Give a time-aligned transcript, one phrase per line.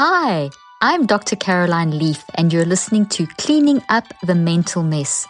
[0.00, 0.48] Hi,
[0.80, 1.34] I'm Dr.
[1.34, 5.26] Caroline Leaf, and you're listening to Cleaning Up the Mental Mess,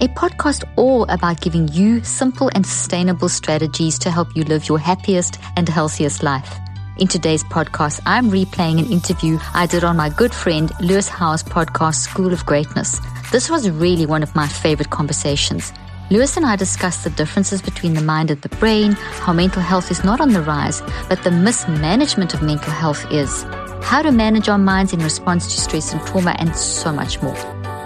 [0.00, 4.78] a podcast all about giving you simple and sustainable strategies to help you live your
[4.78, 6.56] happiest and healthiest life.
[6.98, 11.42] In today's podcast, I'm replaying an interview I did on my good friend Lewis Howes'
[11.42, 12.98] podcast, School of Greatness.
[13.32, 15.74] This was really one of my favorite conversations.
[16.10, 19.90] Lewis and I discussed the differences between the mind and the brain, how mental health
[19.90, 23.44] is not on the rise, but the mismanagement of mental health is
[23.86, 27.36] how to manage our minds in response to stress and trauma, and so much more.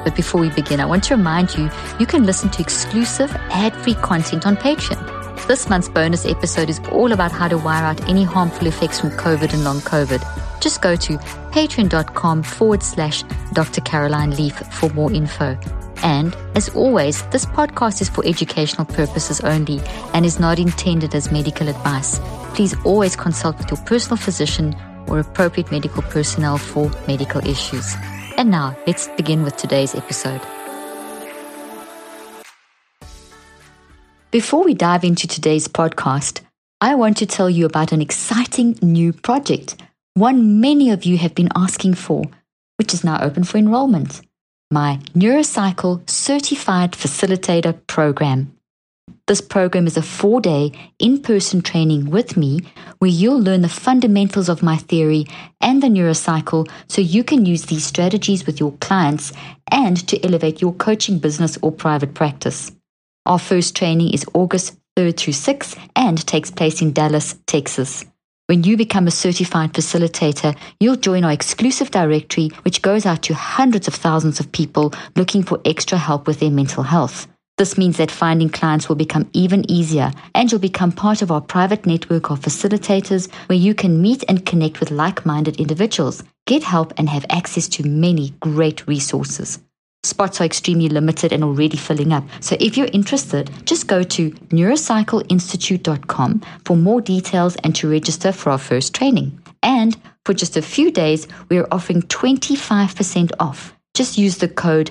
[0.03, 3.77] But before we begin, I want to remind you you can listen to exclusive ad
[3.77, 5.47] free content on Patreon.
[5.47, 9.11] This month's bonus episode is all about how to wire out any harmful effects from
[9.11, 10.25] COVID and long COVID.
[10.63, 11.19] Just go to
[11.53, 13.83] patreon.com forward slash Dr.
[13.83, 15.59] Caroline Leaf for more info.
[16.03, 19.81] And as always, this podcast is for educational purposes only
[20.15, 22.19] and is not intended as medical advice.
[22.55, 24.75] Please always consult with your personal physician
[25.09, 27.95] or appropriate medical personnel for medical issues.
[28.37, 30.41] And now, let's begin with today's episode.
[34.31, 36.41] Before we dive into today's podcast,
[36.81, 39.77] I want to tell you about an exciting new project,
[40.15, 42.25] one many of you have been asking for,
[42.79, 44.21] which is now open for enrollment
[44.73, 48.55] my Neurocycle Certified Facilitator Program.
[49.31, 52.63] This program is a four day in person training with me
[52.99, 55.25] where you'll learn the fundamentals of my theory
[55.61, 59.33] and the neurocycle so you can use these strategies with your clients
[59.71, 62.73] and to elevate your coaching business or private practice.
[63.25, 68.05] Our first training is August 3rd through 6th and takes place in Dallas, Texas.
[68.49, 73.35] When you become a certified facilitator, you'll join our exclusive directory, which goes out to
[73.35, 77.29] hundreds of thousands of people looking for extra help with their mental health.
[77.61, 81.43] This means that finding clients will become even easier and you'll become part of our
[81.43, 86.63] private network of facilitators where you can meet and connect with like minded individuals, get
[86.63, 89.59] help, and have access to many great resources.
[90.05, 92.25] Spots are extremely limited and already filling up.
[92.41, 98.49] So if you're interested, just go to neurocycleinstitute.com for more details and to register for
[98.53, 99.39] our first training.
[99.63, 103.77] And for just a few days, we are offering 25% off.
[103.93, 104.91] Just use the code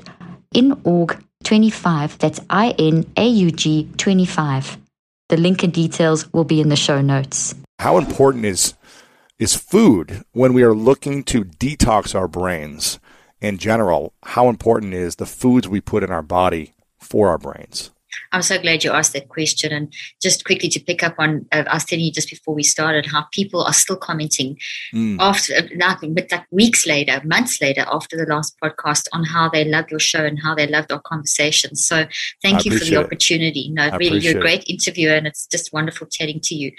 [0.53, 2.17] INAUG 25.
[2.17, 4.77] That's I N A U G 25.
[5.29, 7.55] The link and details will be in the show notes.
[7.79, 8.73] How important is
[9.37, 12.99] is food when we are looking to detox our brains
[13.39, 14.13] in general?
[14.23, 17.91] How important is the foods we put in our body for our brains?
[18.31, 19.71] I'm so glad you asked that question.
[19.71, 22.63] And just quickly to pick up on, uh, I was telling you just before we
[22.63, 24.57] started how people are still commenting
[24.93, 25.17] mm.
[25.19, 29.65] after, like, uh, like weeks later, months later, after the last podcast on how they
[29.65, 31.75] loved your show and how they loved our conversation.
[31.75, 32.05] So
[32.41, 33.67] thank I you for the opportunity.
[33.69, 33.73] It.
[33.73, 36.71] No, really, you're a great interviewer and it's just wonderful chatting to you.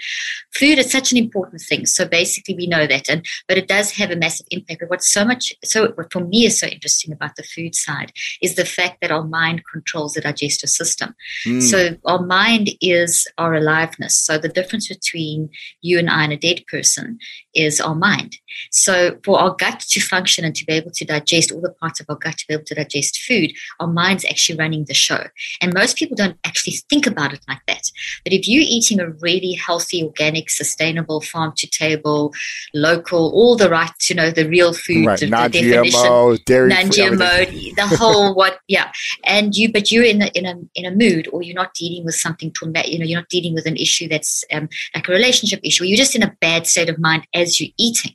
[0.53, 1.85] Food is such an important thing.
[1.85, 3.09] So basically, we know that.
[3.09, 4.81] and But it does have a massive impact.
[4.81, 8.11] But what's so much, so what for me is so interesting about the food side
[8.41, 11.15] is the fact that our mind controls the digestive system.
[11.47, 11.61] Mm.
[11.61, 11.95] So hmm.
[12.05, 14.15] our mind is our aliveness.
[14.15, 15.49] So the difference between
[15.81, 17.19] you and I and a dead person
[17.53, 18.37] is our mind.
[18.71, 21.99] So for our gut to function and to be able to digest all the parts
[21.99, 25.25] of our gut to be able to digest food, our mind's actually running the show.
[25.61, 27.83] And most people don't actually think about it like that.
[28.23, 32.33] But if you're eating a really healthy, organic, sustainable, farm to table,
[32.73, 35.19] local, all the right to you know the real food, right.
[35.19, 38.91] the, non GMO, dairy, non GMO, the whole what, yeah.
[39.23, 42.05] And you, but you're in a, in a in a mood or you're not dealing
[42.05, 45.11] with something traumatic you know you're not dealing with an issue that's um, like a
[45.11, 48.13] relationship issue you're just in a bad state of mind as you're eating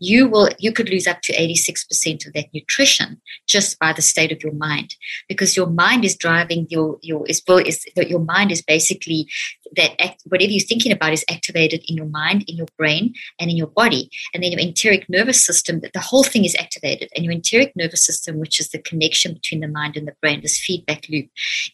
[0.00, 4.32] you will you could lose up to 86% of that nutrition just by the state
[4.32, 4.94] of your mind
[5.28, 9.28] because your mind is driving your your is, is your mind is basically
[9.76, 13.50] that act, whatever you're thinking about is activated in your mind, in your brain, and
[13.50, 14.10] in your body.
[14.32, 17.10] And then your enteric nervous system, the whole thing is activated.
[17.14, 20.40] And your enteric nervous system, which is the connection between the mind and the brain,
[20.42, 21.26] this feedback loop,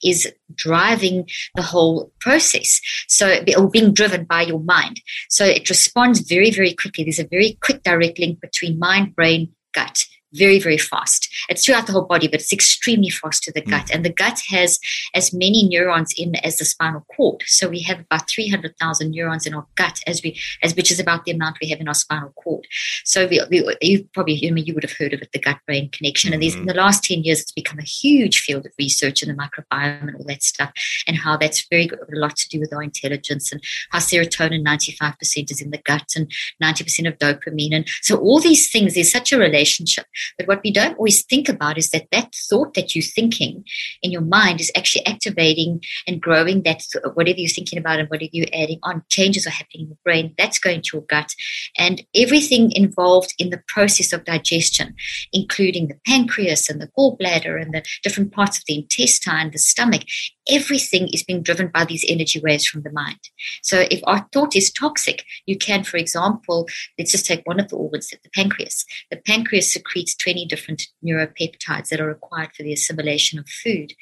[0.05, 2.81] is driving the whole process.
[3.09, 5.01] So, or being driven by your mind.
[5.29, 7.05] So, it responds very, very quickly.
[7.05, 11.29] There's a very quick direct link between mind, brain, gut very, very fast.
[11.49, 13.71] It's throughout the whole body, but it's extremely fast to the hmm.
[13.71, 13.87] gut.
[13.87, 13.95] Mm.
[13.97, 14.79] And the gut has
[15.15, 17.43] as many neurons in as the spinal cord.
[17.47, 21.25] So we have about 300,000 neurons in our gut, as we as which is about
[21.25, 22.67] the amount we have in our spinal cord.
[23.05, 25.59] So we, we you probably you, know, you would have heard of it, the gut
[25.67, 26.29] brain connection.
[26.29, 26.35] Mm-hmm.
[26.35, 26.61] And these hmm.
[26.63, 30.03] in the last 10 years, it's become a huge field of research in the microbiome
[30.09, 30.73] and all that stuff,
[31.07, 34.63] and how that's very good, a lot to do with our intelligence and how serotonin
[34.65, 36.31] 95% is in the gut and
[36.63, 37.75] 90% of dopamine.
[37.75, 40.07] And so all these things, there's such a relationship.
[40.37, 43.65] But what we don't always think about is that that thought that you're thinking
[44.03, 46.83] in your mind is actually activating and growing that
[47.15, 49.03] whatever you're thinking about and whatever you're adding on.
[49.09, 50.35] Changes are happening in the brain.
[50.39, 51.35] That's going to your gut.
[51.79, 54.95] And everything involved in the process of digestion,
[55.33, 60.03] including the pancreas and the gallbladder and the different parts of the intestine, the stomach,
[60.51, 63.19] everything is being driven by these energy waves from the mind.
[63.63, 66.67] So if our thought is toxic, you can, for example,
[66.99, 68.85] let's just take one of the organs, the pancreas.
[69.11, 73.93] The pancreas secretes 20 different neuropeptides that are required for the assimilation of food.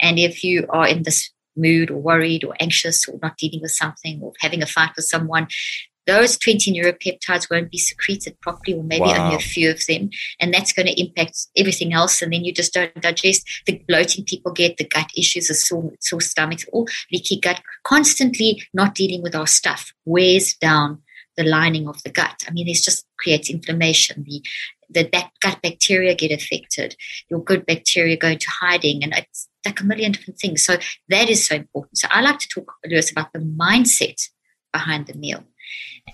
[0.00, 3.72] And if you are in this mood or worried or anxious or not dealing with
[3.72, 5.48] something or having a fight with someone,
[6.08, 9.24] those 20 neuropeptides won't be secreted properly, or maybe wow.
[9.26, 10.08] only a few of them.
[10.40, 12.20] And that's going to impact everything else.
[12.22, 15.92] And then you just don't digest the bloating people get, the gut issues, the sore,
[16.00, 21.02] sore stomachs, all leaky gut, constantly not dealing with our stuff wears down
[21.36, 22.42] the lining of the gut.
[22.48, 24.24] I mean, it just creates inflammation.
[24.26, 24.42] The
[24.90, 26.96] the back, gut bacteria get affected.
[27.30, 30.64] Your good bacteria go into hiding, and it's like a million different things.
[30.64, 30.78] So
[31.10, 31.98] that is so important.
[31.98, 34.30] So I like to talk, Lewis, about the mindset
[34.72, 35.44] behind the meal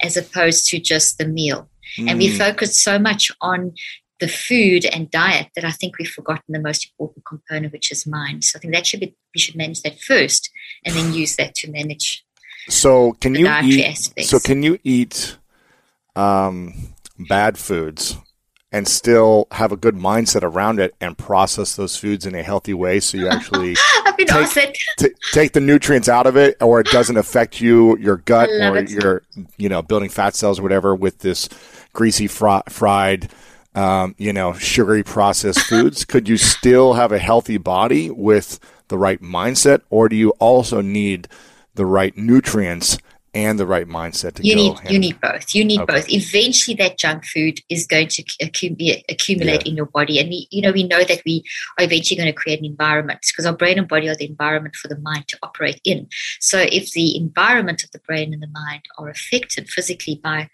[0.03, 1.69] as opposed to just the meal.
[1.99, 2.09] Mm.
[2.11, 2.39] And we mm.
[2.39, 3.73] focused so much on
[4.21, 8.06] the food and diet that I think we've forgotten the most important component, which is
[8.06, 8.45] mind.
[8.45, 10.51] So I think that should be we should manage that first,
[10.85, 12.25] and then use that to manage.
[12.69, 13.85] So can you eat?
[13.85, 14.31] Aspects.
[14.31, 15.37] So can you eat
[16.17, 16.95] um,
[17.29, 18.17] bad foods
[18.75, 22.75] and still have a good mindset around it and process those foods in a healthy
[22.75, 23.76] way so you actually
[24.19, 24.65] take, awesome.
[24.99, 28.82] t- take the nutrients out of it or it doesn't affect you your gut or
[28.82, 29.23] your
[29.56, 31.49] you know building fat cells or whatever with this
[31.93, 33.31] greasy fr- fried
[33.76, 38.99] um, you know sugary processed foods could you still have a healthy body with the
[38.99, 41.29] right mindset or do you also need
[41.76, 42.99] the right nutrients
[43.35, 45.55] and the right mindset to you Need, you need both.
[45.55, 45.95] You need okay.
[45.95, 46.07] both.
[46.09, 49.11] Eventually, that junk food is going to accumulate
[49.63, 49.71] yeah.
[49.71, 51.43] in your body, and we, you know, we know that we
[51.79, 54.77] are eventually going to create an environment because our brain and body are the environment
[54.77, 56.09] for the mind to operate in.
[56.41, 60.49] So, if the environment of the brain and the mind are affected physically by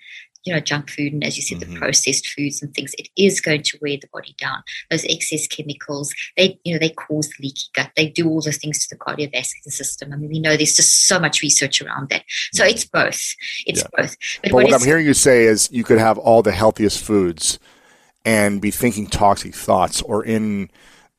[0.44, 1.75] you know, junk food and as you said, mm-hmm.
[1.75, 4.62] the processed foods and things, it is going to wear the body down.
[4.90, 7.90] Those excess chemicals, they, you know, they cause leaky gut.
[7.96, 10.12] They do all the things to the cardiovascular system.
[10.12, 12.22] I mean, we know there's just so much research around that.
[12.52, 12.70] So mm-hmm.
[12.70, 13.34] it's both.
[13.66, 13.87] It's yeah.
[13.96, 14.16] both.
[14.42, 17.04] But, but what, what I'm hearing you say is you could have all the healthiest
[17.04, 17.58] foods
[18.25, 20.70] and be thinking toxic thoughts or in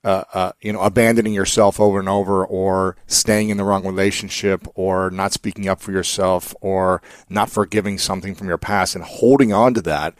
[0.04, 4.68] uh, uh, you know, abandoning yourself over and over, or staying in the wrong relationship,
[4.76, 9.54] or not speaking up for yourself, or not forgiving something from your past, and holding
[9.54, 10.16] on to that,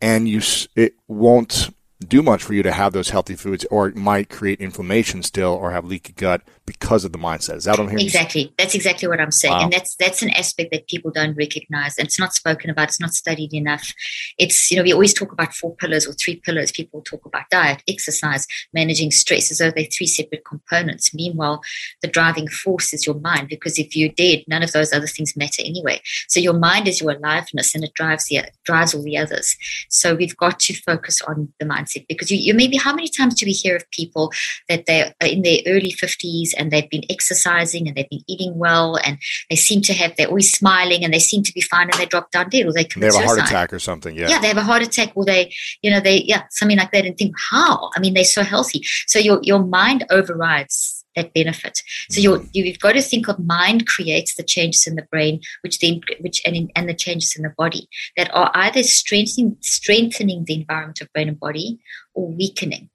[0.00, 0.40] and you
[0.76, 1.70] it won't
[2.06, 5.52] do much for you to have those healthy foods, or it might create inflammation still,
[5.52, 7.56] or have leaky gut, because of the mindset.
[7.56, 8.06] Is that what I'm hearing?
[8.06, 8.52] Exactly.
[8.56, 9.52] That's exactly what I'm saying.
[9.54, 9.60] Wow.
[9.64, 11.98] And that's that's an aspect that people don't recognize.
[11.98, 13.92] And it's not spoken about, it's not studied enough.
[14.38, 16.72] It's, you know, we always talk about four pillars or three pillars.
[16.72, 21.12] People talk about diet, exercise, managing stress, as though they're three separate components.
[21.14, 21.60] Meanwhile,
[22.00, 25.36] the driving force is your mind, because if you're dead, none of those other things
[25.36, 26.00] matter anyway.
[26.28, 29.56] So your mind is your aliveness and it drives the drives all the others.
[29.90, 33.34] So we've got to focus on the mindset because you, you maybe how many times
[33.34, 34.32] do we hear of people
[34.68, 38.56] that they are in their early 50s and they've been exercising and they've been eating
[38.58, 39.18] well and
[39.50, 42.06] they seem to have they're always smiling and they seem to be fine and they
[42.06, 43.34] drop down dead or they commit they have suicide.
[43.34, 45.90] a heart attack or something yeah yeah they have a heart attack or they you
[45.90, 49.18] know they yeah something like that and think how I mean they're so healthy so
[49.18, 51.80] your your mind overrides that benefit.
[52.10, 52.48] So you mm-hmm.
[52.54, 56.42] you've got to think of mind creates the changes in the brain, which then which
[56.44, 61.00] and in, and the changes in the body that are either strengthening strengthening the environment
[61.02, 61.78] of brain and body
[62.14, 62.90] or weakening.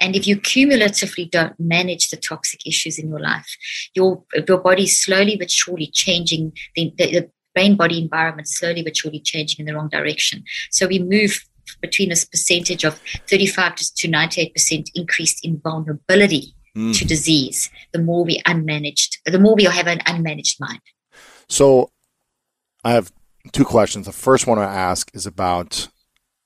[0.00, 3.48] And if you cumulatively don't manage the toxic issues in your life,
[3.94, 8.82] your, your body is slowly but surely changing the, the, the brain body environment slowly
[8.82, 10.44] but surely changing in the wrong direction.
[10.70, 11.40] So we move
[11.80, 16.96] between this percentage of 35 to 98% increase in vulnerability mm.
[16.96, 20.80] to disease the more we unmanaged the more we have an unmanaged mind
[21.48, 21.88] so
[22.84, 23.12] i have
[23.52, 25.88] two questions the first one i ask is about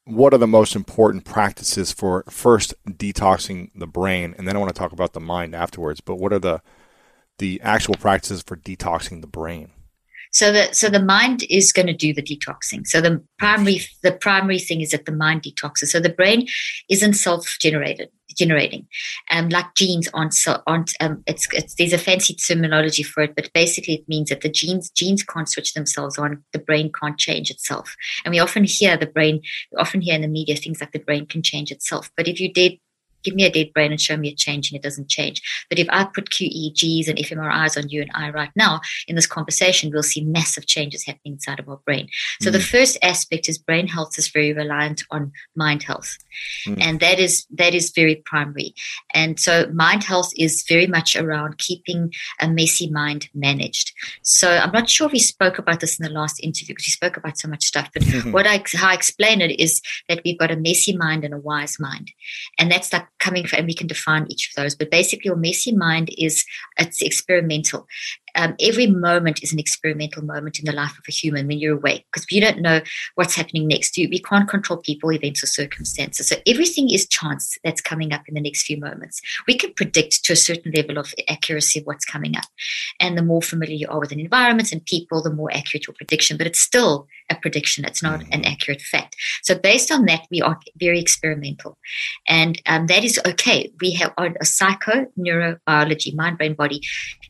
[0.07, 4.73] what are the most important practices for first detoxing the brain and then i want
[4.73, 6.63] to talk about the mind afterwards but what are the
[7.39, 9.69] the actual practices for detoxing the brain
[10.33, 14.13] so the so the mind is going to do the detoxing so the primary the
[14.13, 16.47] primary thing is that the mind detoxes so the brain
[16.89, 18.87] isn't self generated generating
[19.31, 23.35] um like genes aren't so aren't um it's, it's there's a fancy terminology for it
[23.35, 27.19] but basically it means that the genes genes can't switch themselves on the brain can't
[27.19, 29.41] change itself and we often hear the brain
[29.79, 32.53] often hear in the media things like the brain can change itself but if you
[32.53, 32.79] did
[33.27, 35.43] give me a dead brain and show me a change and it doesn't change.
[35.69, 39.27] But if I put QEEGs and fMRIs on you and I right now in this
[39.27, 42.09] conversation, we'll see massive changes happening inside of our brain.
[42.41, 42.53] So mm.
[42.53, 42.65] the hmm.
[42.65, 46.17] first aspect is brain health is very reliant on mind health.
[46.69, 46.79] Mm.
[46.81, 48.75] And that is that is very primary.
[49.15, 53.93] And so mind health is very much around keeping a messy mind managed.
[54.23, 56.91] So I'm not sure if we spoke about this in the last interview because we
[56.93, 57.91] spoke about so much stuff.
[57.93, 58.31] But hmm.
[58.33, 61.39] what I how I explain it is that we've got a messy mind and a
[61.39, 62.13] wise mind.
[62.59, 64.75] And that's like coming from, and we can define each of those.
[64.75, 66.45] But basically, your messy mind is
[66.79, 67.87] it's experimental
[68.37, 71.77] um, every moment is an experimental moment in the life of a human when you're
[71.77, 72.81] awake, because you don't know
[73.15, 73.97] what's happening next.
[73.97, 76.29] You, we can't control people, events, or circumstances.
[76.29, 79.21] So everything is chance that's coming up in the next few moments.
[79.49, 82.45] We can predict to a certain level of accuracy what's coming up.
[83.01, 85.95] And the more familiar you are with an environment and people, the more accurate your
[85.95, 87.85] prediction, but it's still a prediction.
[87.85, 88.53] It's not an mm.
[88.53, 89.17] accurate fact.
[89.43, 91.79] So based on that, we are very experimental.
[92.29, 93.73] And um, that is okay.
[93.81, 96.81] We have a psycho neurobiology, mind, brain, body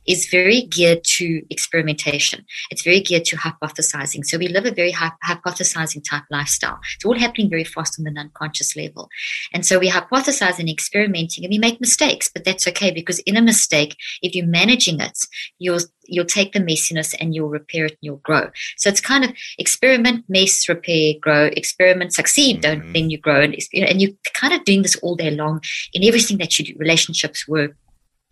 [0.07, 2.45] is very geared geared to experimentation.
[2.71, 4.25] It's very geared to hypothesizing.
[4.25, 6.79] So we live a very hypothesizing type lifestyle.
[6.97, 9.09] It's all happening very fast on the unconscious level.
[9.53, 13.37] And so we hypothesize and experimenting and we make mistakes, but that's okay because in
[13.37, 15.19] a mistake, if you're managing it,
[15.59, 18.49] you'll you'll take the messiness and you'll repair it and you'll grow.
[18.77, 22.81] So it's kind of experiment, mess, repair, grow, experiment, succeed, mm-hmm.
[22.81, 25.61] don't then you grow and and you're kind of doing this all day long
[25.93, 27.77] in everything that you do, relationships, work,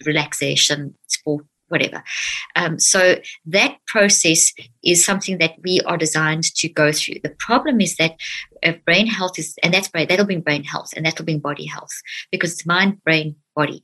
[0.06, 2.02] relaxation, sport, whatever.
[2.56, 3.16] Um, so
[3.46, 4.52] that process
[4.84, 7.16] is something that we are designed to go through.
[7.22, 8.16] The problem is that
[8.64, 11.64] uh, brain health is, and that's brain, that'll bring brain health and that'll bring body
[11.66, 11.90] health
[12.30, 13.82] because it's mind, brain, body.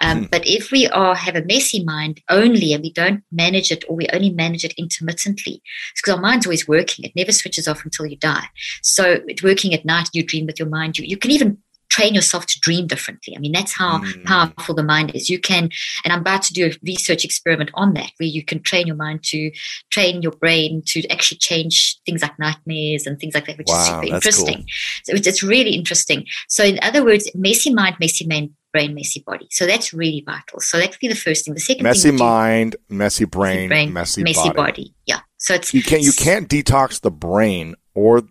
[0.00, 0.24] Um, hmm.
[0.30, 3.96] But if we are have a messy mind only and we don't manage it or
[3.96, 5.62] we only manage it intermittently,
[5.96, 8.44] because our mind's always working, it never switches off until you die.
[8.82, 11.58] So it's working at night, you dream with your mind, you, you can even
[11.88, 13.34] train yourself to dream differently.
[13.36, 14.24] I mean, that's how mm.
[14.24, 15.30] powerful the mind is.
[15.30, 15.64] You can,
[16.04, 18.96] and I'm about to do a research experiment on that, where you can train your
[18.96, 19.50] mind to
[19.90, 23.80] train your brain to actually change things like nightmares and things like that, which wow,
[23.80, 24.54] is super interesting.
[24.56, 24.64] Cool.
[25.04, 26.26] So it's, it's really interesting.
[26.48, 29.48] So, in other words, messy mind, messy man, brain, messy body.
[29.50, 30.60] So that's really vital.
[30.60, 31.54] So that could be the first thing.
[31.54, 34.54] The second messy mind, do, messy brain, messy brain, messy, messy body.
[34.56, 34.94] body.
[35.06, 35.20] Yeah.
[35.38, 38.24] So it's you can't you can't detox the brain or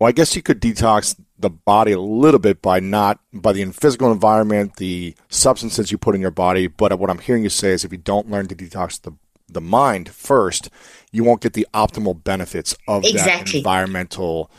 [0.00, 3.62] well, I guess you could detox the body a little bit by not by the
[3.66, 6.68] physical environment, the substances you put in your body.
[6.68, 9.12] But what I'm hearing you say is, if you don't learn to detox the
[9.46, 10.70] the mind first,
[11.12, 13.52] you won't get the optimal benefits of exactly.
[13.52, 14.50] that environmental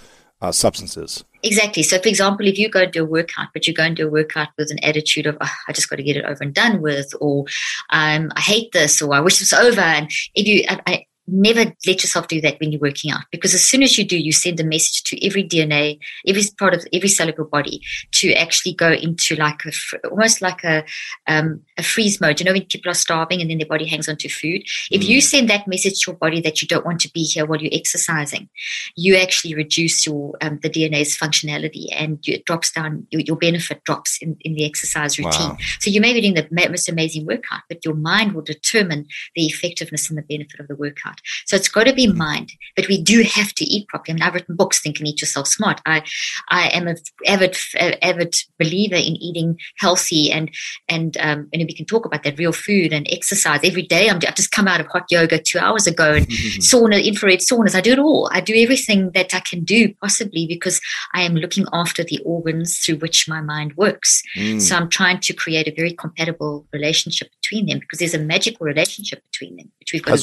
[0.42, 1.24] uh, substances.
[1.44, 1.82] Exactly.
[1.82, 4.08] So, for example, if you go and do a workout, but you go and do
[4.08, 6.54] a workout with an attitude of, oh, I just got to get it over and
[6.54, 7.46] done with, or
[7.90, 9.82] um, I hate this, or I wish this was over.
[9.82, 13.66] And if you, I, never let yourself do that when you're working out because as
[13.68, 15.98] soon as you do you send a message to every dna
[16.28, 19.72] every part of every cell of your body to actually go into like a
[20.10, 20.84] almost like a
[21.28, 24.10] um, a freeze mode you know when people are starving and then their body hangs
[24.10, 24.62] on to food
[24.92, 25.06] if mm.
[25.08, 27.60] you send that message to your body that you don't want to be here while
[27.62, 28.50] you're exercising
[28.98, 33.82] you actually reduce your um, the dna's functionality and it drops down your, your benefit
[33.86, 35.58] drops in, in the exercise routine wow.
[35.80, 39.46] so you may be doing the most amazing workout but your mind will determine the
[39.46, 43.02] effectiveness and the benefit of the workout so it's got to be mind, but we
[43.02, 44.12] do have to eat properly.
[44.12, 45.82] I mean, I've written books, Think and Eat Yourself Smart.
[45.86, 46.04] I,
[46.50, 50.50] I am an avid, avid believer in eating healthy and,
[50.88, 54.10] and, um, and we can talk about that real food and exercise every day.
[54.10, 57.76] I'm, I've just come out of hot yoga two hours ago and sauna, infrared saunas.
[57.76, 58.30] I do it all.
[58.32, 60.80] I do everything that I can do possibly because
[61.14, 64.22] I am looking after the organs through which my mind works.
[64.36, 64.62] Mm.
[64.62, 68.66] So I'm trying to create a very compatible relationship between them because there's a magical
[68.66, 70.22] relationship between them, which we've got.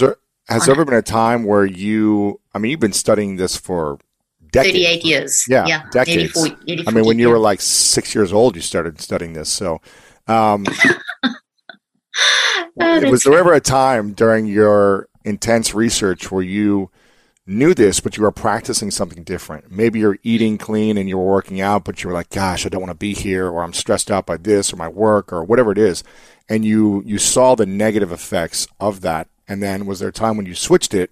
[0.49, 3.99] Has there ever been a time where you, I mean, you've been studying this for
[4.51, 4.75] decades.
[4.77, 5.45] 38 years.
[5.47, 5.83] Yeah, yeah.
[5.93, 6.37] decades.
[6.37, 9.51] 84, 84, I mean, when you were like six years old, you started studying this.
[9.51, 9.81] So,
[10.27, 10.65] um,
[12.81, 16.91] oh, was there ever a time during your intense research where you
[17.47, 19.71] knew this, but you were practicing something different?
[19.71, 22.71] Maybe you're eating clean and you were working out, but you were like, gosh, I
[22.71, 25.45] don't want to be here, or I'm stressed out by this, or my work, or
[25.45, 26.03] whatever it is.
[26.49, 30.37] And you, you saw the negative effects of that and then was there a time
[30.37, 31.11] when you switched it?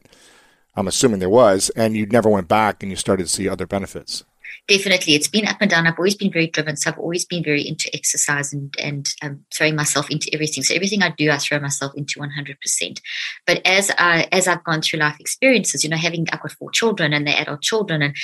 [0.77, 3.67] I'm assuming there was, and you never went back and you started to see other
[3.67, 4.25] benefits.
[4.69, 5.15] Definitely.
[5.15, 5.87] It's been up and down.
[5.87, 6.77] I've always been very driven.
[6.77, 10.65] So I've always been very into exercise and, and um, throwing myself into everything.
[10.65, 12.99] So everything I do, I throw myself into 100%.
[13.47, 16.71] But as I, as I've gone through life experiences, you know, having, I've got four
[16.73, 18.17] children and they're adult children and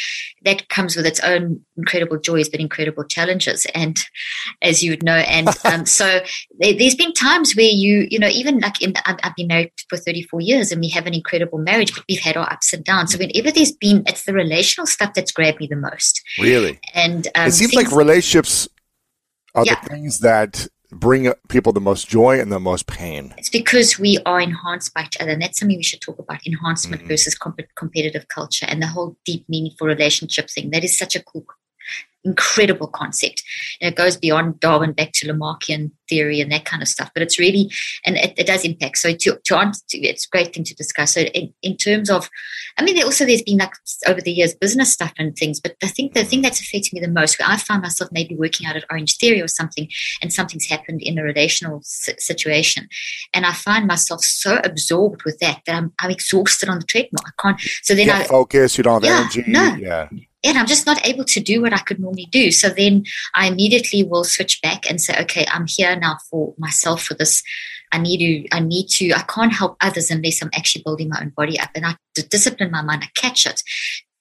[0.42, 3.64] that comes with its own incredible joys, but incredible challenges.
[3.74, 3.96] And
[4.62, 6.22] as you would know, and um, so
[6.70, 10.40] there's been times where you, you know, even like in, I've been married for 34
[10.40, 13.12] years and we have an incredible marriage, but we've had our ups and downs.
[13.12, 16.22] So whenever there's been, it's the relational stuff that's grabbed me the most.
[16.40, 16.78] Really?
[16.94, 18.68] And um, it seems things, like relationships
[19.54, 19.80] are yeah.
[19.82, 23.34] the things that bring people the most joy and the most pain.
[23.38, 25.30] It's because we are enhanced by each other.
[25.32, 27.08] And that's something we should talk about enhancement mm-hmm.
[27.08, 30.70] versus comp- competitive culture and the whole deep, meaningful relationship thing.
[30.70, 31.44] That is such a cool
[32.24, 33.42] incredible concept.
[33.80, 37.10] And it goes beyond Darwin back to Lamarckian theory and that kind of stuff.
[37.14, 37.70] But it's really,
[38.04, 38.98] and it, it does impact.
[38.98, 41.14] So to, to, to, it's a great thing to discuss.
[41.14, 42.28] So in, in terms of,
[42.78, 43.72] I mean, also there's been like
[44.06, 47.00] over the years business stuff and things, but I think the thing that's affected me
[47.00, 49.88] the most, where I find myself maybe working out at Orange Theory or something,
[50.20, 52.88] and something's happened in a relational situation,
[53.34, 57.24] and I find myself so absorbed with that that I'm, I'm exhausted on the treadmill.
[57.24, 57.60] I can't.
[57.82, 58.76] So then I focus.
[58.78, 59.44] You don't have yeah, energy.
[59.50, 59.74] No.
[59.74, 60.08] Yeah
[60.44, 62.50] and I'm just not able to do what I could normally do.
[62.50, 63.04] So then
[63.36, 67.42] I immediately will switch back and say, okay, I'm here now for myself for this.
[67.92, 68.18] I need
[68.50, 71.58] to, I need to, I can't help others unless I'm actually building my own body
[71.58, 71.70] up.
[71.74, 73.62] And I to discipline my mind, I catch it,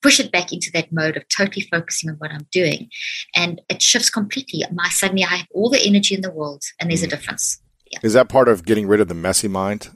[0.02, 2.88] push it back into that mode of totally focusing on what I'm doing.
[3.34, 4.62] And it shifts completely.
[4.72, 7.04] My suddenly I have all the energy in the world and there's mm.
[7.04, 7.16] a mm-hmm.
[7.16, 7.58] difference.
[7.90, 7.98] Yeah.
[8.02, 9.90] Is that part of getting rid of the messy mind?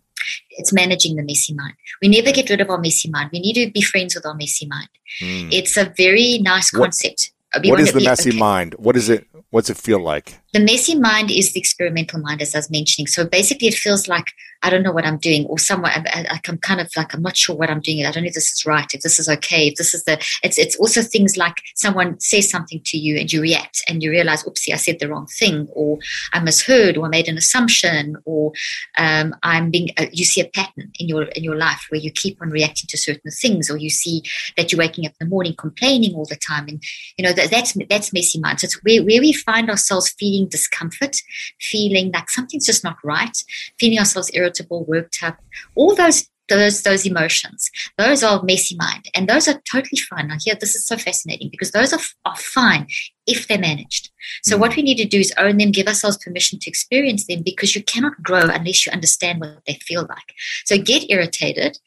[0.52, 1.74] It's managing the messy mind.
[2.02, 3.30] We never get rid of our messy mind.
[3.32, 4.88] We need to be friends with our messy mind.
[5.22, 5.52] Mm.
[5.52, 7.32] It's a very nice concept.
[7.54, 8.38] What, what is the messy okay.
[8.38, 8.74] mind?
[8.78, 9.26] What is it?
[9.50, 10.40] What's it feel like?
[10.56, 13.06] The messy mind is the experimental mind, as I was mentioning.
[13.08, 14.32] So basically, it feels like
[14.62, 17.36] I don't know what I'm doing, or somewhere I, am kind of like I'm not
[17.36, 18.06] sure what I'm doing.
[18.06, 20.14] I don't know if this is right, if this is okay, if this is the.
[20.42, 24.10] It's it's also things like someone says something to you and you react and you
[24.10, 25.98] realize, oopsie, I said the wrong thing, or
[26.32, 28.52] I misheard, or I made an assumption, or
[28.96, 29.90] um, I'm being.
[29.98, 32.86] Uh, you see a pattern in your in your life where you keep on reacting
[32.88, 34.22] to certain things, or you see
[34.56, 36.82] that you're waking up in the morning complaining all the time, and
[37.18, 38.60] you know that, that's that's messy mind.
[38.60, 41.16] So it's where where we find ourselves feeling feeling discomfort,
[41.60, 43.36] feeling like something's just not right,
[43.80, 45.38] feeling ourselves irritable, worked up,
[45.74, 50.36] all those those those emotions those are messy mind and those are totally fine now
[50.44, 52.86] here this is so fascinating because those are, are fine
[53.26, 54.12] if they're managed
[54.44, 54.60] so mm.
[54.60, 57.74] what we need to do is own them give ourselves permission to experience them because
[57.74, 61.80] you cannot grow unless you understand what they feel like so get irritated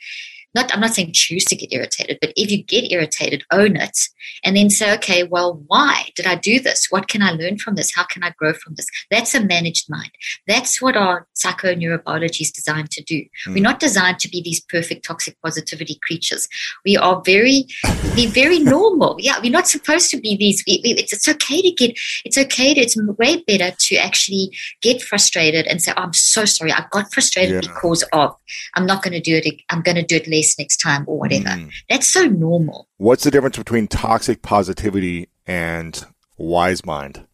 [0.56, 3.98] not i'm not saying choose to get irritated but if you get irritated own it
[4.44, 7.76] and then say okay well why did i do this what can i learn from
[7.76, 10.12] this how can i grow from this that's a managed mind
[10.48, 13.54] that's what our psychoneurobiology is designed to do mm.
[13.54, 16.48] we're not designed to be these perfect toxic positivity creatures
[16.86, 17.66] we are very
[18.16, 21.62] we're very normal yeah we're not supposed to be these we, we, it's, it's okay
[21.62, 24.50] to get it's okay to it's way better to actually
[24.82, 27.74] get frustrated and say oh, i'm so sorry i got frustrated yeah.
[27.74, 28.34] because of
[28.76, 31.04] i'm not going to do it i'm going to do it later release next time
[31.08, 31.50] or whatever.
[31.50, 31.72] Mm.
[31.90, 32.88] That's so normal.
[32.98, 36.04] What's the difference between toxic positivity and
[36.38, 37.26] wise mind?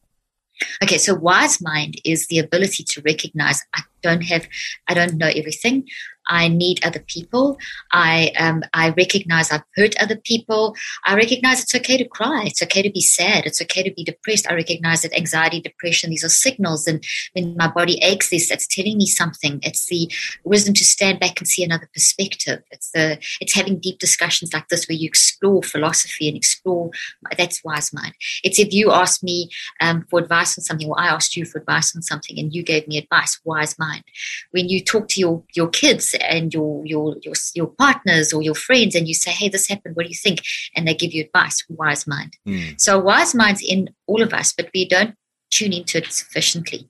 [0.81, 4.47] Okay, so wise mind is the ability to recognize I don't have,
[4.87, 5.85] I don't know everything.
[6.27, 7.57] I need other people.
[7.91, 10.75] I um, I recognize I've hurt other people.
[11.05, 12.43] I recognize it's okay to cry.
[12.45, 13.45] It's okay to be sad.
[13.45, 14.49] It's okay to be depressed.
[14.49, 16.87] I recognize that anxiety, depression, these are signals.
[16.87, 19.59] And when my body aches, this that's telling me something.
[19.61, 20.11] It's the
[20.43, 22.63] wisdom to stand back and see another perspective.
[22.71, 26.91] It's the it's having deep discussions like this where you explore philosophy and explore.
[27.37, 28.13] That's wise mind.
[28.43, 29.49] It's if you ask me
[29.81, 32.63] um, for advice on something, or I asked you for advice on something, and you
[32.63, 33.39] gave me advice.
[33.43, 34.03] Wise mind.
[34.51, 38.55] When you talk to your your kids and your your your your partners or your
[38.55, 39.95] friends, and you say, "Hey, this happened.
[39.95, 40.41] What do you think?"
[40.75, 41.63] And they give you advice.
[41.69, 42.33] Wise mind.
[42.47, 42.79] Mm.
[42.79, 45.15] So wise mind's in all of us, but we don't
[45.51, 46.89] tune into it sufficiently.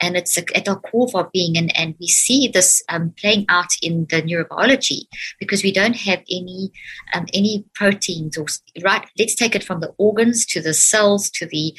[0.00, 1.56] And it's at the core of our being.
[1.56, 5.02] And, and we see this um, playing out in the neurobiology
[5.40, 6.72] because we don't have any
[7.14, 8.46] um, any proteins or
[8.82, 9.06] right.
[9.18, 11.74] Let's take it from the organs to the cells to the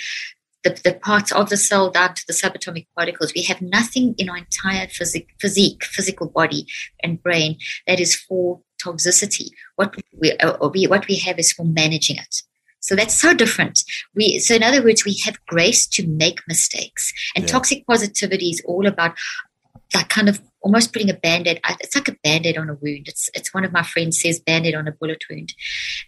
[0.64, 3.34] the, the parts of the cell down to the subatomic particles.
[3.36, 6.66] We have nothing in our entire physic, physique, physical body
[7.02, 9.50] and brain that is for toxicity.
[9.76, 12.42] What we, uh, we, what we have is for managing it.
[12.80, 13.80] So that's so different.
[14.16, 17.14] We, so in other words, we have grace to make mistakes.
[17.36, 17.52] And yeah.
[17.52, 19.16] toxic positivity is all about,
[19.94, 23.30] like kind of almost putting a band-aid it's like a band-aid on a wound it's
[23.34, 25.54] it's one of my friends says band-aid on a bullet wound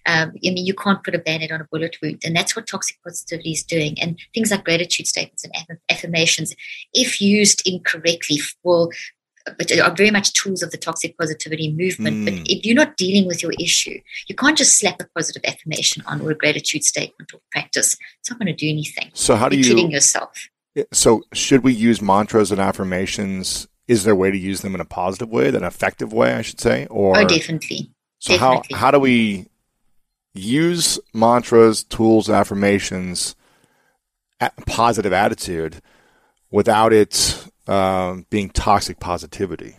[0.05, 2.67] um, i mean you can't put a band-aid on a bullet wound and that's what
[2.67, 5.53] toxic positivity is doing and things like gratitude statements and
[5.89, 6.53] affirmations
[6.93, 8.91] if used incorrectly will
[9.59, 12.15] but are very much tools of the toxic positivity movement.
[12.17, 12.23] Mm.
[12.25, 12.41] But hmm.
[12.47, 16.19] if you're not dealing with your issue, you can't just slap a positive affirmation on
[16.21, 17.93] or a gratitude statement or practice.
[18.21, 19.11] It's not going to do anything.
[19.13, 20.47] So how do you kidding yourself?
[20.91, 24.81] So should we use mantras and affirmations is there a way to use them in
[24.81, 26.85] a positive way, an effective way, I should say?
[26.87, 27.89] Or oh, definitely.
[28.19, 28.67] So definitely.
[28.75, 29.47] how how do we
[30.33, 33.35] use mantras, tools, affirmations,
[34.65, 35.81] positive attitude
[36.51, 39.75] without it um, being toxic positivity?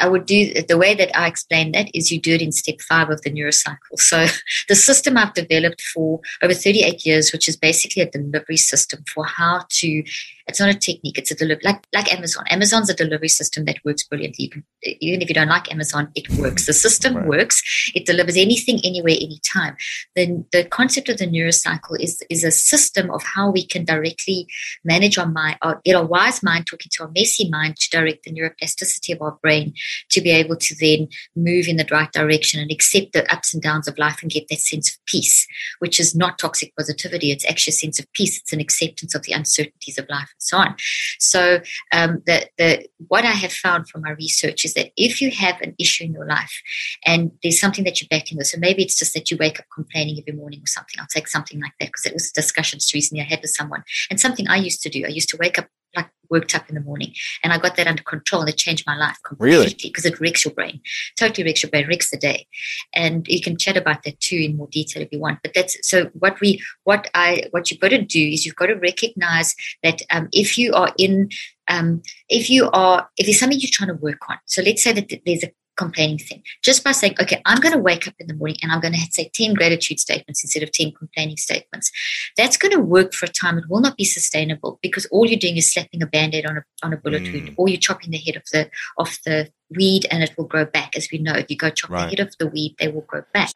[0.00, 2.80] I would do the way that I explain that is you do it in step
[2.88, 3.98] five of the neurocycle.
[4.00, 4.26] So
[4.68, 9.24] the system I've developed for over 38 years, which is basically a delivery system for
[9.24, 10.02] how to
[10.48, 11.18] it's not a technique.
[11.18, 12.44] It's a delivery, like, like Amazon.
[12.50, 14.44] Amazon's a delivery system that works brilliantly.
[14.44, 14.64] Even,
[15.00, 16.66] even if you don't like Amazon, it works.
[16.66, 17.26] The system right.
[17.26, 17.90] works.
[17.96, 19.76] It delivers anything, anywhere, anytime.
[20.14, 24.46] Then the concept of the neurocycle is, is a system of how we can directly
[24.84, 28.22] manage our mind, our get our wise mind talking to our messy mind to direct
[28.22, 29.74] the neuroplasticity of our brain
[30.10, 33.62] to be able to then move in the right direction and accept the ups and
[33.64, 35.44] downs of life and get that sense of peace,
[35.80, 37.32] which is not toxic positivity.
[37.32, 38.38] It's actually a sense of peace.
[38.38, 40.74] It's an acceptance of the uncertainties of life so on.
[41.18, 41.60] So
[41.92, 45.60] um, the, the, what I have found from my research is that if you have
[45.60, 46.60] an issue in your life
[47.04, 49.66] and there's something that you're battling with, so maybe it's just that you wake up
[49.74, 51.00] complaining every morning or something.
[51.00, 54.20] I'll take something like that because it was discussions recently I had with someone and
[54.20, 55.04] something I used to do.
[55.04, 57.12] I used to wake up like worked up in the morning.
[57.44, 60.14] And I got that under control and it changed my life completely because really?
[60.14, 60.80] it wrecks your brain.
[61.16, 62.46] Totally wrecks your brain, wrecks the day.
[62.94, 65.40] And you can chat about that too in more detail if you want.
[65.42, 68.66] But that's so what we what I what you've got to do is you've got
[68.66, 71.30] to recognize that um, if you are in
[71.68, 74.92] um, if you are if there's something you're trying to work on so let's say
[74.92, 76.42] that there's a complaining thing.
[76.64, 78.94] Just by saying, okay, I'm going to wake up in the morning and I'm going
[78.94, 81.92] to say 10 gratitude statements instead of 10 complaining statements.
[82.36, 83.58] That's going to work for a time.
[83.58, 86.64] It will not be sustainable because all you're doing is slapping a band-aid on a,
[86.82, 87.32] on a bullet mm.
[87.32, 90.64] wound or you're chopping the head of the, off the weed and it will grow
[90.64, 90.96] back.
[90.96, 92.04] As we know, if you go chop right.
[92.10, 93.50] the head of the weed, they will grow back.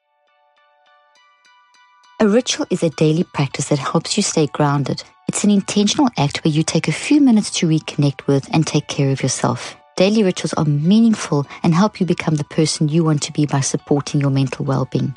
[2.20, 5.02] A ritual is a daily practice that helps you stay grounded.
[5.26, 8.88] It's an intentional act where you take a few minutes to reconnect with and take
[8.88, 9.79] care of yourself.
[10.00, 13.60] Daily rituals are meaningful and help you become the person you want to be by
[13.60, 15.14] supporting your mental well being.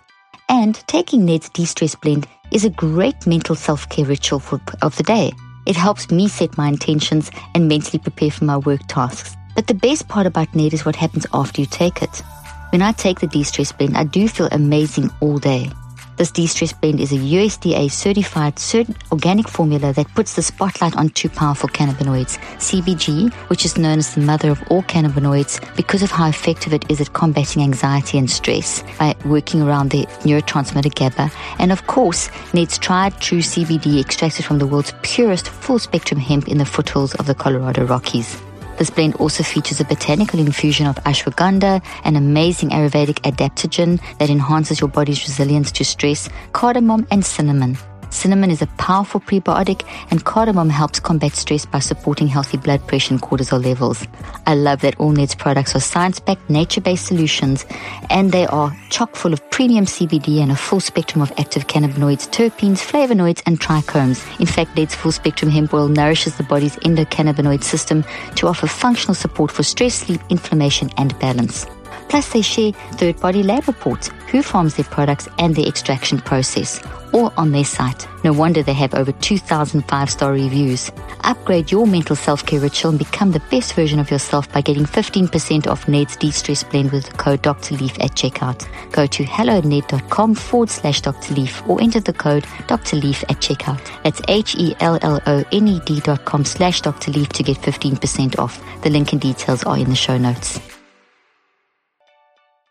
[0.49, 4.97] And taking Ned's De Stress Blend is a great mental self care ritual for, of
[4.97, 5.31] the day.
[5.65, 9.37] It helps me set my intentions and mentally prepare for my work tasks.
[9.55, 12.21] But the best part about Ned is what happens after you take it.
[12.73, 15.69] When I take the de stress blend, I do feel amazing all day.
[16.15, 21.09] This de-stress blend is a USDA certified cert- organic formula that puts the spotlight on
[21.09, 26.11] two powerful cannabinoids, CBG, which is known as the mother of all cannabinoids because of
[26.11, 31.31] how effective it is at combating anxiety and stress by working around the neurotransmitter GABA,
[31.57, 36.47] and of course, Ned's tried true CBD extracted from the world's purest full spectrum hemp
[36.47, 38.39] in the foothills of the Colorado Rockies.
[38.77, 44.79] This blend also features a botanical infusion of ashwagandha, an amazing Ayurvedic adaptogen that enhances
[44.81, 47.77] your body's resilience to stress, cardamom, and cinnamon.
[48.13, 53.13] Cinnamon is a powerful prebiotic, and cardamom helps combat stress by supporting healthy blood pressure
[53.15, 54.07] and cortisol levels.
[54.45, 57.65] I love that All Ned's products are science backed, nature based solutions,
[58.11, 62.29] and they are chock full of premium CBD and a full spectrum of active cannabinoids,
[62.29, 64.21] terpenes, flavonoids, and trichomes.
[64.39, 69.15] In fact, Ned's full spectrum hemp oil nourishes the body's endocannabinoid system to offer functional
[69.15, 71.65] support for stress, sleep, inflammation, and balance.
[72.09, 76.81] Plus, they share third party lab reports, who farms their products, and their extraction process,
[77.13, 78.07] all on their site.
[78.23, 80.91] No wonder they have over 2,000 five star reviews.
[81.23, 84.85] Upgrade your mental self care ritual and become the best version of yourself by getting
[84.85, 87.75] 15% off Ned's de stress blend with the code Dr.
[87.75, 88.65] Leaf at checkout.
[88.91, 91.35] Go to helloned.com forward slash Dr.
[91.35, 92.97] Leaf or enter the code Dr.
[92.97, 93.81] Leaf at checkout.
[94.03, 97.11] That's H E L L O N E D.com slash Dr.
[97.11, 98.61] Leaf to get 15% off.
[98.83, 100.59] The link and details are in the show notes.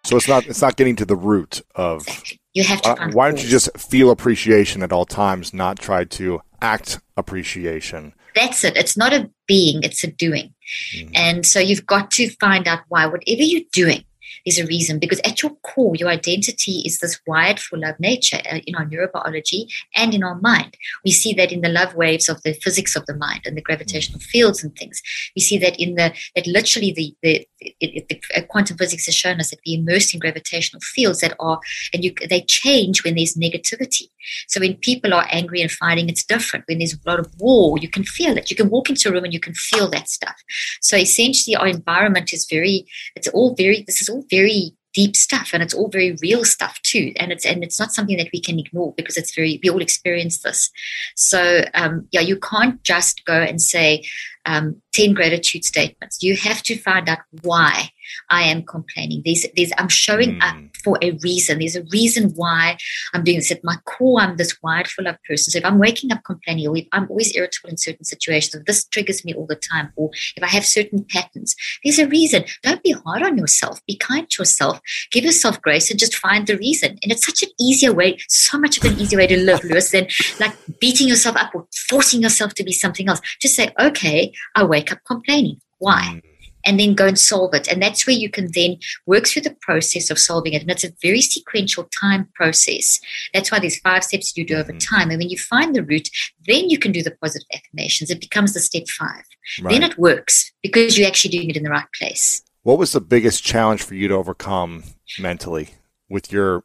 [0.04, 2.06] So it's not it's not getting to the root of
[2.54, 2.88] you have to.
[2.90, 8.12] Uh, why don't you just feel appreciation at all times, not try to act appreciation?
[8.34, 8.76] That's it.
[8.76, 10.54] It's not a being; it's a doing.
[10.96, 11.10] Mm-hmm.
[11.14, 13.06] And so you've got to find out why.
[13.06, 14.02] Whatever you're doing,
[14.44, 18.38] is a reason because at your core your identity is this wired for love nature
[18.50, 22.28] uh, in our neurobiology and in our mind we see that in the love waves
[22.28, 24.24] of the physics of the mind and the gravitational mm-hmm.
[24.30, 25.00] fields and things
[25.36, 27.46] we see that in the that literally the the,
[27.80, 31.60] it, it, quantum physics has shown us that we immerse in gravitational fields that are
[31.92, 34.08] and you, they change when there's negativity
[34.48, 37.78] so when people are angry and fighting it's different when there's a lot of war
[37.78, 40.08] you can feel it you can walk into a room and you can feel that
[40.08, 40.36] stuff
[40.80, 45.50] so essentially our environment is very it's all very this is all very deep stuff
[45.52, 48.40] and it's all very real stuff too and it's and it's not something that we
[48.40, 50.70] can ignore because it's very we all experience this
[51.16, 54.04] so um, yeah you can't just go and say
[54.44, 57.91] um, 10 gratitude statements you have to find out why
[58.30, 59.22] I am complaining.
[59.24, 60.42] These, these, I'm showing mm.
[60.42, 60.66] up hmm.
[60.84, 61.58] for a reason.
[61.58, 62.76] There's a reason why
[63.14, 63.50] I'm doing this.
[63.50, 65.50] At my core, I'm this wired for love person.
[65.50, 68.64] So if I'm waking up complaining, or if I'm always irritable in certain situations, or
[68.64, 72.44] this triggers me all the time, or if I have certain patterns, there's a reason.
[72.62, 73.80] Don't be hard on yourself.
[73.86, 74.80] Be kind to yourself.
[75.10, 76.98] Give yourself grace and just find the reason.
[77.02, 79.90] And it's such an easier way, so much of an easier way to live, Lewis,
[79.90, 80.08] than
[80.40, 83.20] like beating yourself up or forcing yourself to be something else.
[83.40, 85.60] Just say, okay, I wake up complaining.
[85.78, 86.20] Why?
[86.22, 86.28] Hmm
[86.64, 87.68] and then go and solve it.
[87.68, 90.62] And that's where you can then work through the process of solving it.
[90.62, 93.00] And it's a very sequential time process.
[93.34, 94.78] That's why there's five steps you do over mm-hmm.
[94.96, 95.10] time.
[95.10, 96.08] And when you find the root,
[96.46, 98.10] then you can do the positive affirmations.
[98.10, 99.24] It becomes the step five.
[99.60, 99.72] Right.
[99.72, 102.42] Then it works because you're actually doing it in the right place.
[102.62, 104.84] What was the biggest challenge for you to overcome
[105.18, 105.70] mentally
[106.08, 106.62] with your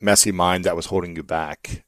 [0.00, 1.84] messy mind that was holding you back?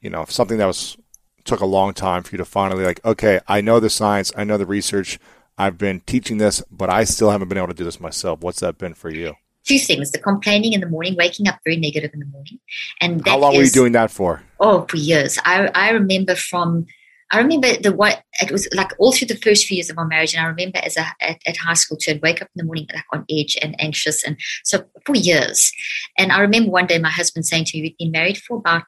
[0.00, 0.96] You know, something that was
[1.44, 4.44] took a long time for you to finally like, okay, I know the science, I
[4.44, 5.18] know the research,
[5.62, 8.40] I've been teaching this, but I still haven't been able to do this myself.
[8.40, 9.34] What's that been for you?
[9.64, 12.58] Two things: the complaining in the morning, waking up very negative in the morning,
[13.00, 14.42] and how long is, were you doing that for?
[14.58, 15.38] Oh, for years.
[15.44, 16.86] I I remember from
[17.30, 20.04] I remember the what it was like all through the first few years of our
[20.06, 22.56] marriage, and I remember as a at, at, high school too, I'd wake up in
[22.58, 25.70] the morning like on edge and anxious, and so for years.
[26.18, 28.82] And I remember one day my husband saying to me, "We've been married for about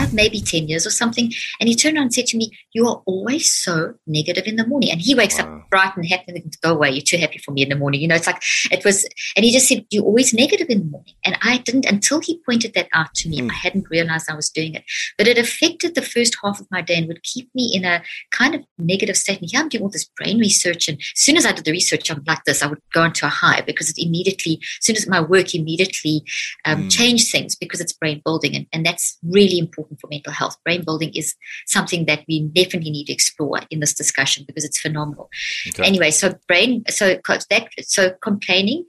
[0.00, 1.32] have maybe 10 years or something.
[1.60, 4.66] And he turned around and said to me, You are always so negative in the
[4.66, 4.90] morning.
[4.90, 5.56] And he wakes wow.
[5.58, 6.90] up bright and happy and go away.
[6.90, 8.00] You're too happy for me in the morning.
[8.00, 10.84] You know, it's like it was, and he just said, You're always negative in the
[10.86, 11.14] morning.
[11.24, 13.50] And I didn't, until he pointed that out to me, mm.
[13.50, 14.84] I hadn't realized I was doing it.
[15.18, 18.02] But it affected the first half of my day and would keep me in a
[18.30, 19.40] kind of negative state.
[19.40, 20.88] And here I'm doing all this brain research.
[20.88, 23.26] And as soon as I did the research, I'm like this, I would go into
[23.26, 26.22] a high because it immediately, as soon as my work immediately
[26.64, 26.90] um, mm.
[26.90, 28.56] changed things because it's brain building.
[28.56, 30.56] And, and that's really important important for mental health.
[30.64, 30.84] Brain mm.
[30.84, 31.34] building is
[31.66, 35.28] something that we definitely need to explore in this discussion because it's phenomenal.
[35.68, 35.84] Okay.
[35.84, 38.84] Anyway, so brain, so that, so complaining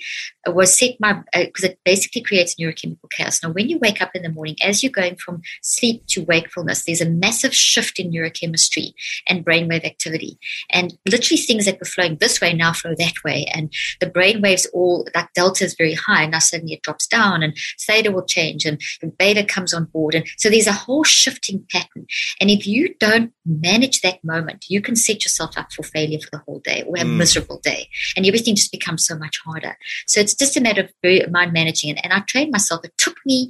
[0.47, 3.41] was set my because uh, it basically creates neurochemical chaos.
[3.41, 6.83] Now, when you wake up in the morning, as you're going from sleep to wakefulness,
[6.85, 8.93] there's a massive shift in neurochemistry
[9.27, 10.37] and brainwave activity,
[10.69, 14.67] and literally things that were flowing this way now flow that way, and the brainwaves
[14.73, 18.25] all that delta is very high, and now suddenly it drops down, and theta will
[18.25, 22.05] change, and, and beta comes on board, and so there's a whole shifting pattern.
[22.39, 26.29] And if you don't manage that moment, you can set yourself up for failure for
[26.31, 27.17] the whole day or a mm.
[27.17, 27.89] miserable day.
[28.15, 29.77] And everything just becomes so much harder.
[30.07, 31.99] So it's just a matter of mind managing it.
[32.03, 32.81] And I trained myself.
[32.83, 33.49] It took me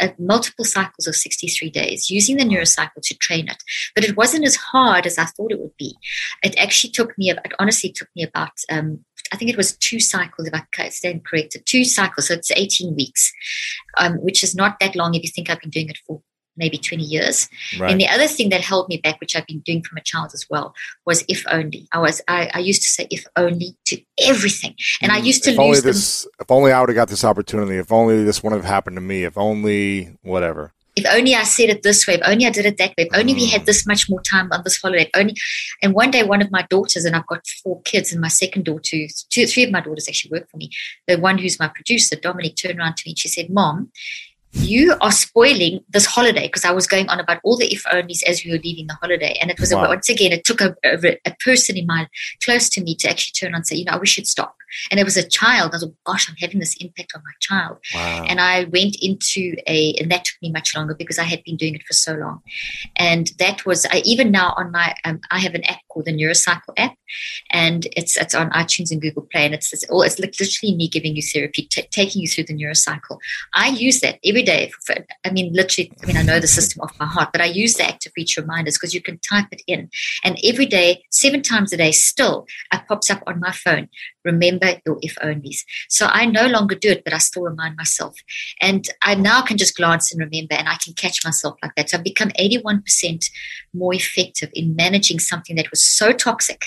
[0.00, 3.62] uh, multiple cycles of 63 days using the neurocycle to train it.
[3.94, 5.96] But it wasn't as hard as I thought it would be.
[6.42, 9.98] It actually took me, it honestly took me about um, I think it was two
[9.98, 12.28] cycles, if I stand corrected, two cycles.
[12.28, 13.32] So it's 18 weeks,
[13.96, 16.20] um, which is not that long if you think I've been doing it for
[16.56, 17.48] maybe 20 years.
[17.78, 17.90] Right.
[17.90, 20.30] And the other thing that held me back, which I've been doing from a child
[20.34, 20.74] as well,
[21.06, 21.88] was if only.
[21.92, 24.74] I was I, I used to say if only to everything.
[25.00, 26.30] And I mm, used to if lose this them.
[26.40, 29.00] if only I would have got this opportunity, if only this wouldn't have happened to
[29.00, 30.72] me, if only whatever.
[30.94, 33.14] If only I said it this way, if only I did it that way, if
[33.18, 33.36] only mm.
[33.36, 33.64] we had mm.
[33.64, 35.34] this much more time on this holiday, only
[35.82, 38.66] and one day one of my daughters, and I've got four kids, and my second
[38.66, 38.98] daughter,
[39.30, 40.70] two three of my daughters actually work for me.
[41.06, 43.90] The one who's my producer, Dominique, turned around to me and she said, Mom,
[44.52, 48.22] you are spoiling this holiday because I was going on about all the if onlys
[48.24, 49.36] as we were leaving the holiday.
[49.40, 49.84] And it was wow.
[49.84, 52.06] a, once again, it took a, a, a, person in my
[52.44, 54.54] close to me to actually turn on and say, you know, we should stop
[54.90, 55.72] and it was a child.
[55.72, 57.78] I was like, gosh, I'm having this impact on my child.
[57.94, 58.24] Wow.
[58.28, 61.56] And I went into a, and that took me much longer because I had been
[61.56, 62.42] doing it for so long.
[62.96, 66.12] And that was, I, even now on my, um, I have an app called the
[66.12, 66.94] Neurocycle app,
[67.50, 70.74] and it's it's on iTunes and Google Play, and it's it's, all, oh, it's literally
[70.74, 73.18] me giving you therapy, t- taking you through the Neurocycle.
[73.54, 74.70] I use that every day.
[74.86, 77.40] For, for, I mean, literally, I mean, I know the system off my heart, but
[77.42, 79.90] I use that to reach reminders because you can type it in,
[80.24, 83.88] and every day, seven times a day, still, it pops up on my phone
[84.24, 85.64] remember your if onlys.
[85.88, 88.14] So I no longer do it, but I still remind myself.
[88.60, 91.90] And I now can just glance and remember, and I can catch myself like that.
[91.90, 93.24] So I've become 81%
[93.74, 96.66] more effective in managing something that was so toxic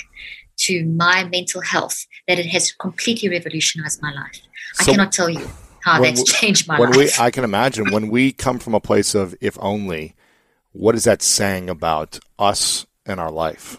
[0.58, 4.40] to my mental health that it has completely revolutionized my life.
[4.74, 5.48] So I cannot tell you
[5.84, 6.96] how that's changed my life.
[6.96, 10.14] We, I can imagine when we come from a place of if only,
[10.72, 13.78] what is that saying about us and our life?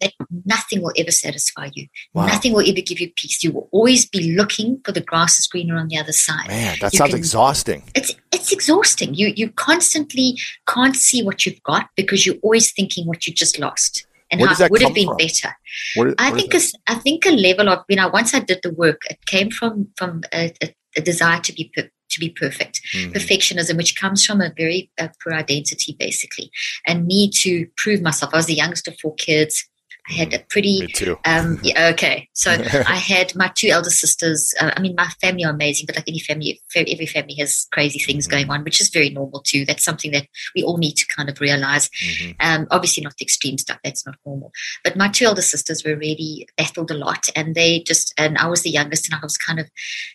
[0.00, 0.12] that
[0.44, 1.86] nothing will ever satisfy you.
[2.14, 2.26] Wow.
[2.26, 3.42] Nothing will ever give you peace.
[3.42, 6.48] You will always be looking for the grass is greener on the other side.
[6.48, 7.82] Man, that you sounds can, exhausting.
[7.94, 9.14] It's it's exhausting.
[9.14, 13.58] You you constantly can't see what you've got because you're always thinking what you just
[13.58, 15.16] lost and where how it would have been from?
[15.16, 15.50] better.
[15.94, 18.72] Where, I think a, I think a level of you know once I did the
[18.72, 22.80] work, it came from from a, a, a desire to be per- to be perfect.
[22.94, 23.12] Mm-hmm.
[23.12, 26.50] Perfectionism, which comes from a very uh, poor identity, basically,
[26.86, 28.32] and need to prove myself.
[28.34, 29.68] I was the youngest of four kids.
[30.08, 30.80] I had a pretty.
[30.82, 31.18] Me too.
[31.24, 34.54] Um, yeah, okay, so I had my two elder sisters.
[34.60, 37.98] Uh, I mean, my family are amazing, but like any family, every family has crazy
[37.98, 38.36] things mm-hmm.
[38.36, 39.64] going on, which is very normal too.
[39.64, 41.88] That's something that we all need to kind of realize.
[41.88, 42.32] Mm-hmm.
[42.40, 43.78] Um, obviously, not the extreme stuff.
[43.82, 44.52] That's not normal.
[44.84, 48.46] But my two elder sisters were really battled a lot, and they just and I
[48.46, 49.68] was the youngest, and I was kind of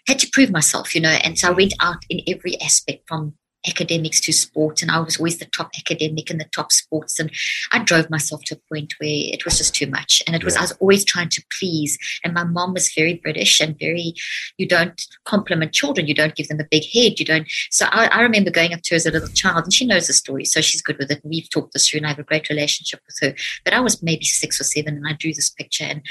[0.07, 1.09] had to prove myself, you know.
[1.23, 1.59] And so I mm-hmm.
[1.61, 3.33] went out in every aspect from
[3.67, 7.19] academics to sports, and I was always the top academic and the top sports.
[7.19, 7.31] And
[7.71, 10.21] I drove myself to a point where it was just too much.
[10.25, 11.97] And it was, I was always trying to please.
[12.23, 14.13] And my mom was very British and very,
[14.57, 17.47] you don't compliment children, you don't give them a big head, you don't.
[17.69, 20.07] So I, I remember going up to her as a little child, and she knows
[20.07, 21.21] the story, so she's good with it.
[21.23, 23.35] we've talked this through, and I have a great relationship with her.
[23.63, 26.01] But I was maybe six or seven, and I drew this picture, and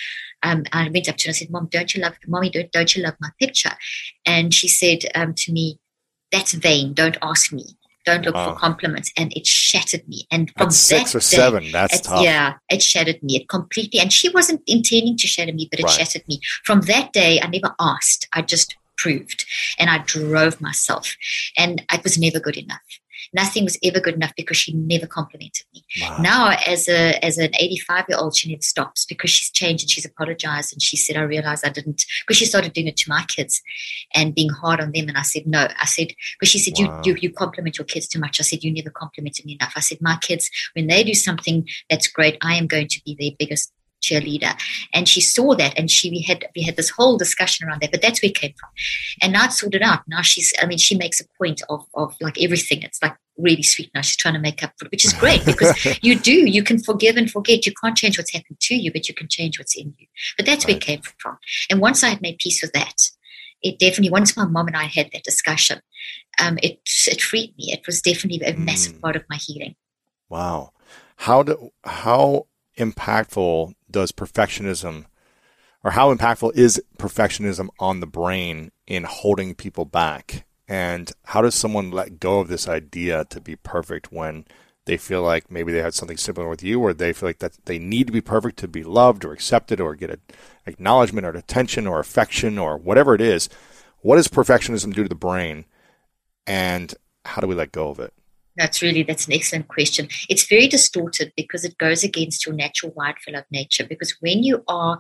[0.43, 2.71] um, I went up to her and I said, Mom, don't you love, Mommy, don't,
[2.73, 3.73] don't you love my picture?
[4.25, 5.79] And she said um, to me,
[6.31, 6.93] that's vain.
[6.95, 7.77] Don't ask me.
[8.07, 8.51] Don't look wow.
[8.55, 9.13] for compliments.
[9.17, 10.27] And it shattered me.
[10.31, 12.23] And from six or day, seven, that's it, tough.
[12.23, 13.37] Yeah, it shattered me.
[13.37, 14.01] It completely.
[14.01, 15.93] And she wasn't intending to shatter me, but it right.
[15.93, 16.41] shattered me.
[16.65, 18.27] From that day, I never asked.
[18.33, 19.47] I just proved,
[19.79, 21.17] and I drove myself,
[21.57, 22.83] and it was never good enough
[23.33, 25.85] nothing was ever good enough because she never complimented me.
[26.01, 26.19] Wow.
[26.21, 29.91] Now, as a as an 85 year old, she never stops because she's changed and
[29.91, 33.09] she's apologized and she said, I realized I didn't, because she started doing it to
[33.11, 33.63] my kids
[34.15, 35.09] and being hard on them.
[35.09, 37.01] And I said, No, I said, because she said, wow.
[37.05, 38.41] you, you, you compliment your kids too much.
[38.41, 39.73] I said, You never complimented me enough.
[39.77, 43.17] I said, My kids, when they do something that's great, I am going to be
[43.19, 44.57] their biggest cheerleader
[44.93, 47.91] and she saw that and she we had we had this whole discussion around that
[47.91, 48.71] but that's where it came from
[49.23, 52.15] and now it's sorted out now she's i mean she makes a point of of
[52.21, 55.05] like everything it's like really sweet now she's trying to make up for it which
[55.05, 58.59] is great because you do you can forgive and forget you can't change what's happened
[58.61, 60.73] to you but you can change what's in you but that's right.
[60.75, 61.39] where it came from
[61.71, 63.01] and once i had made peace with that
[63.63, 65.81] it definitely once my mom and i had that discussion
[66.43, 69.01] um, it it freed me it was definitely a massive mm.
[69.01, 69.75] part of my healing
[70.29, 70.71] wow
[71.17, 72.47] how do how
[72.79, 75.05] impactful does perfectionism
[75.83, 80.47] or how impactful is perfectionism on the brain in holding people back?
[80.69, 84.45] And how does someone let go of this idea to be perfect when
[84.85, 87.59] they feel like maybe they had something similar with you, or they feel like that
[87.67, 90.21] they need to be perfect to be loved or accepted or get
[90.67, 93.49] acknowledgement or attention or affection or whatever it is?
[94.03, 95.65] What does perfectionism do to the brain?
[96.47, 98.13] And how do we let go of it?
[98.57, 100.09] That's really that's an excellent question.
[100.29, 103.85] It's very distorted because it goes against your natural wildflower of nature.
[103.87, 104.99] Because when you are,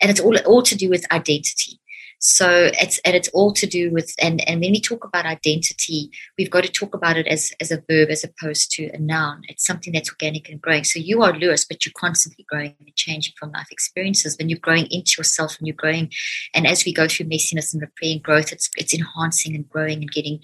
[0.00, 1.80] and it's all all to do with identity.
[2.20, 6.10] So it's and it's all to do with and and when we talk about identity,
[6.38, 9.42] we've got to talk about it as as a verb as opposed to a noun.
[9.48, 10.84] It's something that's organic and growing.
[10.84, 14.36] So you are Lewis, but you're constantly growing and changing from life experiences.
[14.38, 16.10] When you're growing into yourself and you're growing,
[16.54, 20.10] and as we go through messiness and repeating growth, it's it's enhancing and growing and
[20.10, 20.40] getting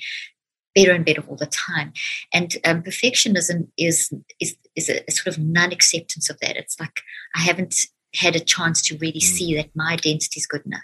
[0.75, 1.93] better and better all the time.
[2.33, 6.57] And um, perfectionism is, is, is a, a sort of non acceptance of that.
[6.57, 7.01] It's like,
[7.35, 7.75] I haven't
[8.17, 9.23] had a chance to really mm.
[9.23, 10.81] see that my identity is good enough.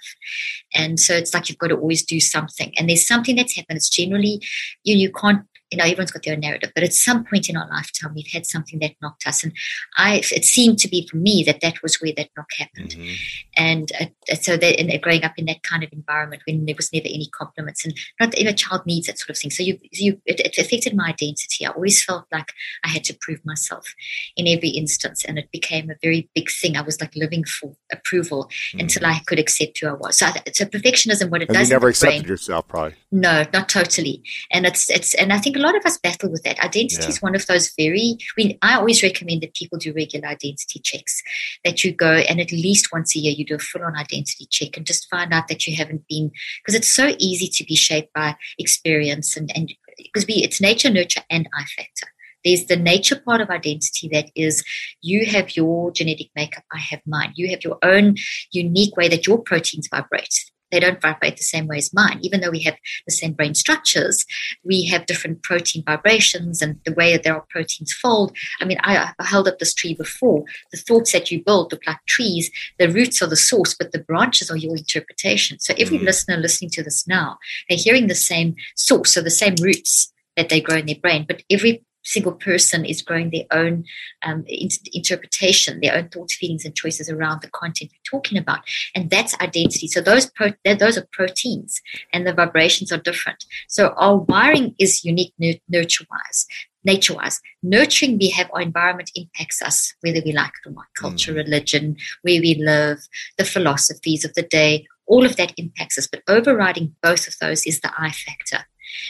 [0.75, 2.73] And so it's like you've got to always do something.
[2.79, 3.79] And there's something that's happened.
[3.79, 4.43] It's generally
[4.85, 7.57] you you can't you know, everyone's got their own narrative, but at some point in
[7.57, 9.43] our lifetime, we've had something that knocked us.
[9.43, 9.53] And
[9.97, 12.91] I, it seemed to be for me that that was where that knock happened.
[12.91, 13.13] Mm-hmm.
[13.57, 16.67] And uh, uh so that and, uh, growing up in that kind of environment when
[16.67, 19.39] there was never any compliments and not that, you know, child needs that sort of
[19.39, 19.51] thing.
[19.51, 21.67] So you, you, it, it affected my identity.
[21.67, 22.53] I always felt like
[22.85, 23.93] I had to prove myself
[24.37, 25.25] in every instance.
[25.25, 26.77] And it became a very big thing.
[26.77, 28.81] I was like living for approval mm-hmm.
[28.81, 30.19] until I could accept who I was.
[30.19, 31.69] So, I, so perfectionism, what it and does.
[31.69, 32.95] You never accepted brain, yourself, probably.
[33.11, 34.23] No, not totally.
[34.53, 36.59] And it's, it's, and I think think a lot of us battle with that.
[36.61, 37.09] Identity yeah.
[37.09, 41.23] is one of those very, mean, I always recommend that people do regular identity checks,
[41.65, 44.47] that you go and at least once a year you do a full on identity
[44.51, 46.31] check and just find out that you haven't been,
[46.63, 50.91] because it's so easy to be shaped by experience and, and because we, it's nature,
[50.91, 52.09] nurture, and I factor.
[52.45, 54.63] There's the nature part of identity that is
[55.03, 57.33] you have your genetic makeup, I have mine.
[57.35, 58.15] You have your own
[58.53, 62.19] unique way that your proteins vibrate they don't vibrate the same way as mine.
[62.23, 62.77] Even though we have
[63.07, 64.25] the same brain structures,
[64.65, 68.37] we have different protein vibrations and the way that their proteins fold.
[68.61, 70.45] I mean, I, I held up this tree before.
[70.73, 72.51] The thoughts that you build look like trees.
[72.79, 75.59] The roots are the source, but the branches are your interpretation.
[75.61, 76.07] So every mm-hmm.
[76.07, 77.39] listener listening to this now,
[77.69, 81.25] they're hearing the same source, so the same roots that they grow in their brain,
[81.27, 83.85] but every single person is growing their own
[84.23, 88.61] um, in- interpretation, their own thoughts, feelings, and choices around the content we're talking about,
[88.95, 89.89] and that's identity.
[89.89, 91.83] So those pro- those are proteins,
[92.13, 93.45] and the vibrations are different.
[93.69, 96.47] So our wiring is unique n- nurture wise.
[96.85, 100.85] Nature wise, nurturing we have our environment impacts us, whether we like it or not.
[100.97, 101.39] Culture, mm.
[101.43, 103.01] religion, where we live,
[103.39, 106.07] the philosophies of the day, all of that impacts us.
[106.07, 108.67] But overriding both of those is the I factor.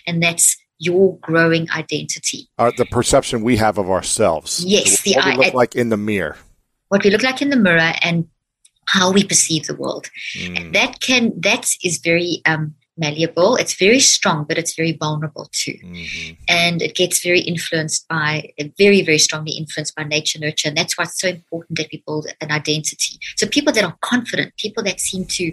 [0.07, 2.49] And that's your growing identity.
[2.59, 4.65] Uh, the perception we have of ourselves.
[4.65, 6.37] Yes, what the, we look like in the mirror.
[6.89, 8.29] What we look like in the mirror and
[8.89, 10.57] how we perceive the world, mm.
[10.57, 13.57] and that can that is very um, malleable.
[13.57, 16.35] It's very strong, but it's very vulnerable too, mm-hmm.
[16.49, 20.97] and it gets very influenced by very very strongly influenced by nature nurture, and that's
[20.97, 23.19] why it's so important that we build an identity.
[23.35, 25.53] So people that are confident, people that seem to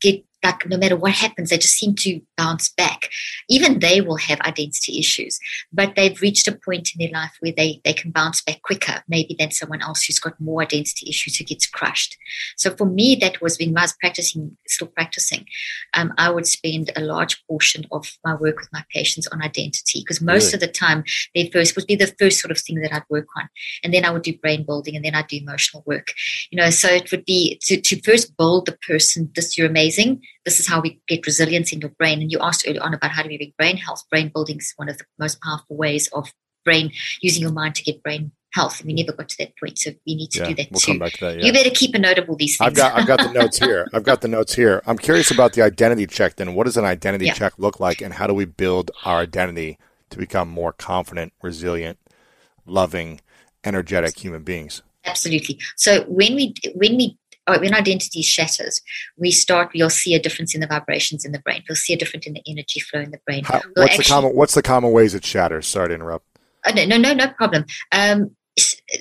[0.00, 3.10] get like no matter what happens, they just seem to bounce back.
[3.48, 5.38] Even they will have identity issues,
[5.72, 9.02] but they've reached a point in their life where they, they can bounce back quicker,
[9.08, 12.16] maybe than someone else who's got more identity issues who gets crushed.
[12.56, 15.46] So for me, that was when I was practicing, still practicing,
[15.94, 20.00] um, I would spend a large portion of my work with my patients on identity
[20.00, 20.54] because most really?
[20.54, 23.26] of the time their first would be the first sort of thing that I'd work
[23.36, 23.48] on.
[23.82, 26.08] And then I would do brain building and then I'd do emotional work.
[26.50, 30.22] You know, so it would be to, to first build the person, this you're amazing
[30.44, 32.20] this is how we get resilience in your brain.
[32.20, 34.04] And you asked earlier on about how do we make brain health.
[34.10, 36.32] Brain building is one of the most powerful ways of
[36.64, 38.80] brain using your mind to get brain health.
[38.80, 40.80] And we never got to that point, so we need to yeah, do that we'll
[40.80, 40.92] too.
[40.92, 41.44] Come back to that, yeah.
[41.46, 42.66] You better keep a note of all these things.
[42.66, 43.88] I've got I've got the notes here.
[43.92, 44.82] I've got the notes here.
[44.86, 46.36] I'm curious about the identity check.
[46.36, 47.34] Then, what does an identity yeah.
[47.34, 49.78] check look like, and how do we build our identity
[50.10, 51.98] to become more confident, resilient,
[52.66, 53.20] loving,
[53.62, 54.82] energetic human beings?
[55.04, 55.58] Absolutely.
[55.76, 57.18] So when we when we
[57.56, 58.80] Oh, when identity shatters,
[59.16, 61.62] we start, we'll see a difference in the vibrations in the brain.
[61.68, 63.44] We'll see a difference in the energy flow in the brain.
[63.44, 65.66] How, we'll what's, actually, the common, what's the common ways it shatters?
[65.66, 66.24] Sorry to interrupt.
[66.66, 67.64] Oh, no, no, no, no problem.
[67.92, 68.36] Um,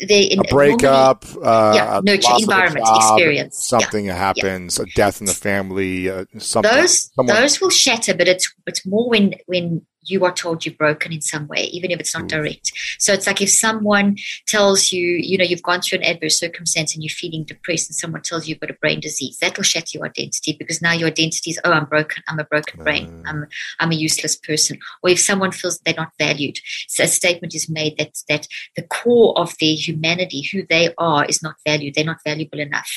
[0.07, 4.83] they, a breakup, uh, yeah, nurture, environment, job, experience, something yeah, happens, yeah.
[4.83, 6.71] a death in the family, uh, something.
[6.71, 10.75] Those those will shatter, but it's it's more when when you are told you are
[10.75, 12.27] broken in some way, even if it's not mm.
[12.29, 12.71] direct.
[12.99, 16.93] So it's like if someone tells you, you know, you've gone through an adverse circumstance
[16.93, 19.63] and you're feeling depressed, and someone tells you you've got a brain disease, that will
[19.63, 23.07] shatter your identity because now your identity is, oh, I'm broken, I'm a broken brain,
[23.09, 23.23] mm.
[23.27, 23.45] I'm
[23.79, 24.79] I'm a useless person.
[25.03, 26.57] Or if someone feels they're not valued,
[26.87, 31.25] so a statement is made that that the core of their humanity, who they are,
[31.25, 31.95] is not valued.
[31.95, 32.89] They're not valuable enough.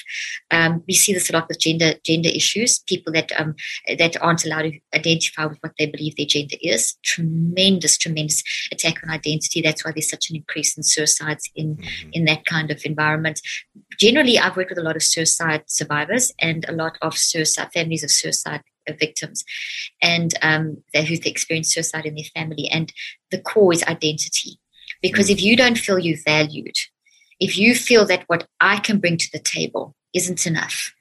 [0.50, 2.78] Um, we see this a lot with gender gender issues.
[2.80, 3.54] People that um,
[3.98, 8.42] that aren't allowed to identify with what they believe their gender is tremendous, tremendous
[8.72, 9.60] attack on identity.
[9.60, 12.10] That's why there's such an increase in suicides in mm-hmm.
[12.12, 13.40] in that kind of environment.
[13.98, 18.04] Generally, I've worked with a lot of suicide survivors and a lot of suicide families
[18.04, 18.62] of suicide
[18.98, 19.44] victims,
[20.00, 22.68] and um, who've experienced suicide in their family.
[22.68, 22.92] And
[23.30, 24.58] the core is identity,
[25.02, 25.34] because mm-hmm.
[25.36, 25.42] if mm.
[25.42, 26.76] you don't feel you valued,
[27.40, 30.92] if you feel that what I can bring to the table isn't enough,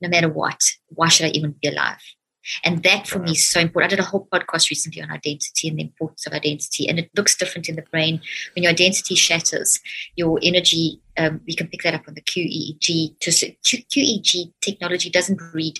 [0.00, 1.98] no matter what, why should I even be alive?
[2.64, 3.92] And that for me is so important.
[3.92, 6.88] I did a whole podcast recently on identity and the importance of identity.
[6.88, 8.20] And it looks different in the brain.
[8.54, 9.80] When your identity shatters,
[10.16, 13.18] your energy, um, we can pick that up on the QEEG.
[13.20, 15.78] To, technology doesn't read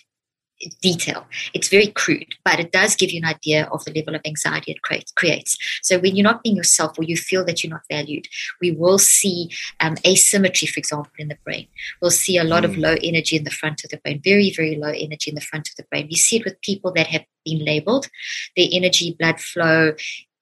[0.83, 1.27] detail.
[1.55, 4.73] It's very crude, but it does give you an idea of the level of anxiety
[4.73, 4.83] it
[5.17, 5.57] creates.
[5.83, 8.27] So when you're not being yourself or you feel that you're not valued,
[8.61, 9.51] we will see
[9.81, 11.67] um, asymmetry, for example, in the brain.
[12.03, 12.67] We'll see a lot mm.
[12.67, 15.41] of low energy in the front of the brain, very, very low energy in the
[15.41, 16.09] front of the brain.
[16.09, 18.09] We see it with people that have been labeled.
[18.57, 19.95] Their energy, blood flow,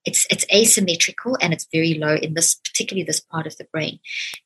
[0.05, 3.99] it's it's asymmetrical and it's very low in this particularly this part of the brain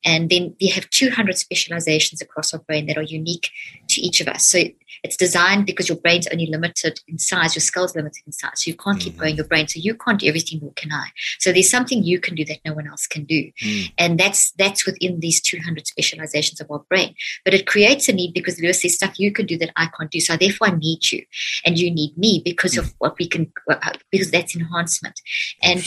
[0.02, 3.50] and then we have 200 specializations across our brain that are unique
[3.92, 4.46] to each of us.
[4.48, 4.58] So
[5.02, 8.52] it's designed because your brain's only limited in size, your skull's limited in size.
[8.62, 9.04] So you can't mm-hmm.
[9.04, 9.38] keep growing mm-hmm.
[9.38, 9.68] your brain.
[9.68, 11.08] So you can't do everything, nor can I.
[11.38, 13.50] So there's something you can do that no one else can do.
[13.62, 13.92] Mm.
[13.98, 17.14] And that's that's within these 200 specializations of our brain.
[17.44, 20.10] But it creates a need because Lewis says stuff you can do that I can't
[20.10, 20.20] do.
[20.20, 21.24] So therefore I need you
[21.66, 22.78] and you need me because mm.
[22.78, 25.20] of what we can, uh, because that's enhancement.
[25.62, 25.86] And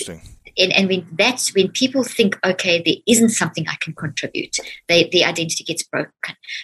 [0.57, 4.55] and, and when that's when people think okay there isn't something i can contribute
[4.87, 6.11] they, the identity gets broken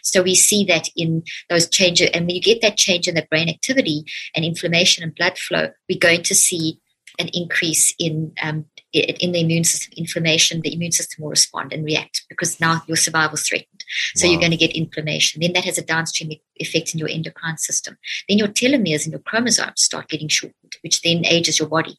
[0.02, 3.26] so we see that in those changes, and when you get that change in the
[3.30, 4.04] brain activity
[4.36, 6.81] and inflammation and blood flow, we're going to see
[7.20, 11.86] an increase in um, in the immune system inflammation, the immune system will respond and
[11.86, 13.68] react because now your survival is threatened.
[14.16, 14.32] So wow.
[14.32, 15.42] you're going to get inflammation.
[15.42, 17.98] Then that has a downstream effect in your endocrine system.
[18.28, 21.98] Then your telomeres and your chromosomes start getting shortened, which then ages your body.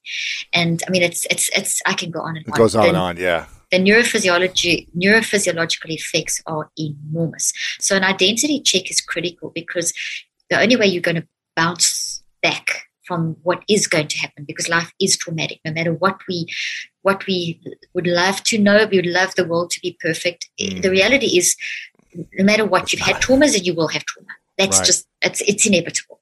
[0.52, 1.80] And I mean, it's it's it's.
[1.86, 2.58] I can go on and it on.
[2.58, 3.46] goes on and on, yeah.
[3.70, 7.54] The neurophysiology, neurophysiological effects are enormous.
[7.80, 9.94] So an identity check is critical because
[10.50, 14.68] the only way you're going to bounce back from what is going to happen because
[14.68, 16.46] life is traumatic no matter what we
[17.02, 17.60] what we
[17.94, 20.80] would love to know we would love the world to be perfect mm.
[20.82, 21.56] the reality is
[22.34, 24.28] no matter what you've had traumas and you will have trauma
[24.58, 24.86] that's right.
[24.86, 26.20] just it's it's inevitable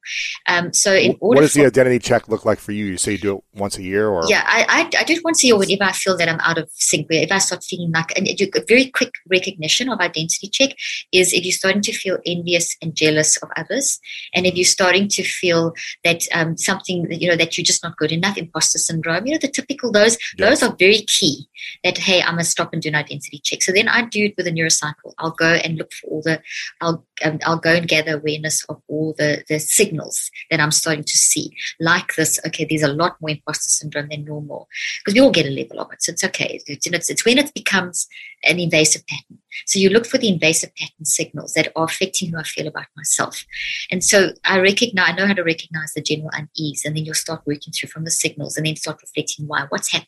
[0.49, 2.85] um, so in order what does for, the identity check look like for you?
[2.87, 5.25] You say you do it once a year, or yeah, I, I, I do it
[5.25, 7.09] once a year whenever I feel that I'm out of sync.
[7.09, 10.71] Where if I start feeling like and a very quick recognition of identity check
[11.13, 14.01] is if you're starting to feel envious and jealous of others,
[14.35, 15.73] and if you're starting to feel
[16.05, 19.27] that um, something you know that you're just not good enough, imposter syndrome.
[19.27, 21.49] You know the typical those those are very key.
[21.85, 23.63] That hey, I must stop and do an identity check.
[23.63, 25.13] So then I do it with a neurocycle.
[25.19, 26.43] I'll go and look for all the
[26.81, 30.71] I'll um, I'll go and gather awareness of all the the signals signals that I'm
[30.73, 32.41] starting to see, like this.
[32.47, 34.69] Okay, there's a lot more imposter syndrome than normal
[35.01, 36.61] because we all get a level of it, so it's okay.
[36.67, 38.07] It's, it's, it's when it becomes
[38.45, 39.39] an invasive pattern.
[39.67, 42.87] So you look for the invasive pattern signals that are affecting who I feel about
[42.97, 43.45] myself,
[43.91, 47.15] and so I recognize, I know how to recognize the general unease, and then you'll
[47.15, 50.07] start working through from the signals, and then start reflecting why, what's happened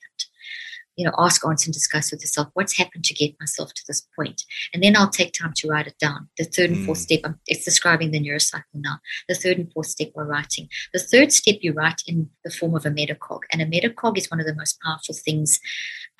[0.96, 4.06] you know, ask, answer, and discuss with yourself what's happened to get myself to this
[4.18, 4.42] point.
[4.74, 6.28] And then I'll take time to write it down.
[6.38, 7.02] The third and fourth mm.
[7.02, 8.98] step, I'm, it's describing the neurocycle now.
[9.28, 10.68] The third and fourth step are writing.
[10.92, 13.40] The third step you write in the form of a metacog.
[13.52, 15.60] And a metacog is one of the most powerful things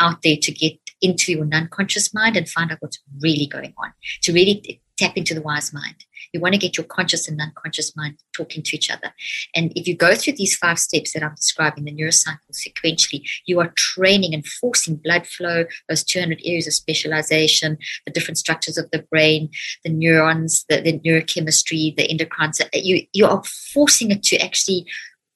[0.01, 3.75] out there to get into your non conscious mind and find out what's really going
[3.79, 3.93] on,
[4.23, 5.97] to really tap into the wise mind.
[6.33, 9.13] You want to get your conscious and unconscious mind talking to each other.
[9.55, 13.61] And if you go through these five steps that I'm describing, the neurocycle sequentially, you
[13.61, 17.77] are training and forcing blood flow, those 200 areas of specialization,
[18.07, 19.51] the different structures of the brain,
[19.85, 22.53] the neurons, the, the neurochemistry, the endocrine.
[22.53, 23.43] So you, you are
[23.75, 24.87] forcing it to actually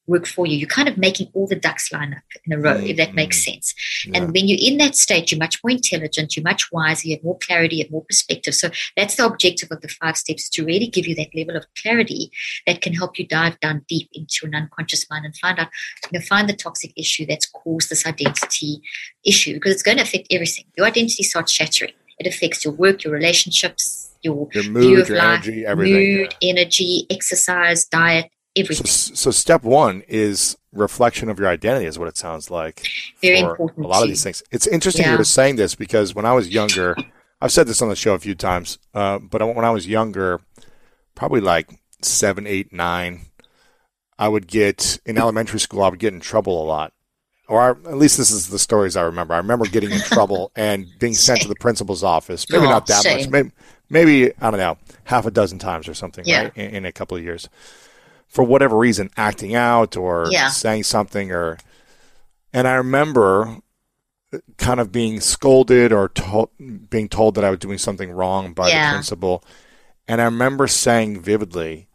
[0.06, 0.56] work for you.
[0.56, 3.08] You're kind of making all the ducks line up in a row, mm, if that
[3.08, 3.16] mm-hmm.
[3.16, 3.74] makes sense.
[4.06, 4.18] Yeah.
[4.22, 7.24] And when you're in that state, you're much more intelligent, you're much wiser, you have
[7.24, 8.54] more clarity, you have more perspective.
[8.54, 11.66] So that's the objective of the five steps to really give you that level of
[11.80, 12.30] clarity
[12.66, 15.68] that can help you dive down deep into an unconscious mind and find out,
[16.10, 18.82] you know, find the toxic issue that's caused this identity
[19.24, 20.64] issue because it's going to affect everything.
[20.76, 21.92] Your identity starts shattering.
[22.18, 25.94] It affects your work, your relationships, your, your mood, view of your life, energy, everything.
[26.16, 26.50] Mood, yeah.
[26.50, 28.86] energy, exercise, diet, everything.
[28.86, 32.86] So, so, step one is reflection of your identity, is what it sounds like.
[33.22, 33.84] Very important.
[33.84, 34.02] A lot too.
[34.04, 34.42] of these things.
[34.50, 35.14] It's interesting yeah.
[35.14, 36.96] you're saying this because when I was younger,
[37.40, 40.40] I've said this on the show a few times, uh, but when I was younger,
[41.14, 41.70] probably like
[42.02, 43.26] seven, eight, nine,
[44.18, 45.82] I would get in elementary school.
[45.82, 46.92] I would get in trouble a lot,
[47.48, 49.34] or I, at least this is the stories I remember.
[49.34, 52.50] I remember getting in trouble and being sent to the principal's office.
[52.50, 53.18] Maybe oh, not that shame.
[53.22, 53.28] much.
[53.30, 53.50] Maybe,
[53.90, 56.24] maybe I don't know, half a dozen times or something.
[56.26, 56.44] Yeah.
[56.44, 57.48] Right in, in a couple of years
[58.28, 60.48] for whatever reason acting out or yeah.
[60.48, 61.58] saying something or
[62.52, 63.58] and I remember
[64.56, 66.10] kind of being scolded or
[66.88, 68.90] being told that I was doing something wrong by yeah.
[68.90, 69.44] the principal.
[70.08, 71.88] And I remember saying vividly,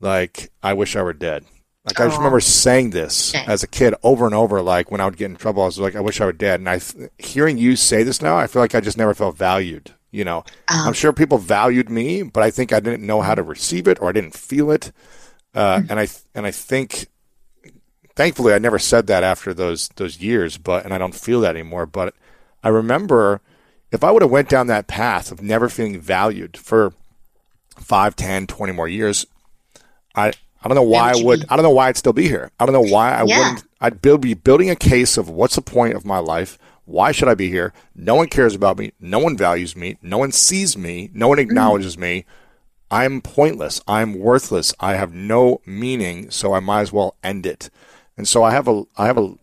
[0.00, 1.44] like, I wish I were dead.
[1.84, 2.04] Like, oh.
[2.04, 2.40] I just remember oh.
[2.40, 3.44] saying this okay.
[3.50, 4.62] as a kid over and over.
[4.62, 6.60] Like, when I would get in trouble, I was like, I wish I were dead.
[6.60, 6.80] And I,
[7.18, 9.92] hearing you say this now, I feel like I just never felt valued.
[10.10, 10.38] You know,
[10.70, 13.86] um, I'm sure people valued me, but I think I didn't know how to receive
[13.88, 14.90] it or I didn't feel it.
[15.56, 15.90] Uh, mm.
[15.90, 17.06] and I and I think,
[18.14, 21.56] thankfully, I never said that after those those years, but and I don't feel that
[21.56, 21.86] anymore.
[21.86, 22.14] But
[22.62, 23.40] I remember
[23.90, 26.92] if I would have went down that path of never feeling valued for
[27.78, 29.24] 5, 10, 20 more years,
[30.14, 30.32] I
[30.62, 31.46] I don't know why I would.
[31.48, 32.50] I don't know why I'd still be here.
[32.60, 33.38] I don't know why I yeah.
[33.54, 33.66] wouldn't.
[33.80, 36.58] I'd build, be building a case of what's the point of my life.
[36.84, 37.72] Why should I be here?
[37.94, 38.92] No one cares about me.
[39.00, 39.96] No one values me.
[40.02, 41.10] No one sees me.
[41.14, 41.42] No one mm.
[41.42, 42.00] acknowledges mm.
[42.00, 42.24] me.
[42.96, 43.78] I'm pointless.
[43.86, 44.72] I'm worthless.
[44.80, 47.68] I have no meaning, so I might as well end it.
[48.16, 49.34] And so I have a I have a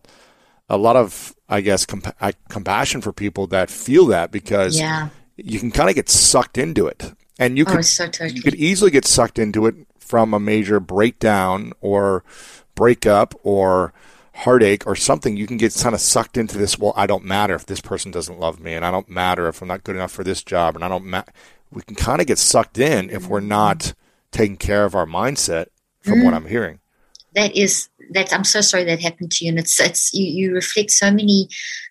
[0.68, 1.86] a lot of I guess
[2.20, 5.10] I, compassion for people that feel that because yeah.
[5.36, 8.56] you can kind of get sucked into it, and you oh, could so you could
[8.56, 12.24] easily get sucked into it from a major breakdown or
[12.74, 13.92] breakup or
[14.38, 16.76] heartache or something, you can get kind of sucked into this.
[16.76, 19.62] Well, I don't matter if this person doesn't love me, and I don't matter if
[19.62, 21.30] I'm not good enough for this job, and I don't matter
[21.74, 23.48] we can kind of get sucked in if we're mm-hmm.
[23.48, 23.94] not
[24.30, 25.66] taking care of our mindset
[26.00, 26.24] from mm.
[26.24, 26.80] what i'm hearing
[27.34, 30.54] that is that i'm so sorry that happened to you and it's it's you, you
[30.54, 31.48] reflect so many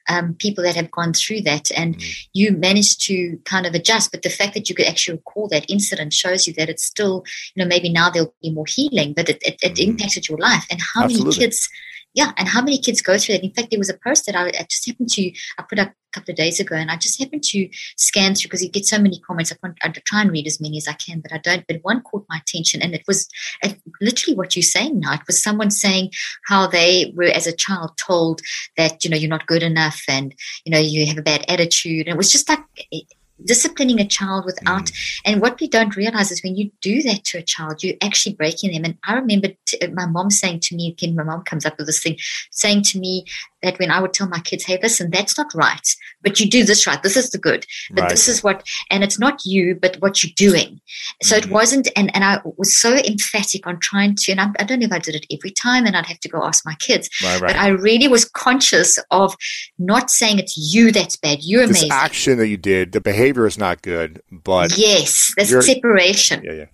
[0.09, 2.27] um, people that have gone through that and mm.
[2.33, 5.69] you managed to kind of adjust but the fact that you could actually recall that
[5.69, 7.23] incident shows you that it's still
[7.55, 9.87] you know maybe now there'll be more healing but it, it, it mm.
[9.87, 11.29] impacted your life and how Absolutely.
[11.37, 11.69] many kids
[12.13, 13.43] yeah, and how many kids go through that?
[13.43, 15.89] In fact, there was a post that I, I just happened to I put up
[15.89, 18.85] a couple of days ago, and I just happened to scan through because you get
[18.85, 19.51] so many comments.
[19.63, 21.65] I, I try and read as many as I can, but I don't.
[21.67, 23.27] But one caught my attention, and it was
[23.63, 25.13] it, literally what you're saying now.
[25.13, 26.11] It was someone saying
[26.45, 28.41] how they were as a child told
[28.77, 30.35] that you know you're not good enough, and
[30.65, 32.59] you know you have a bad attitude, and it was just like.
[32.91, 33.07] It,
[33.45, 35.19] disciplining a child without mm.
[35.25, 38.33] and what we don't realize is when you do that to a child you're actually
[38.35, 41.43] breaking them and i remember t- uh, my mom saying to me again my mom
[41.43, 42.17] comes up with this thing
[42.51, 43.25] saying to me
[43.61, 46.63] that when i would tell my kids hey listen that's not right but you do
[46.63, 48.09] this right this is the good but right.
[48.09, 50.79] this is what and it's not you but what you're doing
[51.21, 51.49] so mm-hmm.
[51.49, 54.79] it wasn't and, and i was so emphatic on trying to and I, I, don't
[54.79, 57.09] know if i did it every time and i'd have to go ask my kids
[57.23, 57.49] right, right.
[57.53, 59.35] but i really was conscious of
[59.77, 63.32] not saying it's you that's bad you're this amazing action that you did the behavior
[63.33, 66.43] behavior is not good, but yes, there's separation.
[66.43, 66.65] Yeah, yeah.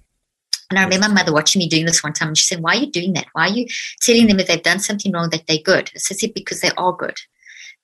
[0.70, 2.74] And I remember my mother watching me doing this one time, and she said, "Why
[2.76, 3.26] are you doing that?
[3.34, 3.66] Why are you
[4.02, 6.94] telling them if they've done something wrong that they're good?" I said, "Because they are
[6.96, 7.16] good.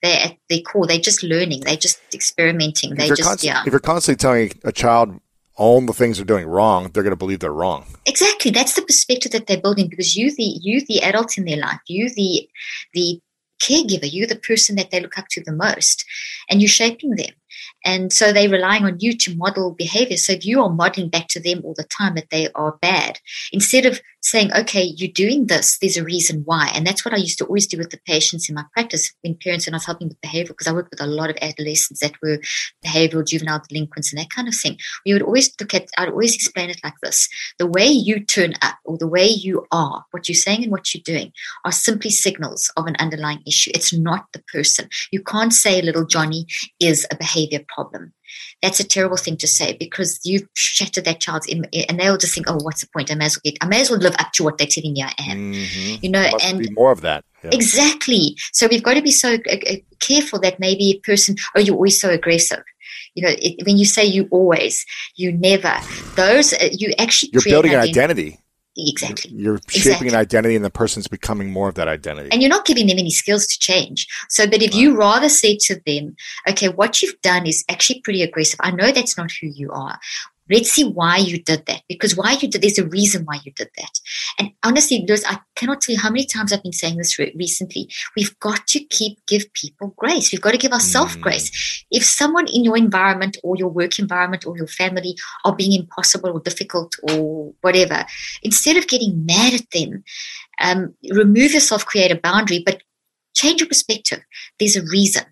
[0.03, 0.86] They're at their core.
[0.86, 1.61] They're just learning.
[1.61, 2.95] They're just experimenting.
[2.95, 5.19] they just const- yeah." If you're constantly telling a child
[5.57, 7.86] all the things they're doing wrong, they're going to believe they're wrong.
[8.05, 8.51] Exactly.
[8.51, 11.80] That's the perspective that they're building because you, the you, the adult in their life,
[11.88, 12.47] you, the
[12.93, 13.19] the
[13.63, 16.05] caregiver, you the person that they look up to the most,
[16.51, 17.34] and you're shaping them.
[17.86, 20.17] And so they're relying on you to model behavior.
[20.17, 23.19] So if you are modeling back to them all the time that they are bad
[23.53, 25.78] instead of saying, okay, you're doing this.
[25.78, 26.71] There's a reason why.
[26.73, 29.36] And that's what I used to always do with the patients in my practice, when
[29.38, 31.99] parents, when I was helping with behavior, because I worked with a lot of adolescents
[31.99, 32.39] that were
[32.84, 34.78] behavioral, juvenile delinquents, and that kind of thing.
[35.05, 38.53] We would always look at, I'd always explain it like this the way you turn
[38.63, 41.32] up or the way you are, what you're saying and what you're doing
[41.63, 43.69] are simply signals of an underlying issue.
[43.76, 44.89] It's not the person.
[45.11, 46.47] You can't say little Johnny
[46.80, 48.11] is a behavior problem.
[48.61, 52.17] That's a terrible thing to say because you've shattered that child's Im- eh, and they'll
[52.17, 53.11] just think, oh, what's the point?
[53.11, 54.93] I may as well get, I may as well live up to what they're telling
[54.93, 55.53] me I am.
[55.53, 55.95] Mm-hmm.
[56.01, 57.23] You know, and more of that.
[57.43, 57.51] Yeah.
[57.53, 58.38] Exactly.
[58.53, 59.57] So we've got to be so uh,
[59.99, 62.63] careful that maybe a person, oh, you're always so aggressive
[63.15, 65.73] you know it, when you say you always you never
[66.15, 68.44] those uh, you actually you're building an identity, identity.
[68.78, 69.32] Exactly.
[69.32, 70.07] You're shaping exactly.
[70.09, 72.30] an identity and the person's becoming more of that identity.
[72.32, 74.07] And you're not giving them any skills to change.
[74.30, 74.80] So, but if right.
[74.80, 76.15] you rather say to them,
[76.49, 78.57] okay, what you've done is actually pretty aggressive.
[78.61, 79.99] I know that's not who you are.
[80.49, 81.81] Let's see why you did that.
[81.89, 83.99] Because why you did there's a reason why you did that.
[84.37, 87.33] And honestly, Lewis, I cannot tell you how many times I've been saying this re-
[87.35, 87.89] recently.
[88.15, 90.31] We've got to keep give people grace.
[90.31, 91.21] We've got to give ourselves mm.
[91.21, 91.85] grace.
[91.89, 96.29] If someone in your environment or your work environment or your family are being impossible
[96.31, 98.05] or difficult or whatever,
[98.43, 100.03] instead of getting mad at them,
[100.61, 102.83] um, remove yourself, create a boundary, but
[103.35, 104.19] change your perspective.
[104.59, 105.25] There's a reason.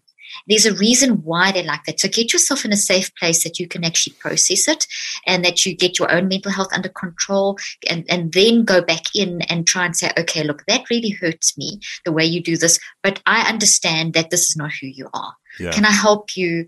[0.48, 2.00] There's a reason why they like that.
[2.00, 4.88] So get yourself in a safe place that you can actually process it
[5.26, 7.58] and that you get your own mental health under control
[7.90, 11.58] and, and then go back in and try and say, okay, look, that really hurts
[11.58, 15.10] me the way you do this, but I understand that this is not who you
[15.14, 15.34] are.
[15.60, 15.72] Yeah.
[15.72, 16.66] Can I help you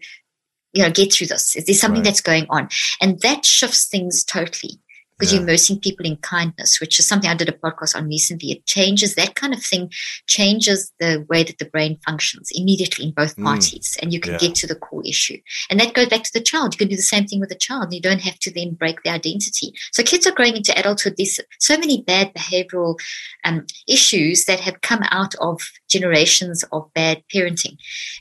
[0.73, 2.03] you know get through this is there something right.
[2.07, 2.67] that's going on
[3.01, 4.71] and that shifts things totally
[5.18, 5.39] because yeah.
[5.39, 8.51] you're immersing people in kindness, which is something I did a podcast on recently.
[8.51, 9.89] It changes that kind of thing,
[10.28, 13.45] changes the way that the brain functions immediately in both mm.
[13.45, 14.03] parties, mm.
[14.03, 14.39] and you can yeah.
[14.39, 15.38] get to the core issue.
[15.70, 16.74] And that goes back to the child.
[16.74, 17.93] You can do the same thing with the child.
[17.93, 19.72] You don't have to then break the identity.
[19.93, 21.16] So kids are growing into adulthood.
[21.18, 22.97] There's so many bad behavioral
[23.45, 27.78] um, issues that have come out of generations of bad parenting,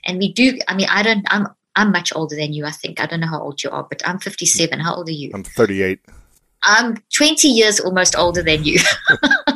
[0.07, 0.59] and we do.
[0.69, 1.27] I mean, I don't.
[1.29, 2.65] I'm I'm much older than you.
[2.67, 4.79] I think I don't know how old you are, but I'm 57.
[4.79, 5.33] How old are you?
[5.35, 5.99] I'm 38.
[6.65, 8.81] I'm 20 years almost older than you.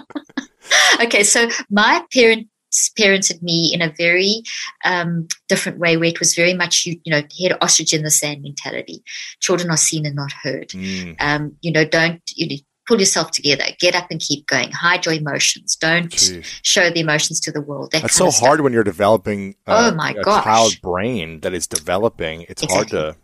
[1.03, 2.49] okay, so my parents
[2.99, 4.43] parented me in a very
[4.85, 8.11] um, different way where it was very much you, you know head ostrich in the
[8.11, 9.03] sand mentality
[9.41, 11.17] children are seen and not heard mm.
[11.19, 12.57] um, you know don't you know,
[12.87, 16.45] pull yourself together get up and keep going hide your emotions don't Jeez.
[16.63, 19.91] show the emotions to the world that that's so hard when you're developing a, uh,
[19.91, 20.45] oh my a gosh.
[20.45, 22.99] child brain that is developing it's exactly.
[22.99, 23.21] hard to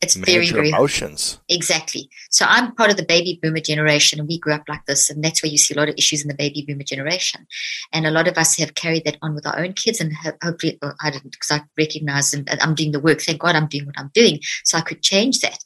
[0.00, 1.40] it's very, very emotions.
[1.48, 2.08] Exactly.
[2.30, 5.24] So I'm part of the baby boomer generation, and we grew up like this, and
[5.24, 7.46] that's where you see a lot of issues in the baby boomer generation.
[7.92, 10.78] And a lot of us have carried that on with our own kids, and hopefully,
[10.80, 13.20] well, I didn't because I recognise, and I'm doing the work.
[13.22, 15.62] Thank God I'm doing what I'm doing, so I could change that.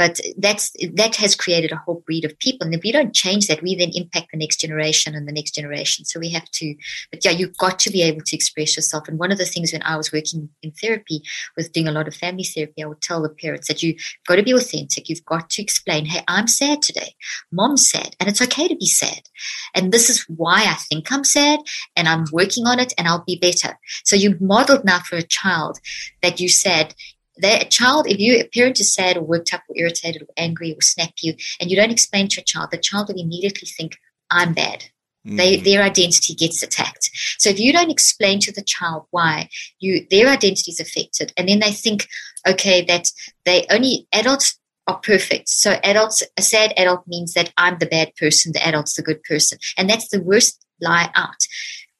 [0.00, 3.48] But that's that has created a whole breed of people, and if we don't change
[3.48, 6.06] that, we then impact the next generation and the next generation.
[6.06, 6.74] So we have to.
[7.12, 9.08] But yeah, you've got to be able to express yourself.
[9.08, 11.20] And one of the things when I was working in therapy,
[11.54, 13.96] with doing a lot of family therapy, I would tell the parents that you've
[14.26, 15.10] got to be authentic.
[15.10, 17.14] You've got to explain, "Hey, I'm sad today.
[17.52, 19.28] Mom's sad, and it's okay to be sad.
[19.74, 21.60] And this is why I think I'm sad,
[21.94, 25.22] and I'm working on it, and I'll be better." So you modeled now for a
[25.22, 25.76] child
[26.22, 26.94] that you said
[27.38, 30.72] that a child, if you appear to sad or worked up or irritated or angry
[30.72, 33.96] or snap you, and you don't explain to a child, the child will immediately think,
[34.30, 34.84] I'm bad.
[35.26, 35.36] Mm.
[35.36, 37.10] They, their identity gets attacked.
[37.38, 41.48] So if you don't explain to the child why you their identity is affected, and
[41.48, 42.06] then they think,
[42.48, 43.10] okay, that
[43.44, 45.48] they only adults are perfect.
[45.50, 49.22] So adults, a sad adult means that I'm the bad person, the adult's the good
[49.24, 51.46] person, and that's the worst lie out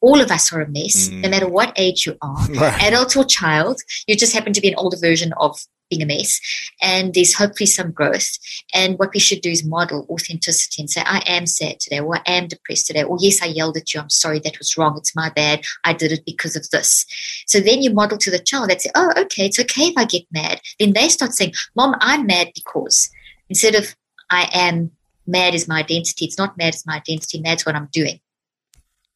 [0.00, 1.20] all of us are a mess, mm.
[1.22, 1.50] no matter mm.
[1.52, 2.82] what age you are, right.
[2.82, 3.80] adult or child.
[4.06, 5.58] You just happen to be an older version of
[5.90, 6.40] being a mess.
[6.80, 8.30] And there's hopefully some growth.
[8.72, 12.16] And what we should do is model authenticity and say, I am sad today, or
[12.16, 14.00] I am depressed today, or yes, I yelled at you.
[14.00, 14.94] I'm sorry, that was wrong.
[14.96, 15.64] It's my bad.
[15.84, 17.04] I did it because of this.
[17.48, 20.04] So then you model to the child that say, Oh, okay, it's okay if I
[20.04, 20.60] get mad.
[20.78, 23.10] Then they start saying, Mom, I'm mad because
[23.48, 23.94] instead of
[24.30, 24.92] I am
[25.26, 28.20] mad is my identity, it's not mad is my identity, mad's what I'm doing.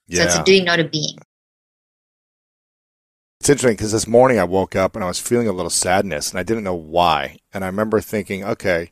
[0.07, 0.21] Yeah.
[0.21, 1.19] So it's a doing, not a being.
[3.41, 6.31] It's interesting because this morning I woke up and I was feeling a little sadness
[6.31, 7.39] and I didn't know why.
[7.53, 8.91] And I remember thinking, okay,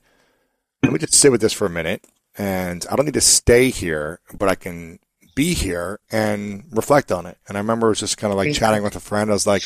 [0.82, 2.06] let me just sit with this for a minute.
[2.36, 4.98] And I don't need to stay here, but I can
[5.34, 7.38] be here and reflect on it.
[7.46, 8.56] And I remember it was just kind of like Great.
[8.56, 9.30] chatting with a friend.
[9.30, 9.62] I was like,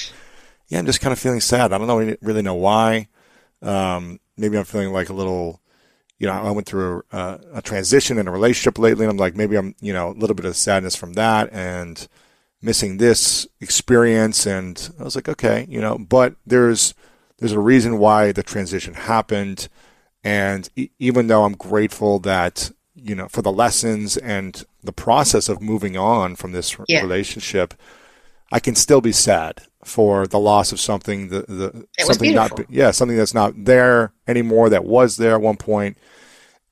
[0.69, 1.73] yeah, I'm just kind of feeling sad.
[1.73, 3.09] I don't know, really know why.
[3.63, 5.61] Um, maybe I'm feeling like a little
[6.19, 9.37] you know, I went through a, a, transition in a relationship lately, and I'm like,
[9.37, 12.07] maybe I'm, you know, a little bit of sadness from that and
[12.63, 14.47] missing this experience.
[14.47, 16.95] And I was like, okay, you know, but there's
[17.39, 19.69] there's a reason why the transition happened,
[20.25, 25.51] and e- even though I'm grateful that you know for the lessons and the process
[25.51, 27.03] of moving on from this yeah.
[27.03, 27.75] relationship,
[28.51, 32.91] I can still be sad for the loss of something the, the something not yeah
[32.91, 35.97] something that's not there anymore that was there at one point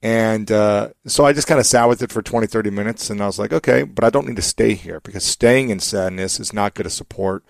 [0.02, 3.22] and uh, so i just kind of sat with it for 20 30 minutes and
[3.22, 6.40] i was like okay but i don't need to stay here because staying in sadness
[6.40, 7.44] is not going to support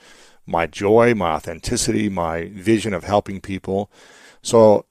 [0.46, 3.90] my joy my authenticity my vision of helping people
[4.42, 4.84] so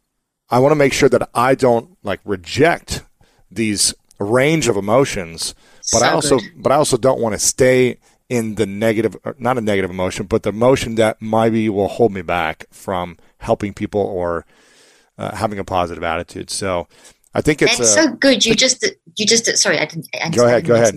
[0.50, 3.04] i want to make sure that i don't like reject
[3.52, 5.54] these range of emotions
[5.92, 6.52] but so i also good.
[6.58, 7.98] but i also don't want to stay
[8.30, 12.22] in the negative, not a negative emotion, but the emotion that maybe will hold me
[12.22, 14.46] back from helping people or
[15.18, 16.50] uh, having a positive attitude.
[16.50, 16.88] So
[17.34, 18.46] I think it's That's a, so good.
[18.46, 20.08] You just you just sorry, I didn't.
[20.22, 20.66] I go ahead.
[20.66, 20.96] Go ahead.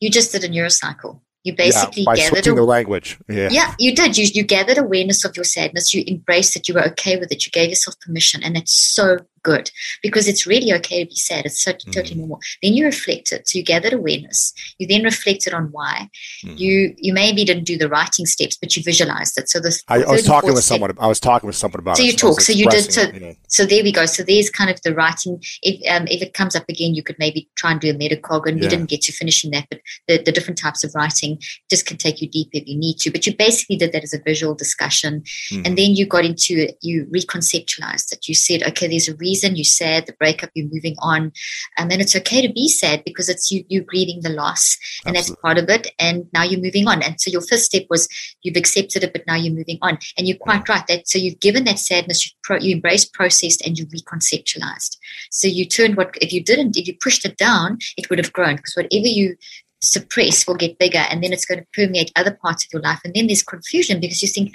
[0.00, 0.10] You.
[0.10, 1.20] just did a neurocycle.
[1.42, 3.18] You basically yeah, gathered a, the language.
[3.26, 3.48] Yeah.
[3.50, 4.18] yeah, you did.
[4.18, 5.94] You you gathered awareness of your sadness.
[5.94, 6.68] You embraced it.
[6.68, 7.46] You were okay with it.
[7.46, 9.70] You gave yourself permission, and it's so good
[10.02, 11.46] because it's really okay to be sad.
[11.46, 11.92] It's so, mm.
[11.92, 12.40] totally normal.
[12.62, 13.48] Then you reflect it.
[13.48, 14.52] So you gathered awareness.
[14.78, 16.08] You then reflect it on why.
[16.44, 16.58] Mm.
[16.58, 19.48] You you maybe didn't do the writing steps, but you visualized it.
[19.48, 20.92] So this I, I was talking with step, someone.
[20.98, 21.96] I was talking with someone about.
[21.96, 22.40] So you talk.
[22.40, 22.92] So, you did.
[22.92, 24.06] So, it, so there we go.
[24.06, 25.42] So there's kind of the writing.
[25.62, 28.46] If um, if it comes up again, you could maybe try and do a metacog,
[28.46, 28.64] and yeah.
[28.64, 29.66] we didn't get to finishing that.
[29.70, 32.98] But the, the different types of writing just can take you deep if you need
[32.98, 33.10] to.
[33.10, 35.66] But you basically did that as a visual discussion, mm.
[35.66, 36.78] and then you got into it.
[36.82, 38.28] You reconceptualized it.
[38.28, 41.32] You said, okay, there's a reason reason you're sad, the breakup, you're moving on.
[41.78, 44.62] and then it's okay to be sad because it's you, you grieving the loss
[45.06, 45.20] and Absolutely.
[45.20, 45.86] that's part of it.
[45.98, 47.02] And now you're moving on.
[47.02, 48.08] And so your first step was
[48.42, 49.98] you've accepted it, but now you're moving on.
[50.18, 53.64] And you're quite right that so you've given that sadness, you, pro, you embraced, processed,
[53.64, 54.96] and you reconceptualized.
[55.30, 58.32] So you turned what if you didn't, if you pushed it down, it would have
[58.32, 59.36] grown because whatever you
[59.82, 63.00] suppress will get bigger and then it's going to permeate other parts of your life.
[63.04, 64.52] And then there's confusion because you think,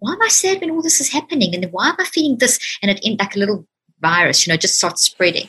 [0.00, 1.54] why am I sad when all this is happening?
[1.54, 2.58] And why am I feeling this?
[2.82, 3.66] And it ends like a little
[4.00, 5.48] virus, you know, just starts spreading.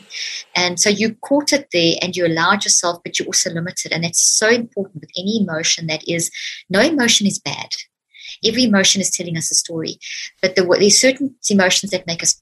[0.55, 3.91] And so you caught it there and you allowed yourself, but you also limited.
[3.91, 6.31] And that's so important with any emotion that is
[6.69, 7.69] no emotion is bad.
[8.43, 9.97] Every emotion is telling us a story.
[10.41, 12.41] But the, there's certain emotions that make us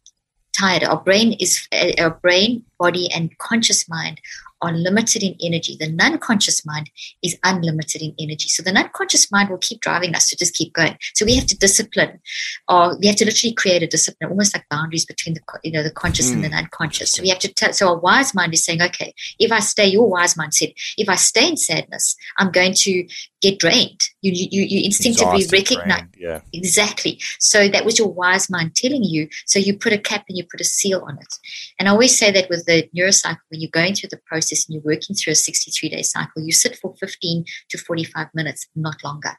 [0.58, 0.84] tired.
[0.84, 4.22] Our brain is uh, our brain, body, and conscious mind
[4.62, 5.78] are limited in energy.
[5.80, 6.90] The non conscious mind
[7.24, 8.50] is unlimited in energy.
[8.50, 10.98] So the non conscious mind will keep driving us to just keep going.
[11.14, 12.20] So we have to discipline,
[12.68, 15.72] or uh, we have to literally create a discipline, almost like boundaries between the you
[15.72, 16.34] know the conscious mm.
[16.34, 16.56] and the hmm.
[16.56, 17.12] non-conscious.
[17.12, 17.74] So we have to.
[17.74, 21.10] so our wise mind is saying, okay, if I stay, your wise mind said, if
[21.10, 23.06] I stay in sadness, I'm going to
[23.42, 24.02] get drained.
[24.22, 26.42] You you, you instinctively Exhausted, recognize drained, yeah.
[26.54, 27.22] exactly.
[27.40, 29.30] So that was your wise mind telling you.
[29.46, 31.34] So you put a cap and you put a seal on it.
[31.80, 34.74] And I always say that with the neurocycle, when you're going through the process and
[34.74, 38.96] you're working through a 63 day cycle, you sit for 15 to 45 minutes, not
[39.04, 39.34] longer,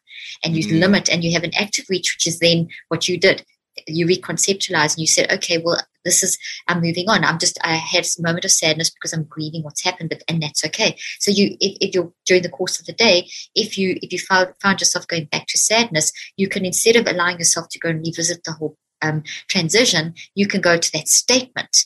[0.44, 0.80] and you mm.
[0.80, 3.44] limit and you have an active reach, which is then what you did
[3.86, 7.24] you reconceptualize and you said, okay, well, this is I'm moving on.
[7.24, 10.42] I'm just I had a moment of sadness because I'm grieving what's happened, but and
[10.42, 10.96] that's okay.
[11.18, 14.18] So you, if, if you're during the course of the day, if you if you
[14.18, 17.90] found, found yourself going back to sadness, you can instead of allowing yourself to go
[17.90, 21.84] and revisit the whole um, transition, you can go to that statement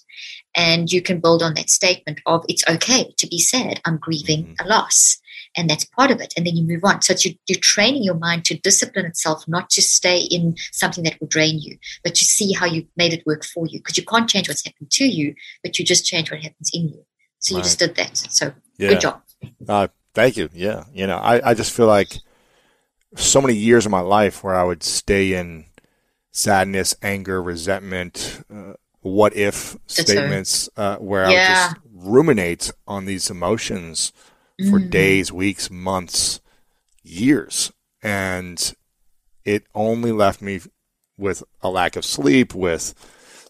[0.54, 3.80] and you can build on that statement of it's okay to be sad.
[3.84, 4.66] I'm grieving mm-hmm.
[4.66, 5.18] a loss
[5.56, 8.14] and that's part of it and then you move on so you, you're training your
[8.14, 12.24] mind to discipline itself not to stay in something that will drain you but to
[12.24, 15.04] see how you made it work for you because you can't change what's happened to
[15.04, 17.04] you but you just change what happens in you
[17.38, 17.60] so right.
[17.60, 18.88] you just did that so yeah.
[18.90, 19.22] good job
[19.68, 22.16] uh, thank you yeah you know I, I just feel like
[23.14, 25.66] so many years of my life where i would stay in
[26.30, 28.72] sadness anger resentment uh,
[29.02, 31.72] what if statements uh, where yeah.
[31.72, 31.76] I would just
[32.06, 34.12] ruminate on these emotions
[34.62, 36.40] for mm days, weeks, months,
[37.02, 37.72] years.
[38.02, 38.74] And
[39.44, 40.60] it only left me
[41.18, 42.94] with a lack of sleep, with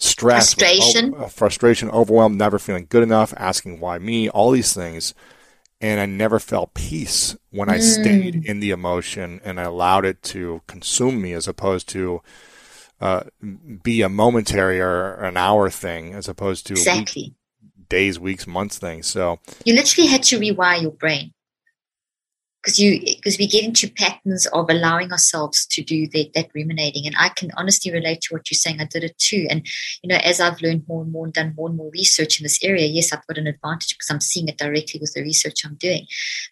[0.00, 4.50] stress, frustration, with, uh, oh, frustration, overwhelm, never feeling good enough, asking why me, all
[4.50, 5.14] these things.
[5.80, 7.82] And I never felt peace when I mm.
[7.82, 12.20] stayed in the emotion and I allowed it to consume me as opposed to
[13.00, 13.24] uh,
[13.82, 17.34] be a momentary or an hour thing, as opposed to exactly
[17.92, 19.02] days, weeks, months thing.
[19.02, 21.34] So you literally had to rewire your brain
[22.62, 27.06] because you because we get into patterns of allowing ourselves to do that that ruminating
[27.06, 29.66] and i can honestly relate to what you're saying i did it too and
[30.02, 32.44] you know as i've learned more and more and done more and more research in
[32.44, 35.64] this area yes i've got an advantage because i'm seeing it directly with the research
[35.66, 36.06] i'm doing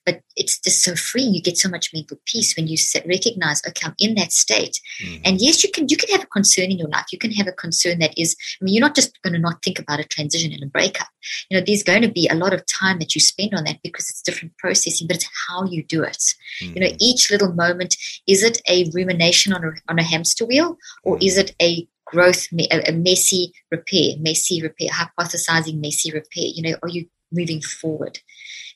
[0.05, 2.77] but it's just so freeing you get so much mental peace when you
[3.09, 5.21] recognize okay i'm in that state mm.
[5.25, 7.47] and yes you can you can have a concern in your life you can have
[7.47, 10.05] a concern that is i mean you're not just going to not think about a
[10.05, 11.07] transition and a breakup
[11.51, 13.79] you know there's going to be a lot of time that you spend on that
[13.85, 16.75] because it's different processing but it's how you do it mm-hmm.
[16.75, 16.97] you know mm.
[17.01, 17.97] each little moment
[18.27, 21.23] is it a rumination on a, on a hamster wheel or mm.
[21.27, 26.77] is it a growth a, a messy repair messy repair hypothesizing messy repair you know
[26.83, 28.19] are you moving forward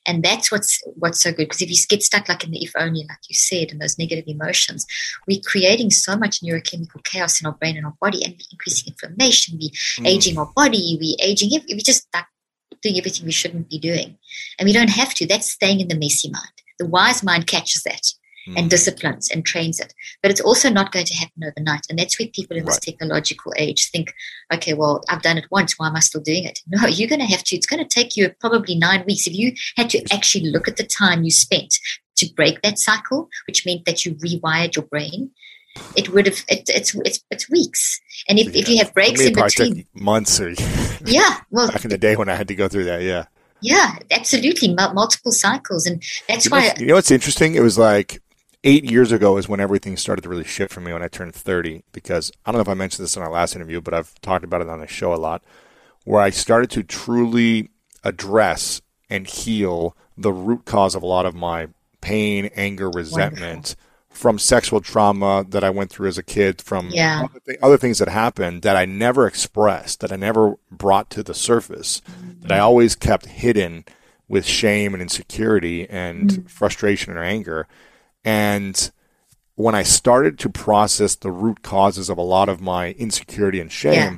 [0.06, 2.72] and that's what's what's so good because if you get stuck like in the if
[2.78, 4.86] only like you said and those negative emotions
[5.26, 9.58] we're creating so much neurochemical chaos in our brain and our body and increasing inflammation
[9.60, 10.06] we mm.
[10.06, 12.24] aging our body we aging we just like
[12.82, 14.16] doing everything we shouldn't be doing
[14.58, 16.42] and we don't have to that's staying in the messy mind
[16.78, 18.02] the wise mind catches that
[18.48, 18.54] mm.
[18.56, 18.68] and hmm.
[18.68, 19.94] disciplines and trains it.
[20.22, 21.86] But it's also not going to happen overnight.
[21.88, 22.70] And that's where people in right.
[22.72, 24.12] this technological age think,
[24.52, 25.78] okay, well, I've done it once.
[25.78, 26.60] Why am I still doing it?
[26.66, 27.56] No, you're going to have to.
[27.56, 29.26] It's going to take you probably nine weeks.
[29.26, 31.78] If you had to actually look at the time you spent
[32.16, 35.30] to break that cycle, which meant that you rewired your brain,
[35.96, 38.60] it would have it, it's, it's it's weeks and if, yeah.
[38.62, 40.50] if you have breaks in between months or
[41.04, 43.24] yeah well back in the day when i had to go through that yeah
[43.64, 44.68] yeah, absolutely.
[44.68, 45.86] M- multiple cycles.
[45.86, 46.68] And that's you why.
[46.68, 47.54] Know, you know what's interesting?
[47.54, 48.20] It was like
[48.62, 51.34] eight years ago is when everything started to really shift for me when I turned
[51.34, 51.82] 30.
[51.92, 54.44] Because I don't know if I mentioned this in our last interview, but I've talked
[54.44, 55.42] about it on the show a lot,
[56.04, 57.70] where I started to truly
[58.02, 61.68] address and heal the root cause of a lot of my
[62.02, 63.50] pain, anger, resentment.
[63.54, 63.76] Wonderful.
[64.10, 67.22] From sexual trauma that I went through as a kid, from yeah.
[67.24, 71.22] other, th- other, things that happened that I never expressed, that I never brought to
[71.24, 72.00] the surface.
[72.02, 73.84] Mm-hmm that I always kept hidden
[74.28, 76.46] with shame and insecurity and mm-hmm.
[76.46, 77.66] frustration and anger.
[78.24, 78.90] And
[79.54, 83.72] when I started to process the root causes of a lot of my insecurity and
[83.72, 84.16] shame, yeah.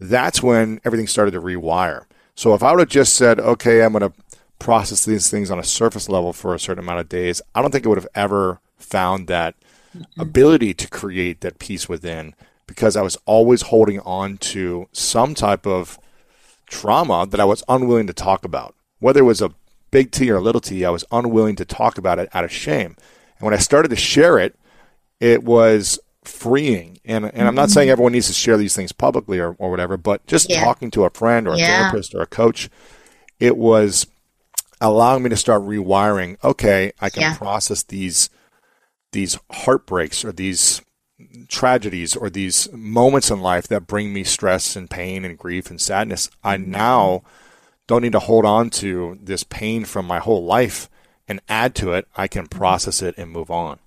[0.00, 2.04] that's when everything started to rewire.
[2.34, 4.18] So if I would have just said, okay, I'm going to
[4.58, 7.70] process these things on a surface level for a certain amount of days, I don't
[7.70, 9.54] think I would have ever found that
[9.96, 10.20] mm-hmm.
[10.20, 12.34] ability to create that peace within
[12.66, 15.98] because I was always holding on to some type of
[16.72, 18.74] trauma that I was unwilling to talk about.
[18.98, 19.52] Whether it was a
[19.90, 22.50] big T or a little t, I was unwilling to talk about it out of
[22.50, 22.96] shame.
[23.38, 24.58] And when I started to share it,
[25.20, 26.98] it was freeing.
[27.04, 27.72] And, and I'm not mm-hmm.
[27.72, 30.64] saying everyone needs to share these things publicly or, or whatever, but just yeah.
[30.64, 31.82] talking to a friend or a yeah.
[31.82, 32.70] therapist or a coach,
[33.38, 34.06] it was
[34.80, 36.42] allowing me to start rewiring.
[36.42, 37.36] Okay, I can yeah.
[37.36, 38.30] process these
[39.12, 40.80] these heartbreaks or these
[41.48, 45.80] tragedies or these moments in life that bring me stress and pain and grief and
[45.80, 46.70] sadness, I mm-hmm.
[46.70, 47.22] now
[47.86, 50.88] don't need to hold on to this pain from my whole life
[51.28, 52.06] and add to it.
[52.16, 52.58] I can mm-hmm.
[52.58, 53.78] process it and move on.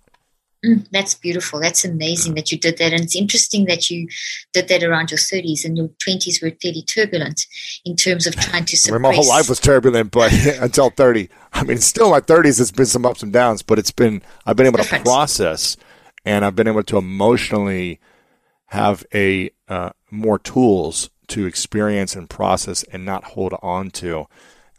[0.66, 1.60] Mm, that's beautiful.
[1.60, 2.92] That's amazing that you did that.
[2.92, 4.08] And it's interesting that you
[4.52, 7.46] did that around your 30s and your 20s were fairly turbulent
[7.86, 8.94] in terms of trying to suppress.
[8.96, 11.30] I mean, my whole life was turbulent, but until 30.
[11.54, 14.56] I mean, still my 30s, it's been some ups and downs, but it's been, I've
[14.56, 15.78] been able to process
[16.26, 18.00] and I've been able to emotionally
[18.68, 24.26] have a uh, more tools to experience and process and not hold on to.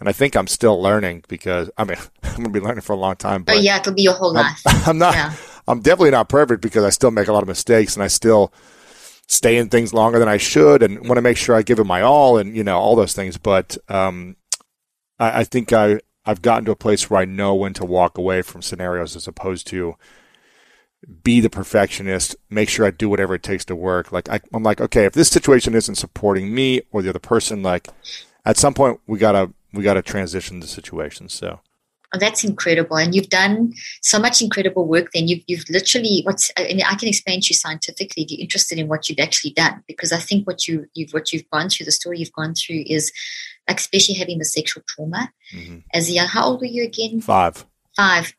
[0.01, 2.97] And I think I'm still learning because I mean I'm gonna be learning for a
[2.97, 3.45] long time.
[3.45, 4.61] But oh yeah, it'll be your whole life.
[4.67, 5.15] I'm, I'm not.
[5.15, 5.33] Yeah.
[5.69, 8.53] I'm definitely not perfect because I still make a lot of mistakes and I still
[9.29, 11.85] stay in things longer than I should and want to make sure I give it
[11.85, 13.37] my all and you know all those things.
[13.39, 14.37] But um,
[15.19, 18.19] I, I think I I've gotten to a place where I know when to walk
[18.19, 19.95] away from scenarios as opposed to
[21.23, 24.13] be the perfectionist, make sure I do whatever it takes to work.
[24.13, 27.63] Like I, am like, okay, if this situation isn't supporting me or the other person,
[27.63, 27.89] like
[28.45, 31.29] at some point we gotta we gotta transition the situation.
[31.29, 31.61] So.
[32.15, 35.11] Oh, that's incredible, and you've done so much incredible work.
[35.13, 38.41] Then you've you've literally what's I, mean, I can explain to you scientifically if you're
[38.41, 41.69] interested in what you've actually done, because I think what you you've what you've gone
[41.69, 43.13] through, the story you've gone through is,
[43.67, 45.79] like, especially having the sexual trauma mm-hmm.
[45.93, 46.29] as a young.
[46.29, 47.21] How old were you again?
[47.21, 47.67] Five.
[47.97, 48.33] Five.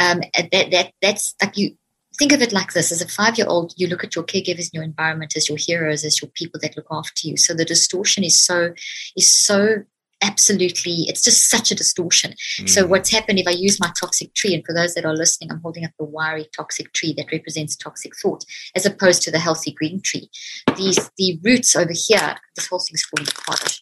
[0.00, 1.76] Um, that that that's like you
[2.18, 4.60] think of it like this as a five year old, you look at your caregivers
[4.66, 7.36] and your environment as your heroes, as your people that look after you.
[7.36, 8.72] So the distortion is so
[9.16, 9.78] is so
[10.22, 12.34] absolutely it's just such a distortion.
[12.58, 12.68] Mm.
[12.68, 15.50] So what's happened if I use my toxic tree, and for those that are listening,
[15.50, 18.44] I'm holding up the wiry toxic tree that represents toxic thought,
[18.74, 20.30] as opposed to the healthy green tree.
[20.76, 23.80] These the roots over here, this whole thing's falling apart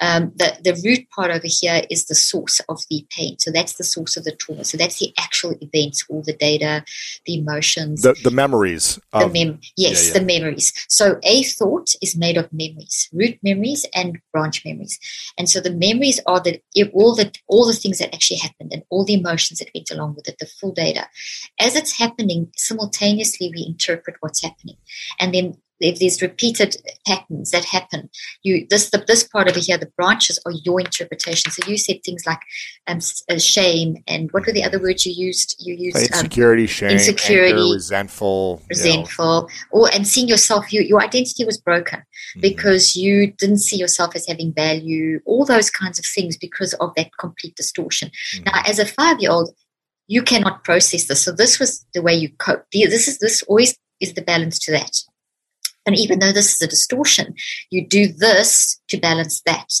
[0.00, 3.38] um, the, the root part over here is the source of the pain.
[3.38, 4.64] So that's the source of the trauma.
[4.64, 6.84] So that's the actual events, all the data,
[7.26, 8.98] the emotions, the, the memories.
[9.12, 10.18] The mem- yes, yeah, yeah.
[10.18, 10.72] the memories.
[10.88, 14.98] So a thought is made of memories, root memories and branch memories.
[15.38, 16.60] And so the memories are the
[16.92, 20.14] all the all the things that actually happened and all the emotions that went along
[20.16, 21.06] with it, the full data.
[21.60, 24.76] As it's happening, simultaneously we interpret what's happening,
[25.18, 25.54] and then
[25.84, 26.76] if these repeated
[27.06, 28.08] patterns that happen,
[28.42, 31.52] you this the, this part over here, the branches are your interpretation.
[31.52, 32.40] So you said things like
[32.86, 35.56] um, uh, shame and what were the other words you used?
[35.60, 39.82] You used like um, insecurity, um, shame, insecurity, anger, resentful, resentful, you know.
[39.84, 40.72] or and seeing yourself.
[40.72, 42.40] You, your identity was broken mm-hmm.
[42.40, 45.20] because you didn't see yourself as having value.
[45.26, 48.10] All those kinds of things because of that complete distortion.
[48.36, 48.44] Mm-hmm.
[48.44, 49.54] Now, as a five-year-old.
[50.06, 51.22] You cannot process this.
[51.22, 52.66] So this was the way you cope.
[52.74, 54.94] This is this always is the balance to that.
[55.86, 57.34] And even though this is a distortion,
[57.70, 59.72] you do this to balance that.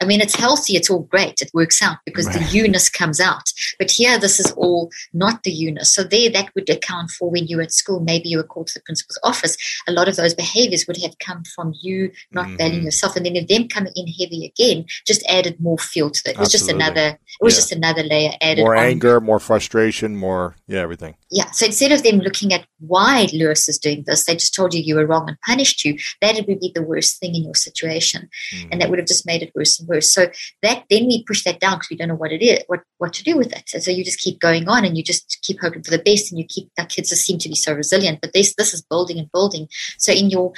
[0.00, 2.34] I mean, it's healthy, it's all great, it works out because right.
[2.34, 3.44] the euness comes out.
[3.78, 5.86] But here, this is all not the euness.
[5.86, 8.66] So, there, that would account for when you were at school, maybe you were called
[8.66, 9.56] to the principal's office.
[9.88, 12.56] A lot of those behaviors would have come from you not mm-hmm.
[12.58, 13.16] valuing yourself.
[13.16, 16.32] And then, of them coming in heavy again, just added more fuel to it.
[16.32, 16.78] It was Absolutely.
[16.82, 17.58] just another it was yeah.
[17.58, 18.62] just another layer added.
[18.62, 18.84] More on.
[18.84, 21.16] anger, more frustration, more yeah, everything.
[21.30, 21.50] Yeah.
[21.50, 24.80] So instead of them looking at why Lewis is doing this, they just told you
[24.80, 25.98] you were wrong and punished you.
[26.22, 28.68] That would be the worst thing in your situation, mm-hmm.
[28.72, 30.10] and that would have just made it worse and worse.
[30.10, 30.28] So
[30.62, 33.12] that then we push that down because we don't know what it is, what what
[33.14, 33.70] to do with it.
[33.74, 36.30] And so you just keep going on, and you just keep hoping for the best,
[36.30, 36.66] and you keep.
[36.78, 39.68] Our kids just seem to be so resilient, but this this is building and building.
[39.98, 40.52] So in your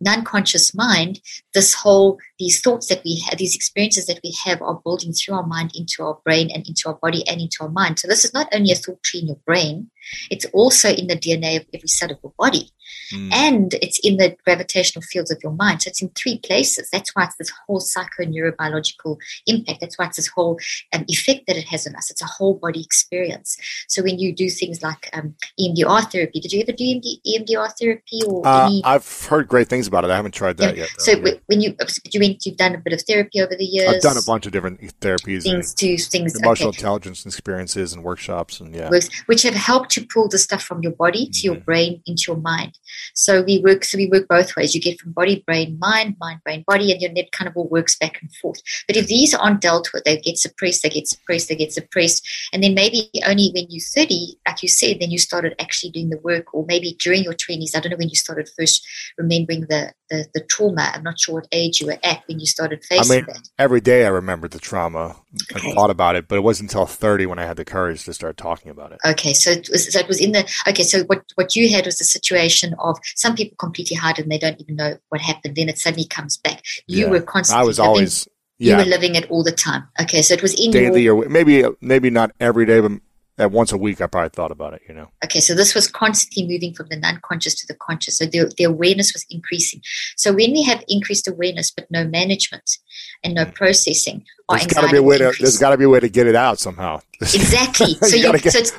[0.00, 1.20] non-conscious mind
[1.54, 5.34] this whole these thoughts that we have these experiences that we have are building through
[5.34, 8.24] our mind into our brain and into our body and into our mind so this
[8.24, 9.90] is not only a thought tree in your brain
[10.30, 12.70] it's also in the DNA of every cell of your body.
[13.12, 13.32] Mm.
[13.34, 15.82] And it's in the gravitational fields of your mind.
[15.82, 16.88] So it's in three places.
[16.90, 19.80] That's why it's this whole psychoneurobiological impact.
[19.80, 20.58] That's why it's this whole
[20.92, 22.08] um, effect that it has on us.
[22.10, 23.56] It's a whole body experience.
[23.88, 27.72] So when you do things like um, EMDR therapy, did you ever do EMD, EMDR
[27.80, 28.20] therapy?
[28.28, 28.82] Or uh, any...
[28.84, 30.10] I've heard great things about it.
[30.10, 30.82] I haven't tried that yeah.
[30.82, 30.90] yet.
[30.98, 31.32] So yeah.
[31.46, 31.74] when you
[32.12, 33.88] you have done a bit of therapy over the years.
[33.96, 36.78] I've done a bunch of different therapies, things to things, emotional okay.
[36.78, 38.90] intelligence experiences and workshops, and yeah,
[39.26, 42.24] which have helped to to pull the stuff from your body to your brain into
[42.28, 42.78] your mind.
[43.14, 44.74] So we work so we work both ways.
[44.74, 47.68] You get from body, brain, mind, mind, brain, body, and your net kind of all
[47.68, 48.60] works back and forth.
[48.86, 52.26] But if these aren't dealt with, they get suppressed, they get suppressed, they get suppressed.
[52.52, 56.10] And then maybe only when you're 30, like you said, then you started actually doing
[56.10, 57.76] the work, or maybe during your 20s.
[57.76, 58.86] I don't know when you started first
[59.18, 60.90] remembering the the, the trauma.
[60.92, 63.48] I'm not sure what age you were at when you started facing I mean, that.
[63.60, 65.14] Every day I remembered the trauma
[65.52, 65.68] okay.
[65.68, 68.12] and thought about it, but it wasn't until 30 when I had the courage to
[68.12, 68.98] start talking about it.
[69.06, 70.82] Okay, so it was so it was in the okay.
[70.82, 74.38] So what what you had was a situation of some people completely hide and they
[74.38, 75.56] don't even know what happened.
[75.56, 76.62] Then it suddenly comes back.
[76.86, 77.10] You yeah.
[77.10, 77.62] were constantly.
[77.62, 78.28] I was living, always.
[78.58, 78.72] Yeah.
[78.78, 79.88] You were living it all the time.
[80.02, 82.92] Okay, so it was in daily your, or maybe maybe not every day, but
[83.38, 84.82] at once a week, I probably thought about it.
[84.86, 85.08] You know.
[85.24, 88.18] Okay, so this was constantly moving from the non-conscious to the conscious.
[88.18, 89.80] So the, the awareness was increasing.
[90.16, 92.76] So when we have increased awareness but no management
[93.24, 93.50] and no hmm.
[93.52, 96.10] processing, there's got to be a way to there's got to be a way to
[96.10, 97.00] get it out somehow.
[97.22, 97.94] Exactly.
[98.00, 98.72] So you, get, so it's,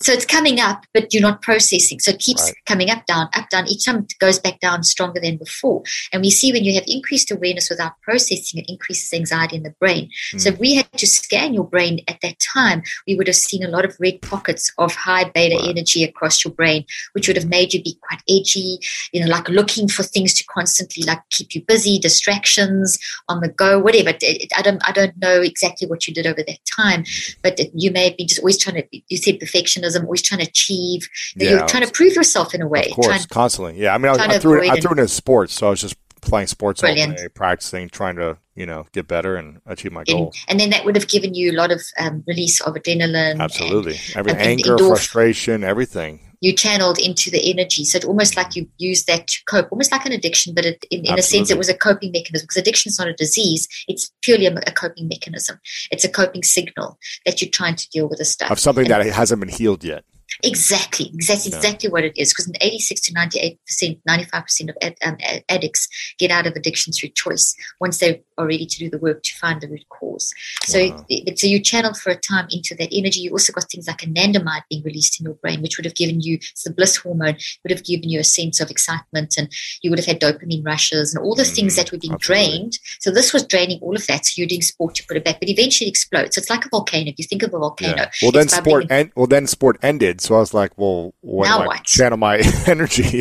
[0.00, 1.98] so it's coming up, but you're not processing.
[1.98, 2.54] So it keeps right.
[2.66, 3.66] coming up, down, up, down.
[3.66, 5.82] Each time it goes back down stronger than before.
[6.12, 9.74] And we see when you have increased awareness without processing, it increases anxiety in the
[9.80, 10.08] brain.
[10.32, 10.40] Mm.
[10.40, 10.54] So hmm.
[10.54, 13.68] if we had to scan your brain at that time, we would have seen a
[13.68, 15.68] lot of red pockets of high beta wow.
[15.68, 18.78] energy across your brain, which would have made you be quite edgy,
[19.12, 23.48] you know, like looking for things to constantly like keep you busy, distractions on the
[23.48, 24.16] go, whatever.
[24.56, 27.32] I don't, I don't know exactly what you did over that time, hmm.
[27.42, 30.40] but you may have been just always trying to, you said perfectionism perfectionism, always trying
[30.40, 31.08] to achieve.
[31.36, 32.86] Yeah, you're trying to prove yourself in a way.
[32.86, 33.78] Of course, trying, constantly.
[33.80, 35.80] Yeah, I mean, I, I threw it, I threw it in sports, so I was
[35.80, 37.12] just playing sports Brilliant.
[37.12, 40.32] all day, practicing, trying to you know get better and achieve my goal.
[40.48, 43.92] And, then that would have given you a lot of um, release of adrenaline, absolutely,
[43.92, 47.84] and, Every, and anger, endorph- frustration, everything you channeled into the energy.
[47.84, 50.84] So it almost like you use that to cope, almost like an addiction, but it,
[50.90, 53.68] in, in a sense, it was a coping mechanism because addiction is not a disease.
[53.88, 55.58] It's purely a, a, coping mechanism.
[55.90, 58.50] It's a coping signal that you're trying to deal with the stuff.
[58.50, 60.04] Of something and that hasn't been healed yet.
[60.44, 61.56] Exactly, exactly, yeah.
[61.58, 62.32] exactly what it is.
[62.32, 65.16] Because 86 to 98 percent, 95 percent of ad, um,
[65.48, 69.22] addicts get out of addiction through choice once they are ready to do the work
[69.24, 70.32] to find the root cause.
[70.62, 71.06] So, wow.
[71.34, 73.20] so you channel for a time into that energy.
[73.22, 76.20] You also got things like anandamide being released in your brain, which would have given
[76.20, 79.50] you it's the bliss hormone, would have given you a sense of excitement, and
[79.82, 82.46] you would have had dopamine rushes and all the mm, things that were being absolutely.
[82.48, 82.78] drained.
[83.00, 84.26] So this was draining all of that.
[84.26, 86.36] So you're doing sport to put it back, but eventually it explodes.
[86.36, 87.08] It's like a volcano.
[87.08, 88.10] If you think of a volcano, yeah.
[88.22, 90.26] well then sport en- well then sport ended kid.
[90.26, 91.84] So I was like, well, what now what?
[91.84, 93.20] channel my energy?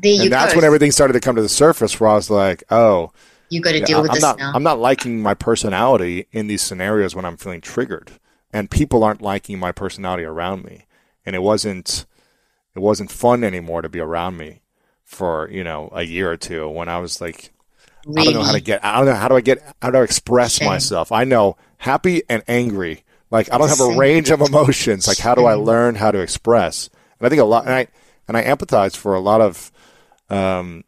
[0.00, 0.54] and that's curse.
[0.54, 3.12] when everything started to come to the surface where I was like, oh,
[3.50, 4.52] you got to deal I, with I'm this not, now.
[4.54, 8.12] I'm not liking my personality in these scenarios when I'm feeling triggered,
[8.52, 10.86] and people aren't liking my personality around me,
[11.26, 12.06] and it wasn't,
[12.74, 14.60] it wasn't fun anymore to be around me
[15.04, 17.50] for you know a year or two when I was like.
[18.04, 18.20] Really?
[18.20, 18.84] I don't know how to get.
[18.84, 19.74] I don't know how do I get.
[19.80, 20.66] How do I express Shame.
[20.66, 21.12] myself?
[21.12, 25.08] I know happy and angry like I don't have a range of emotions.
[25.08, 25.62] Like how do I mm-hmm.
[25.64, 26.90] learn how to express?
[27.18, 27.86] And I think a lot, and I
[28.28, 29.72] and I empathize for a lot of,
[30.28, 30.84] um,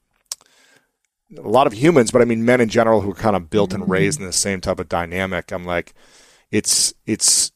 [1.38, 3.72] a lot of humans, but I mean men in general who are kind of built
[3.72, 4.24] and raised mm-hmm.
[4.24, 5.52] in the same type of dynamic.
[5.52, 5.94] I'm like,
[6.50, 7.50] it's it's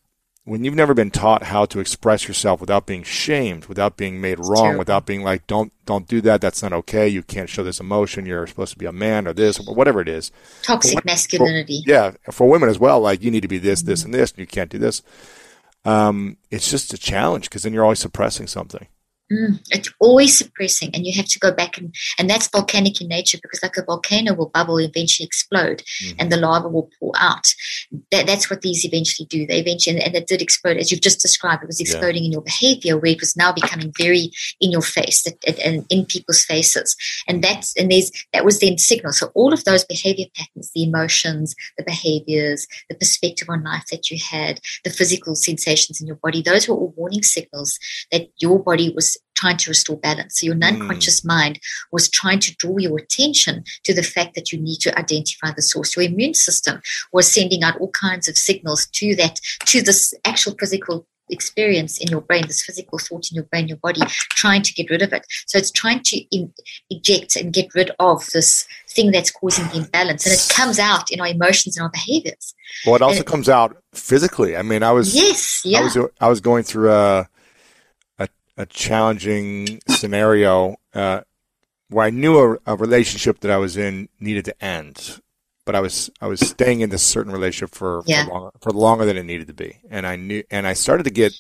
[0.48, 4.38] when you've never been taught how to express yourself without being shamed, without being made
[4.38, 4.78] it's wrong, terrible.
[4.78, 6.40] without being like, don't don't do that.
[6.40, 7.06] That's not okay.
[7.06, 8.24] You can't show this emotion.
[8.24, 10.32] You're supposed to be a man or this or whatever it is.
[10.62, 11.82] Toxic when, masculinity.
[11.84, 12.98] For, yeah, for women as well.
[13.00, 14.06] Like you need to be this, this, mm-hmm.
[14.06, 15.02] and this, and you can't do this.
[15.84, 18.86] Um, it's just a challenge because then you're always suppressing something.
[19.32, 23.08] Mm, it's always suppressing, and you have to go back and and that's volcanic in
[23.08, 26.16] nature because like a volcano will bubble, eventually explode, mm-hmm.
[26.18, 27.46] and the lava will pour out.
[28.10, 29.46] That, that's what these eventually do.
[29.46, 31.62] They eventually and it did explode, as you've just described.
[31.62, 32.26] It was exploding yeah.
[32.26, 34.30] in your behavior, where it was now becoming very
[34.62, 39.12] in your face and in people's faces, and that's and there's that was then signal.
[39.12, 44.10] So all of those behavior patterns, the emotions, the behaviors, the perspective on life that
[44.10, 47.78] you had, the physical sensations in your body, those were all warning signals
[48.10, 50.40] that your body was trying to restore balance.
[50.40, 50.60] So your hmm.
[50.60, 51.26] non-conscious mm.
[51.28, 51.60] mind
[51.92, 55.62] was trying to draw your attention to the fact that you need to identify the
[55.62, 55.96] source.
[55.96, 56.80] Your immune system
[57.12, 62.08] was sending out all kinds of signals to that, to this actual physical experience in
[62.08, 64.00] your brain, this physical thought in your brain, your body,
[64.30, 65.24] trying to get rid of it.
[65.46, 66.52] So it's trying to in,
[66.90, 70.24] eject and get rid of this thing that's causing the imbalance.
[70.26, 72.54] And it comes out in our emotions and our behaviors.
[72.86, 74.56] Well, it also and comes out physically.
[74.56, 75.78] I mean, I was, yes, yeah.
[75.78, 77.28] I was, I was going through a,
[78.58, 81.20] a challenging scenario uh,
[81.90, 85.20] where I knew a, a, relationship that I was in needed to end,
[85.64, 88.26] but I was I was staying in this certain relationship for yeah.
[88.26, 91.10] for, for, longer, than it needed to be, and I knew and I started to
[91.10, 91.32] get.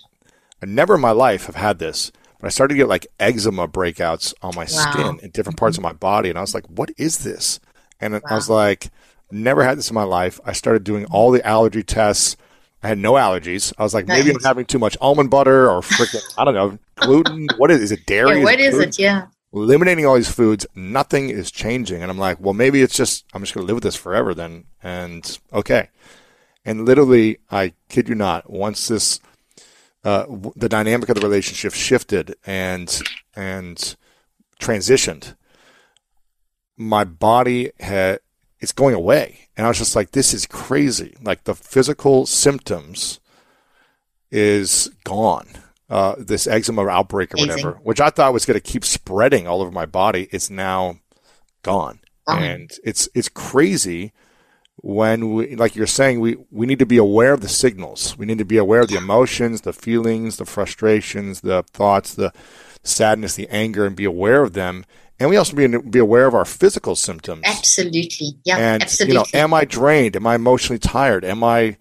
[0.60, 2.10] I never in my life have had this,
[2.40, 4.92] but I started to get like eczema breakouts on my wow.
[4.92, 5.84] skin in different parts mm-hmm.
[5.86, 7.58] of my body, and I was like, "What is this?"
[8.00, 8.20] And wow.
[8.26, 8.90] I was like,
[9.30, 12.36] "Never had this in my life." I started doing all the allergy tests
[12.82, 13.72] I had no allergies.
[13.76, 14.22] I was like, nice.
[14.24, 17.48] maybe I'm having too much almond butter or freaking, I don't know, gluten.
[17.56, 18.06] What is, is it?
[18.06, 18.38] Dairy?
[18.38, 18.98] Yeah, what is, it?
[18.98, 19.26] Yeah.
[19.52, 22.02] Eliminating all these foods, nothing is changing.
[22.02, 24.32] And I'm like, well, maybe it's just, I'm just going to live with this forever
[24.32, 24.64] then.
[24.82, 25.88] And okay.
[26.64, 29.18] And literally, I kid you not, once this,
[30.04, 33.00] uh, the dynamic of the relationship shifted and,
[33.34, 33.96] and
[34.60, 35.34] transitioned,
[36.76, 38.20] my body had,
[38.60, 39.48] it's going away.
[39.56, 41.16] And I was just like, this is crazy.
[41.22, 43.20] Like the physical symptoms
[44.30, 45.48] is gone.
[45.90, 47.64] Uh, this eczema outbreak or Amazing.
[47.64, 50.98] whatever, which I thought was going to keep spreading all over my body, it's now
[51.62, 52.00] gone.
[52.26, 52.38] Uh-huh.
[52.38, 54.12] And it's it's crazy
[54.76, 58.18] when we, like you're saying, we we need to be aware of the signals.
[58.18, 62.34] We need to be aware of the emotions, the feelings, the frustrations, the thoughts, the
[62.84, 64.84] sadness, the anger, and be aware of them
[65.20, 67.42] and we also be be aware of our physical symptoms.
[67.44, 69.16] Absolutely, yeah, and, absolutely.
[69.16, 70.16] You know, am I drained?
[70.16, 71.24] Am I emotionally tired?
[71.24, 71.76] Am I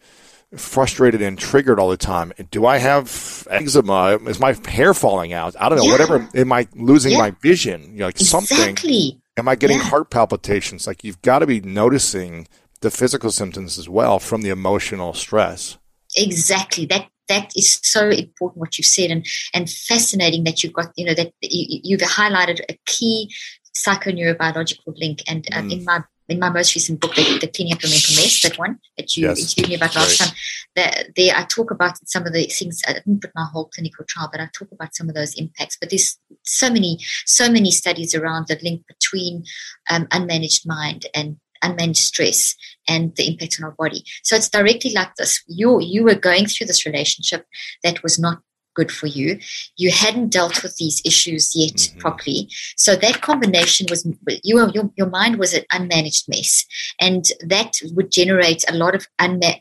[0.56, 2.34] frustrated and triggered all the time?
[2.52, 4.18] Do I have eczema?
[4.28, 5.56] Is my hair falling out?
[5.60, 5.86] I don't know.
[5.86, 5.92] Yeah.
[5.92, 6.30] Whatever.
[6.36, 7.18] Am I losing yeah.
[7.20, 7.92] my vision?
[7.94, 8.58] You know, like exactly.
[8.60, 9.18] something.
[9.38, 9.84] Am I getting yeah.
[9.84, 10.88] heart palpitations?
[10.88, 12.48] Like you've got to be noticing
[12.82, 15.78] the physical symptoms as well from the emotional stress.
[16.16, 16.88] Exactly.
[16.88, 21.06] That that is so important what you've said and and fascinating that you've got you
[21.06, 23.34] know that you, you've highlighted a key
[23.78, 25.74] psychoneurobiological link and um, mm.
[25.78, 28.58] in my in my most recent book, the, the Cleaning Up Your Mental Mess, that
[28.60, 29.40] one that you yes.
[29.40, 30.28] interviewed me about last right.
[30.28, 30.38] time,
[30.76, 32.82] that there I talk about some of the things.
[32.86, 35.78] I didn't put my whole clinical trial, but I talk about some of those impacts.
[35.80, 39.46] But there's so many, so many studies around the link between
[39.90, 42.56] um, unmanaged mind and unmanaged stress
[42.88, 44.04] and the impact on our body.
[44.24, 45.44] So it's directly like this.
[45.48, 47.46] You you were going through this relationship
[47.84, 48.42] that was not
[48.76, 49.40] good for you.
[49.76, 52.00] You hadn't dealt with these issues yet mm-hmm.
[52.00, 52.50] properly.
[52.76, 54.06] So that combination was
[54.44, 56.64] you, your, your mind was an unmanaged mess.
[57.02, 59.58] And that would generate a lot of unmanaged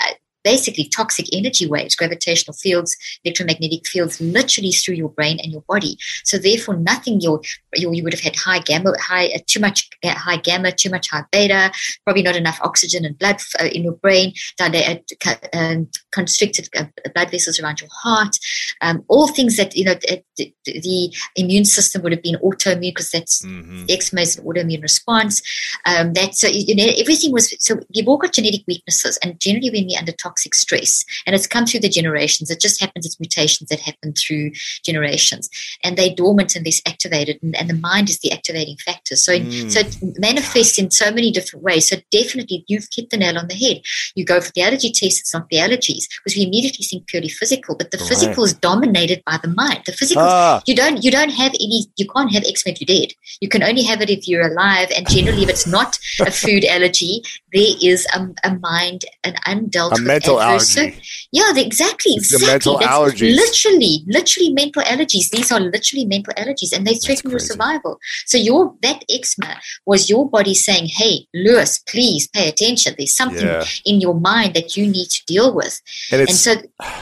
[0.47, 5.97] basically toxic energy waves, gravitational fields, electromagnetic fields, literally through your brain and your body.
[6.23, 7.41] So therefore, nothing your,
[7.75, 10.89] your you would have had high gamma, high uh, too much uh, high gamma, too
[10.91, 11.73] much high beta,
[12.05, 16.69] probably not enough oxygen and blood uh, in your brain, that they uh, um, constricted
[16.73, 18.37] blood vessels around your heart,
[18.83, 19.95] um, all things that you know
[20.37, 23.85] the, the, immune system would have been autoimmune because that's mm-hmm.
[23.89, 25.43] eczema is an autoimmune response.
[25.87, 29.71] Um, that so you know everything was so you've all got genetic weaknesses, and generally
[29.71, 31.05] when we under toxic toxic stress.
[31.27, 32.51] And it's come through the generations.
[32.51, 34.53] It just happens, it's mutations that happen through
[34.85, 35.49] generations.
[35.85, 39.17] And they dormant and they're activated, and, and, the mind is the activating factor.
[39.17, 39.71] So, mm.
[39.71, 41.89] so it manifests in so many different ways.
[41.89, 43.81] So definitely, you've hit the nail on the head.
[44.15, 47.29] You go for the allergy test, it's not the allergies, because we immediately think purely
[47.29, 48.09] physical, but the right.
[48.09, 49.83] physical is dominated by the mind.
[49.87, 50.63] The physical, ah.
[50.67, 53.13] you don't, you don't have any, you can't have eczema if you're dead.
[53.41, 54.89] You can only have it if you're alive.
[54.97, 57.23] And generally, if it's not a food allergy,
[57.55, 61.01] there is a, a mind, an undealt a with mental allergy.
[61.33, 62.13] yeah, exactly.
[62.13, 62.47] It's exactly.
[62.73, 63.35] mental That's allergies.
[63.37, 65.29] Literally, literally mental allergies.
[65.31, 67.99] These are literally mental allergies, and they threaten your survival.
[68.27, 72.95] So your that eczema was your body saying, "Hey, Lewis, please pay attention.
[72.99, 73.65] There's something yeah.
[73.85, 75.81] in your mind that you need to deal with."
[76.13, 76.55] And, and so,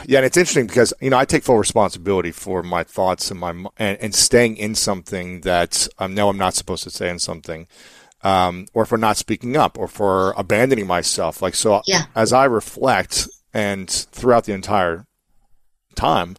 [0.05, 3.39] yeah, and it's interesting because you know I take full responsibility for my thoughts and
[3.39, 7.09] my and, and staying in something that I um, know I'm not supposed to stay
[7.09, 7.67] in something
[8.25, 11.43] um, or for not speaking up or for abandoning myself.
[11.43, 12.05] Like, so yeah.
[12.15, 15.05] as I reflect and throughout the entire
[15.93, 16.35] time,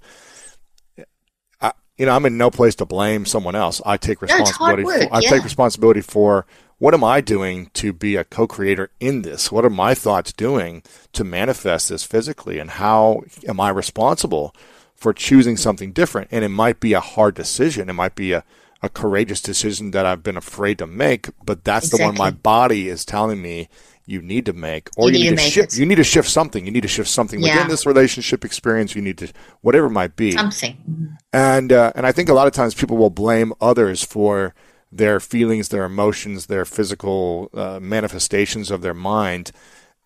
[1.60, 3.80] I, you know, I'm in no place to blame someone else.
[3.86, 4.82] I take responsibility.
[4.82, 5.30] Yeah, for, I yeah.
[5.30, 6.44] take responsibility for
[6.78, 9.52] what am I doing to be a co-creator in this?
[9.52, 10.82] What are my thoughts doing
[11.12, 12.58] to manifest this physically?
[12.58, 14.52] And how am I responsible
[14.96, 16.28] for choosing something different?
[16.32, 17.88] And it might be a hard decision.
[17.88, 18.42] It might be a
[18.82, 22.04] a courageous decision that I've been afraid to make, but that's exactly.
[22.04, 23.68] the one my body is telling me
[24.08, 26.30] you need to make or you, you need, to, to shift you need to shift
[26.30, 27.56] something you need to shift something yeah.
[27.56, 29.26] within this relationship experience you need to
[29.62, 32.96] whatever it might be something and uh, and i think a lot of times people
[32.96, 34.54] will blame others for
[34.92, 39.50] their feelings their emotions their physical uh, manifestations of their mind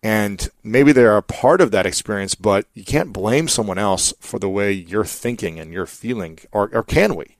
[0.01, 4.39] and maybe they're a part of that experience but you can't blame someone else for
[4.39, 7.37] the way you're thinking and you're feeling or, or can we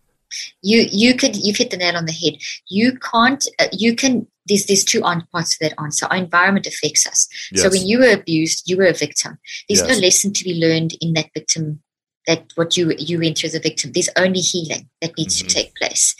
[0.61, 2.33] you you could you've hit the nail on the head
[2.69, 7.05] you can't uh, you can there's there's two parts to that answer our environment affects
[7.07, 7.63] us yes.
[7.63, 9.37] so when you were abused you were a victim
[9.69, 9.89] there's yes.
[9.89, 11.81] no lesson to be learned in that victim
[12.27, 13.91] that what you you went through as a victim.
[13.93, 15.47] There's only healing that needs mm-hmm.
[15.47, 16.15] to take place,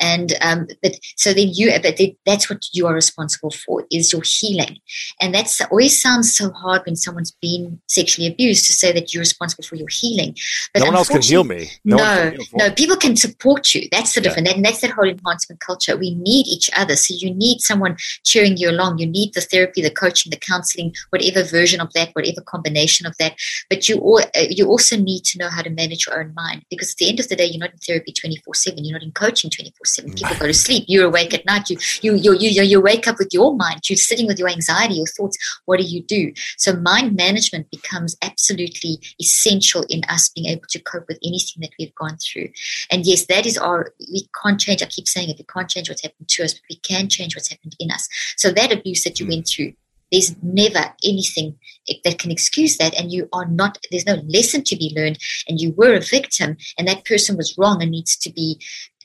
[0.00, 4.12] and um, but so then you but then that's what you are responsible for is
[4.12, 4.78] your healing,
[5.20, 9.20] and that's always sounds so hard when someone's been sexually abused to say that you're
[9.20, 10.36] responsible for your healing.
[10.72, 11.70] But no one else can heal me.
[11.84, 13.88] No, no, no, people can support you.
[13.90, 14.28] That's the yeah.
[14.28, 15.96] difference, and that's that whole enhancement culture.
[15.96, 18.98] We need each other, so you need someone cheering you along.
[18.98, 23.16] You need the therapy, the coaching, the counseling, whatever version of that, whatever combination of
[23.18, 23.34] that.
[23.68, 26.62] But you all, uh, you also need to know how to manage your own mind
[26.70, 28.84] because at the end of the day, you're not in therapy 24 7.
[28.84, 30.12] You're not in coaching 24 7.
[30.12, 30.84] People go to sleep.
[30.86, 31.68] You're awake at night.
[31.70, 33.80] You, you, you, you, you wake up with your mind.
[33.88, 35.36] You're sitting with your anxiety, your thoughts.
[35.64, 36.32] What do you do?
[36.58, 41.70] So mind management becomes absolutely essential in us being able to cope with anything that
[41.78, 42.48] we've gone through.
[42.92, 44.82] And yes, that is our, we can't change.
[44.82, 45.38] I keep saying it.
[45.38, 48.08] We can't change what's happened to us, but we can change what's happened in us.
[48.36, 49.30] So that abuse that you hmm.
[49.32, 49.72] went through,
[50.10, 51.56] there's never anything
[52.04, 52.94] that can excuse that.
[52.94, 55.18] And you are not, there's no lesson to be learned.
[55.48, 58.60] And you were a victim and that person was wrong and needs to be,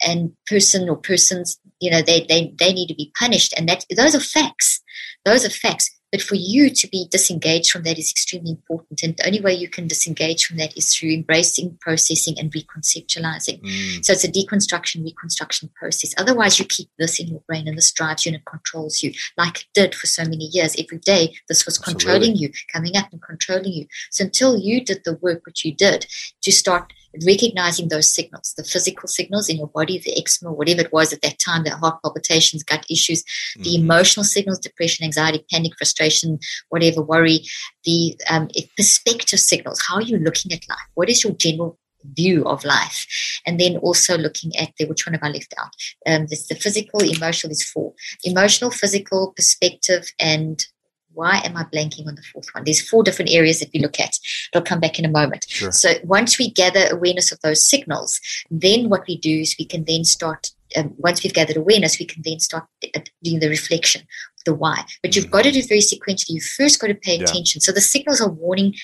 [0.06, 3.53] and person or persons, you know, they, they, they need to be punished.
[3.57, 4.82] And that, those are facts.
[5.26, 5.95] Those are facts.
[6.16, 9.02] But for you to be disengaged from that is extremely important.
[9.04, 13.62] And the only way you can disengage from that is through embracing, processing, and reconceptualizing.
[13.62, 14.06] Mm.
[14.06, 16.14] So it's a deconstruction, reconstruction process.
[16.18, 19.12] Otherwise, you keep this in your brain and this drives you and it controls you,
[19.38, 20.74] like it did for so many years.
[20.80, 22.06] Every day, this was Absolutely.
[22.06, 23.86] controlling you, coming up and controlling you.
[24.12, 26.08] So until you did the work, which you did,
[26.44, 26.94] to start
[27.26, 31.22] recognizing those signals, the physical signals in your body, the eczema, whatever it was at
[31.22, 33.64] that time, the heart palpitations, gut issues, mm-hmm.
[33.64, 36.40] the emotional signals, depression, anxiety, panic, frustration,
[36.70, 37.42] whatever, worry,
[37.84, 40.80] the um, perspective signals, how are you looking at life?
[40.96, 41.78] What is your general
[42.16, 43.08] view of life
[43.48, 45.72] and then also looking at the which one have i left out
[46.06, 50.68] um, this the physical emotional is four emotional physical perspective and
[51.16, 52.64] why am I blanking on the fourth one?
[52.66, 54.18] There's four different areas that we look at.
[54.54, 55.46] It'll come back in a moment.
[55.50, 55.72] Sure.
[55.72, 58.20] So once we gather awareness of those signals,
[58.52, 60.52] then what we do is we can then start.
[60.78, 62.66] Um, once we've gathered awareness, we can then start
[62.96, 64.04] uh, doing the reflection,
[64.46, 64.84] the why.
[65.02, 65.32] But you've mm-hmm.
[65.32, 66.30] got to do very sequentially.
[66.32, 67.24] You first got to pay yeah.
[67.24, 67.62] attention.
[67.62, 68.76] So the signals are warning,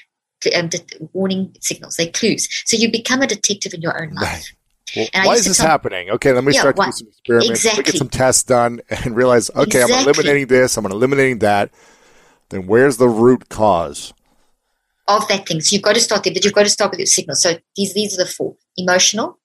[0.56, 0.70] um,
[1.14, 1.98] warning signals.
[1.98, 2.48] They're clues.
[2.66, 4.26] So you become a detective in your own life.
[4.26, 4.56] Right.
[4.96, 6.10] Well, why is this happening?
[6.12, 7.50] Okay, let me yeah, start doing some experiments.
[7.50, 7.84] Exactly.
[7.84, 9.96] Get some tests done and realize, okay, exactly.
[9.96, 11.72] I'm eliminating this, I'm eliminating that
[12.52, 14.14] then where's the root cause?
[15.08, 15.62] Of that thing.
[15.62, 17.36] So you've got to start there, but you've got to start with your signal.
[17.36, 18.56] So these these are the four.
[18.78, 19.40] Emotional,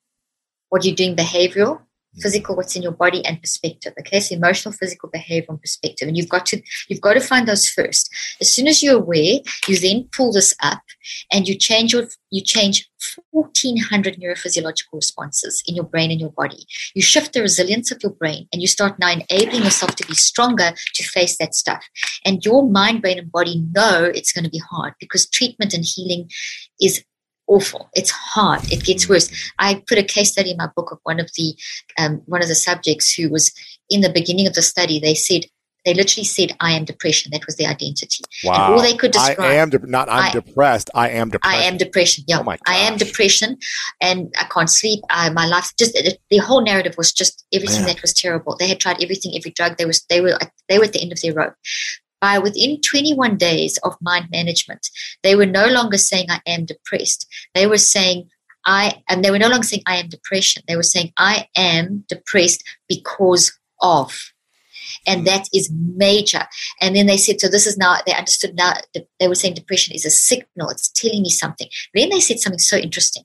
[0.69, 1.81] what you're doing behavioral,
[2.21, 6.17] physical what's in your body and perspective okay so emotional physical behavior and perspective and
[6.17, 8.11] you've got to you've got to find those first
[8.41, 9.39] as soon as you're aware
[9.69, 10.83] you then pull this up
[11.33, 12.89] and you change your you change
[13.31, 16.65] 1400 neurophysiological responses in your brain and your body
[16.95, 20.15] you shift the resilience of your brain and you start now enabling yourself to be
[20.15, 21.85] stronger to face that stuff
[22.25, 25.85] and your mind brain and body know it's going to be hard because treatment and
[25.85, 26.29] healing
[26.81, 27.05] is
[27.47, 27.89] awful.
[27.95, 28.63] It's hard.
[28.73, 29.31] It gets worse.
[29.59, 31.55] I put a case study in my book of one of the
[31.99, 33.53] um, one of the subjects who was
[33.89, 34.99] in the beginning of the study.
[34.99, 35.43] They said
[35.85, 38.25] they literally said, "I am depression." That was the identity.
[38.45, 38.53] Wow.
[38.55, 39.41] And all they could describe.
[39.41, 40.09] I am de- not.
[40.09, 40.91] I'm I, depressed.
[40.95, 41.59] I am depression.
[41.61, 42.25] I am depression.
[42.27, 42.41] Yeah.
[42.45, 43.59] Oh I am depression,
[44.01, 45.01] and I can't sleep.
[45.11, 45.99] I, my life just
[46.31, 47.89] the whole narrative was just everything Man.
[47.95, 48.57] that was terrible.
[48.59, 49.77] They had tried everything, every drug.
[49.77, 51.55] They was they were they were at the end of their rope.
[52.21, 54.89] By within 21 days of mind management,
[55.23, 57.27] they were no longer saying, I am depressed.
[57.55, 58.31] They were saying,
[58.65, 60.63] I and they were no longer saying I am depression.
[60.67, 64.19] They were saying I am depressed because of.
[65.07, 66.47] And that is major.
[66.81, 68.73] And then they said, so this is now, they understood now,
[69.21, 71.69] they were saying depression is a signal, it's telling me something.
[71.95, 73.23] Then they said something so interesting.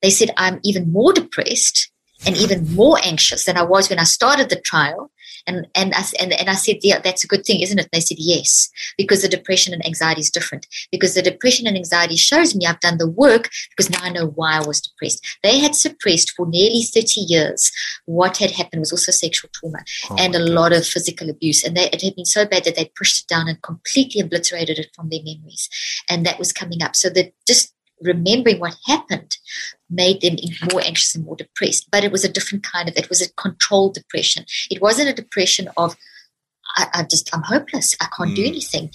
[0.00, 1.90] They said, I'm even more depressed
[2.24, 5.10] and even more anxious than I was when I started the trial
[5.46, 7.82] and and I, and, and I said, yeah, that's a good thing, isn't it?
[7.90, 10.66] And they said, yes, because the depression and anxiety is different.
[10.90, 14.26] Because the depression and anxiety shows me I've done the work because now I know
[14.26, 15.24] why I was depressed.
[15.42, 17.70] They had suppressed for nearly 30 years
[18.06, 19.78] what had happened was also sexual trauma
[20.10, 21.64] oh and a lot of physical abuse.
[21.64, 24.78] And they, it had been so bad that they pushed it down and completely obliterated
[24.78, 25.68] it from their memories.
[26.08, 26.96] And that was coming up.
[26.96, 27.71] So that just
[28.02, 29.36] remembering what happened
[29.90, 30.36] made them
[30.70, 31.88] more anxious and more depressed.
[31.90, 34.44] But it was a different kind of, it was a controlled depression.
[34.70, 35.96] It wasn't a depression of,
[36.76, 37.94] I, just, I'm hopeless.
[38.00, 38.36] I can't mm.
[38.36, 38.48] do hmm.
[38.48, 38.90] anything.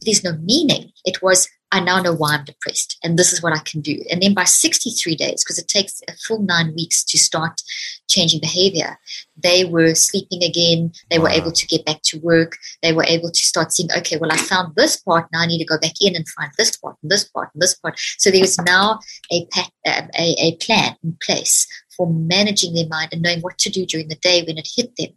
[0.00, 0.90] There's no meaning.
[1.04, 3.98] It was, I now know why I'm depressed, and this is what I can do.
[4.10, 7.62] And then by 63 days, because it takes a full nine weeks to start
[8.10, 8.98] changing behavior,
[9.42, 10.92] they were sleeping again.
[11.10, 11.24] They wow.
[11.24, 12.58] were able to get back to work.
[12.82, 15.28] They were able to start seeing, okay, well, I found this part.
[15.32, 17.62] Now I need to go back in and find this part and this part and
[17.62, 17.98] this part.
[18.18, 19.00] So there is now
[19.32, 19.48] a,
[19.86, 21.66] um, a, a plan in place
[21.96, 24.94] for managing their mind and knowing what to do during the day when it hit
[24.98, 25.08] them.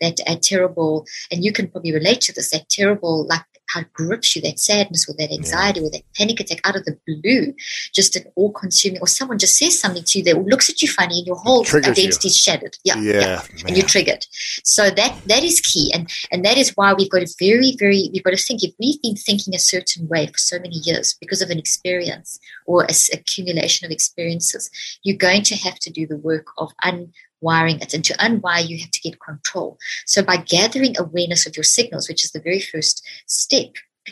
[0.00, 3.42] That a terrible, and you can probably relate to this, that terrible, like
[3.76, 5.86] it grips you, that sadness or that anxiety yeah.
[5.86, 7.54] or that panic attack out of the blue,
[7.92, 10.88] just an all consuming, or someone just says something to you that looks at you
[10.88, 12.76] funny and your whole identity is shattered.
[12.84, 12.98] Yeah.
[12.98, 13.20] Yeah.
[13.20, 13.40] yeah.
[13.66, 14.26] And you're triggered.
[14.62, 15.90] So that that is key.
[15.94, 18.72] And and that is why we've got a very, very we've got to think if
[18.80, 22.84] we've been thinking a certain way for so many years because of an experience or
[22.84, 24.70] a accumulation of experiences,
[25.02, 27.94] you're going to have to do the work of un wiring it.
[27.94, 29.78] And to unwire, you have to get control.
[30.06, 33.70] So by gathering awareness of your signals, which is the very first step,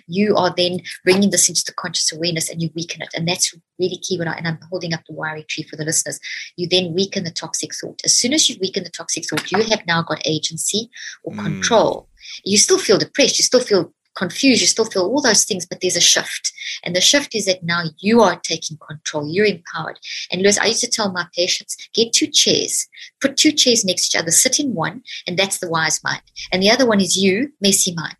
[0.09, 3.11] you are then bringing this into the conscious awareness and you weaken it.
[3.15, 4.19] And that's really key.
[4.19, 6.19] When I, and I'm holding up the wiring tree for the listeners.
[6.57, 8.01] You then weaken the toxic thought.
[8.05, 10.91] As soon as you weaken the toxic thought, you have now got agency
[11.23, 11.41] or hmm.
[11.43, 12.03] control.
[12.03, 12.07] Mm.
[12.47, 13.39] You still feel depressed.
[13.39, 16.53] You still feel confused, you still feel all those things, but there's a shift.
[16.85, 19.99] And the shift is that now you are taking control, you're empowered.
[20.33, 22.89] And Lewis, I used to tell my patients get two chairs,
[23.21, 26.23] put two chairs next to each other, sit in one, and that's the wise mind.
[26.53, 28.17] And the other one is you, messy mind.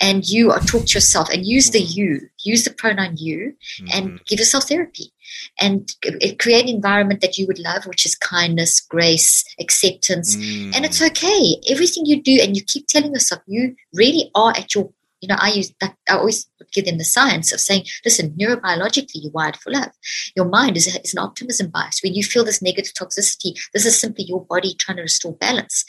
[0.00, 3.86] And you are talk to yourself and use the you, use the pronoun you, mm-hmm.
[3.92, 5.12] and give yourself therapy
[5.60, 5.92] and
[6.38, 10.36] create an environment that you would love, which is kindness, grace, acceptance.
[10.36, 10.76] Mm.
[10.76, 11.08] And it's mm.
[11.10, 11.56] okay.
[11.68, 14.88] Everything you do, and you keep telling yourself, you really are at your
[15.28, 15.96] you know, I use that.
[16.08, 19.90] I always give them the science of saying, listen, neurobiologically, you're wired for love.
[20.36, 22.00] Your mind is, is an optimism bias.
[22.04, 25.84] When you feel this negative toxicity, this is simply your body trying to restore balance.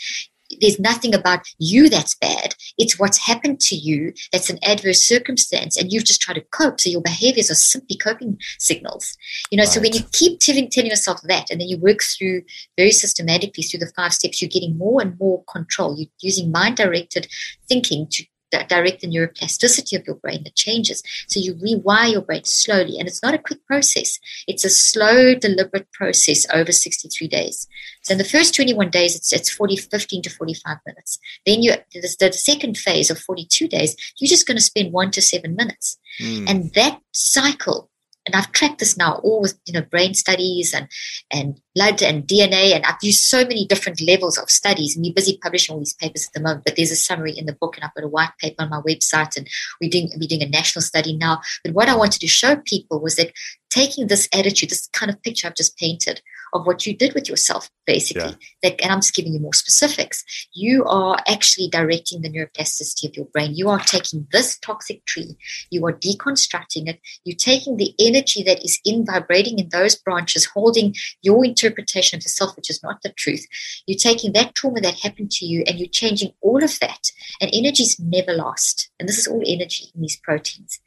[0.61, 2.55] There's nothing about you that's bad.
[2.79, 6.79] It's what's happened to you that's an adverse circumstance, and you've just tried to cope.
[6.81, 9.15] So your behaviors are simply coping signals.
[9.51, 9.69] You know, right.
[9.73, 12.41] so when you keep telling, telling yourself that, and then you work through
[12.77, 15.95] very systematically through the five steps, you're getting more and more control.
[15.97, 17.27] You're using mind directed
[17.67, 18.25] thinking to
[18.69, 21.03] direct the neuroplasticity of your brain that changes.
[21.27, 24.19] So you rewire your brain slowly, and it's not a quick process.
[24.47, 27.67] It's a slow, deliberate process over 63 days.
[28.03, 31.19] So in the first 21 days, it's, it's 40, 15 to 45 minutes.
[31.45, 35.11] Then you the, the second phase of 42 days, you're just going to spend one
[35.11, 35.97] to seven minutes.
[36.21, 36.45] Mm.
[36.49, 37.89] And that cycle
[38.27, 40.87] and I've tracked this now all with you know brain studies and
[41.31, 45.13] and blood and DNA and I've used so many different levels of studies and we're
[45.13, 47.75] busy publishing all these papers at the moment but there's a summary in the book
[47.77, 49.47] and I've got a white paper on my website and
[49.81, 52.99] we're doing we're doing a national study now but what I wanted to show people
[52.99, 53.31] was that
[53.69, 56.21] taking this attitude this kind of picture I've just painted
[56.53, 58.23] of what you did with yourself, basically.
[58.23, 58.35] Yeah.
[58.63, 60.23] That, and I'm just giving you more specifics.
[60.53, 63.55] You are actually directing the neuroplasticity of your brain.
[63.55, 65.37] You are taking this toxic tree,
[65.69, 70.45] you are deconstructing it, you're taking the energy that is in vibrating in those branches,
[70.45, 73.45] holding your interpretation of yourself, which is not the truth.
[73.85, 77.11] You're taking that trauma that happened to you and you're changing all of that.
[77.41, 78.89] And energy is never lost.
[78.99, 80.79] And this is all energy in these proteins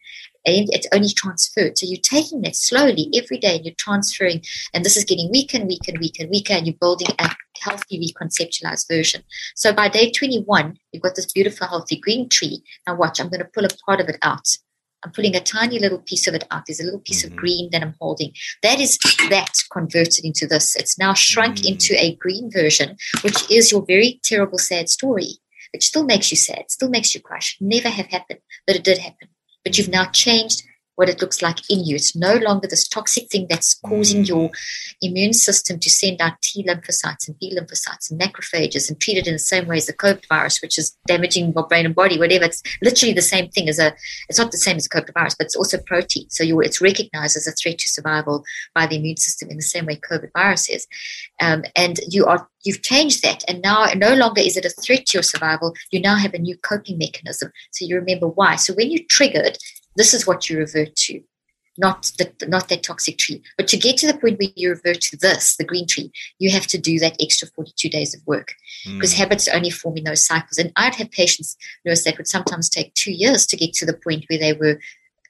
[0.47, 1.77] and it's only transferred.
[1.77, 4.43] So you're taking that slowly every day and you're transferring,
[4.73, 7.31] and this is getting weaker and weaker and weaker and weaker, and you're building a
[7.61, 9.23] healthy reconceptualized version.
[9.55, 12.63] So by day 21, you've got this beautiful, healthy green tree.
[12.87, 14.49] Now, watch, I'm going to pull a part of it out.
[15.03, 16.65] I'm pulling a tiny little piece of it out.
[16.67, 17.33] There's a little piece mm-hmm.
[17.33, 18.33] of green that I'm holding.
[18.63, 18.99] That is
[19.31, 20.77] that converted into this.
[20.77, 21.73] It's now shrunk mm-hmm.
[21.73, 25.39] into a green version, which is your very terrible, sad story.
[25.73, 27.39] It still makes you sad, still makes you cry.
[27.61, 29.29] never have happened, but it did happen
[29.65, 30.63] but you've not changed
[31.01, 31.97] what it looks like in you.
[31.97, 34.55] It's no longer this toxic thing that's causing your mm.
[35.01, 39.27] immune system to send out T lymphocytes and B lymphocytes and macrophages and treat it
[39.27, 42.19] in the same way as the COVID virus, which is damaging your brain and body,
[42.19, 42.45] whatever.
[42.45, 43.95] It's literally the same thing as a,
[44.29, 46.29] it's not the same as a COVID virus, but it's also protein.
[46.29, 48.45] So you, it's recognized as a threat to survival
[48.75, 50.87] by the immune system in the same way COVID virus is.
[51.41, 55.07] Um, and you are you've changed that and now no longer is it a threat
[55.07, 58.75] to your survival you now have a new coping mechanism so you remember why so
[58.75, 59.57] when you're triggered
[59.97, 61.21] this is what you revert to,
[61.79, 63.43] not the, not that toxic tree.
[63.57, 66.51] But to get to the point where you revert to this, the green tree, you
[66.51, 68.55] have to do that extra 42 days of work
[68.85, 68.97] hmm.
[68.99, 69.19] because mm.
[69.19, 70.59] habits only form in those cycles.
[70.59, 73.95] And I'd have patients, nurse, that would sometimes take two years to get to the
[73.95, 74.81] point where they were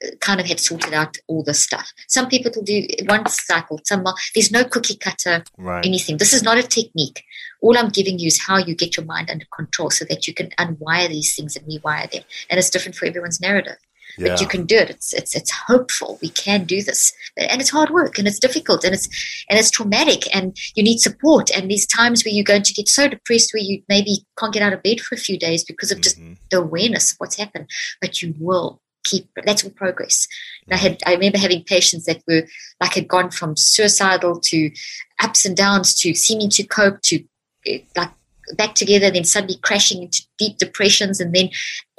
[0.04, 1.90] uh, kind of had sorted out all this stuff.
[2.08, 4.04] Some people will do one cycle, some
[4.34, 5.84] There's no cookie cutter right.
[5.86, 6.18] anything.
[6.18, 7.24] This is not a technique.
[7.62, 10.34] All I'm giving you is how you get your mind under control so that you
[10.34, 12.24] can unwire these things and rewire them.
[12.50, 13.76] And it's different for everyone's narrative.
[14.18, 14.28] Yeah.
[14.28, 14.90] But you can do it.
[14.90, 16.18] It's it's it's hopeful.
[16.22, 17.12] We can do this.
[17.36, 19.06] And it's hard work and it's difficult and it's
[19.48, 21.50] and it's traumatic and you need support.
[21.50, 24.62] And these times where you're going to get so depressed where you maybe can't get
[24.62, 26.34] out of bed for a few days because of just mm-hmm.
[26.50, 27.68] the awareness of what's happened.
[28.00, 30.26] But you will keep that's all progress.
[30.66, 31.08] And I had mm-hmm.
[31.10, 32.42] I remember having patients that were
[32.80, 34.70] like had gone from suicidal to
[35.22, 37.24] ups and downs to seeming to cope to
[37.66, 38.10] eh, like
[38.56, 41.50] back together, then suddenly crashing into deep depressions, and then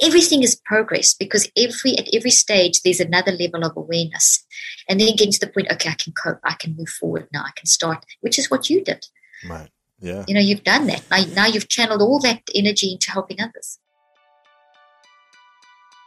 [0.01, 4.43] everything is progress because every at every stage there's another level of awareness,
[4.89, 7.41] and then getting to the point, okay, I can cope, I can move forward now,
[7.43, 9.05] I can start, which is what you did.
[9.47, 9.69] Right.
[9.99, 10.25] Yeah.
[10.27, 11.03] You know, you've done that.
[11.11, 13.77] Now, now you've channeled all that energy into helping others.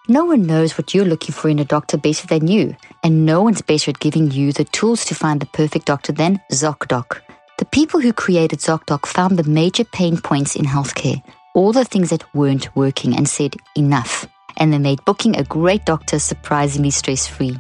[0.07, 3.43] No one knows what you're looking for in a doctor better than you, and no
[3.43, 7.21] one's better at giving you the tools to find the perfect doctor than ZocDoc.
[7.57, 11.23] The people who created ZocDoc found the major pain points in healthcare,
[11.55, 14.27] all the things that weren't working, and said, enough.
[14.57, 17.57] And they made booking a great doctor surprisingly stress free.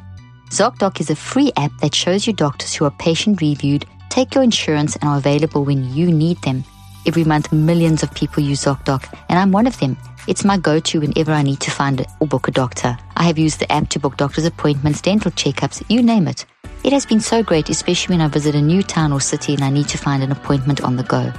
[0.50, 4.42] ZocDoc is a free app that shows you doctors who are patient reviewed, take your
[4.42, 6.64] insurance, and are available when you need them.
[7.06, 9.96] Every month, millions of people use ZocDoc, and I'm one of them.
[10.26, 12.96] It's my go to whenever I need to find or book a doctor.
[13.16, 16.46] I have used the app to book doctor's appointments, dental checkups, you name it.
[16.84, 19.64] It has been so great, especially when I visit a new town or city and
[19.64, 21.32] I need to find an appointment on the go.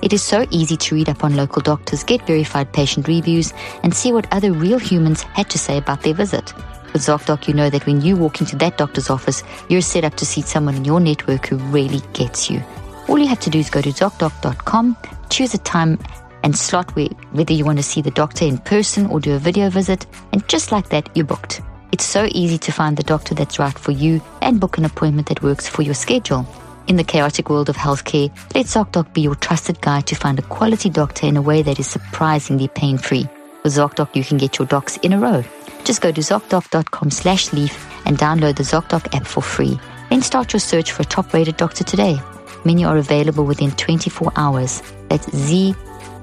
[0.00, 3.52] It is so easy to read up on local doctors, get verified patient reviews,
[3.82, 6.54] and see what other real humans had to say about their visit.
[6.92, 10.14] With ZocDoc, you know that when you walk into that doctor's office, you're set up
[10.18, 12.62] to see someone in your network who really gets you.
[13.08, 14.96] All you have to do is go to ZocDoc.com,
[15.30, 15.98] choose a time
[16.44, 19.38] and slot where, whether you want to see the doctor in person or do a
[19.40, 21.60] video visit, and just like that, you're booked.
[21.92, 25.28] It's so easy to find the doctor that's right for you and book an appointment
[25.28, 26.46] that works for your schedule.
[26.86, 30.42] In the chaotic world of healthcare, let ZocDoc be your trusted guide to find a
[30.56, 33.28] quality doctor in a way that is surprisingly pain free.
[33.62, 35.44] With ZocDoc, you can get your docs in a row.
[35.84, 39.78] Just go to ZocDoc.com slash leaf and download the ZocDoc app for free.
[40.08, 42.16] Then start your search for a top rated doctor today.
[42.64, 44.82] Many are available within 24 hours.
[45.10, 45.74] That's Z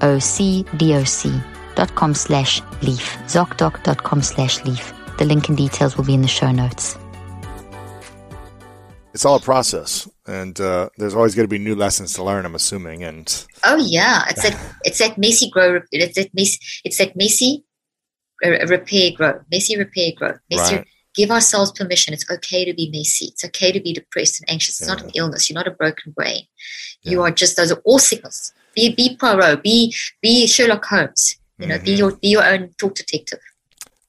[0.02, 1.32] O C D O C
[1.76, 3.16] dot com slash leaf.
[3.26, 4.92] ZocDoc.com slash leaf.
[5.20, 6.98] The link and details will be in the show notes.
[9.12, 12.46] It's all a process, and uh, there's always going to be new lessons to learn.
[12.46, 13.28] I'm assuming, and
[13.66, 15.82] oh yeah, it's that it's that messy grow.
[15.92, 16.58] It's that messy.
[16.86, 17.64] It's that messy
[18.42, 19.40] uh, repair grow.
[19.52, 20.32] Messy repair grow.
[20.50, 20.76] Messy.
[20.76, 20.86] Right.
[21.14, 22.14] Give ourselves permission.
[22.14, 23.26] It's okay to be messy.
[23.26, 24.80] It's okay to be depressed and anxious.
[24.80, 24.94] It's yeah.
[24.94, 25.50] not an illness.
[25.50, 26.44] You're not a broken brain.
[27.02, 27.10] Yeah.
[27.10, 28.54] You are just those are all signals.
[28.74, 29.62] Be be Poirot.
[29.62, 31.36] Be be Sherlock Holmes.
[31.58, 31.84] You know, mm-hmm.
[31.84, 33.40] be your be your own thought detective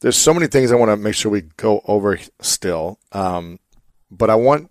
[0.02, 3.00] there's so many things I want to make sure we go over still.
[3.12, 3.60] Um,
[4.10, 4.70] but I want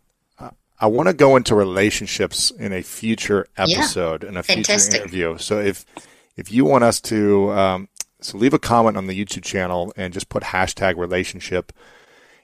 [0.82, 4.93] I want to go into relationships in a future episode yeah, in a fantastic.
[4.93, 5.39] future interview.
[5.39, 5.85] So if
[6.36, 7.89] if you want us to um,
[8.20, 11.73] so leave a comment on the YouTube channel and just put hashtag relationship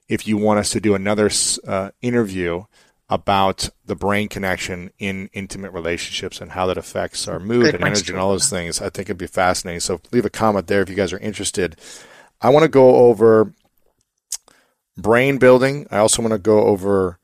[0.09, 1.29] if you want us to do another
[1.67, 2.63] uh, interview
[3.09, 7.85] about the brain connection in intimate relationships and how that affects our mood Good and
[7.85, 8.81] energy and all those things.
[8.81, 9.81] I think it'd be fascinating.
[9.81, 11.77] So leave a comment there if you guys are interested.
[12.41, 13.53] I want to go over
[14.97, 15.87] brain building.
[15.91, 17.19] I also want to go over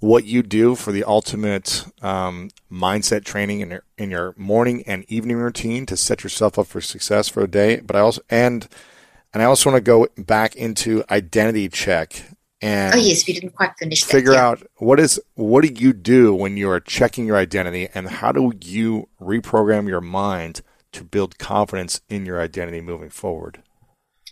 [0.00, 5.04] what you do for the ultimate um, mindset training in your, in your morning and
[5.08, 7.76] evening routine to set yourself up for success for a day.
[7.80, 8.68] But I also and
[9.32, 12.22] and I also want to go back into identity check
[12.60, 14.04] and oh yes, we didn't quite finish.
[14.04, 14.46] Figure that, yeah.
[14.48, 18.32] out what is what do you do when you are checking your identity, and how
[18.32, 20.62] do you reprogram your mind
[20.92, 23.62] to build confidence in your identity moving forward?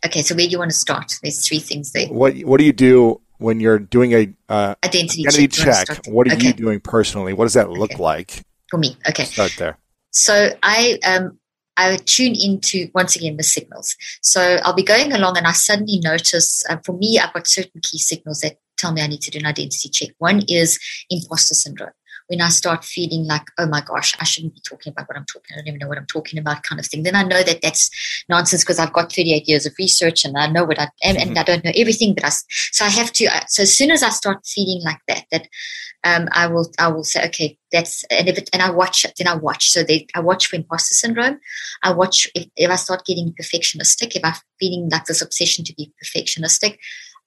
[0.04, 1.14] Okay, so where do you want to start?
[1.22, 2.08] There's three things there.
[2.08, 5.86] What What do you do when you're doing a uh, identity, identity, check?
[5.88, 6.06] check.
[6.06, 6.48] What are okay.
[6.48, 7.32] you doing personally?
[7.32, 8.02] What does that look okay.
[8.02, 8.42] like?
[8.70, 9.24] For me, okay.
[9.24, 9.78] Start there.
[10.10, 11.38] So I um,
[11.76, 13.96] I tune into once again the signals.
[14.22, 16.64] So I'll be going along, and I suddenly notice.
[16.68, 19.38] Uh, for me, I've got certain key signals that tell me I need to do
[19.38, 20.08] an identity check.
[20.18, 20.80] One is
[21.10, 21.90] imposter syndrome
[22.32, 25.26] when I start feeling like, oh my gosh, I shouldn't be talking about what I'm
[25.30, 25.52] talking.
[25.52, 27.02] I don't even know what I'm talking about, kind of thing.
[27.02, 27.90] Then I know that that's
[28.28, 31.28] nonsense because I've got 38 years of research and I know what I am, mm-hmm.
[31.28, 32.14] and I don't know everything.
[32.14, 32.28] But I
[32.76, 33.26] so I have to.
[33.26, 35.46] Uh, so as soon as I start feeling like that, that
[36.04, 39.12] um, I will I will say, okay, that's and if it, and I watch it,
[39.18, 39.68] then I watch.
[39.70, 41.38] So they, I watch for imposter syndrome.
[41.84, 45.74] I watch if, if I start getting perfectionistic, if I'm feeling like this obsession to
[45.74, 46.76] be perfectionistic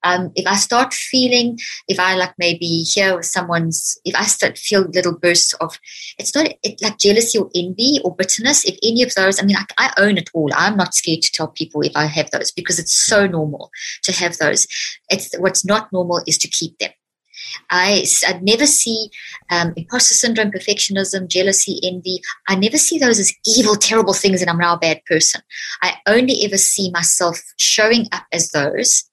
[0.06, 1.58] um, if I start feeling,
[1.90, 5.78] if I like maybe hear someone's, if I start feel little bursts of,
[6.20, 8.64] it's not it, like jealousy or envy or bitterness.
[8.66, 10.50] If any of those, I mean, I, I own it all.
[10.56, 13.72] I'm not scared to tell people if I have those because it's so normal
[14.04, 14.68] to have those.
[15.10, 16.92] It's what's not normal is to keep them.
[17.70, 19.10] I, I never see
[19.52, 22.20] um, imposter syndrome, perfectionism, jealousy, envy.
[22.50, 25.42] I never see those as evil, terrible things, and I'm now a bad person.
[25.84, 29.06] I only ever see myself showing up as those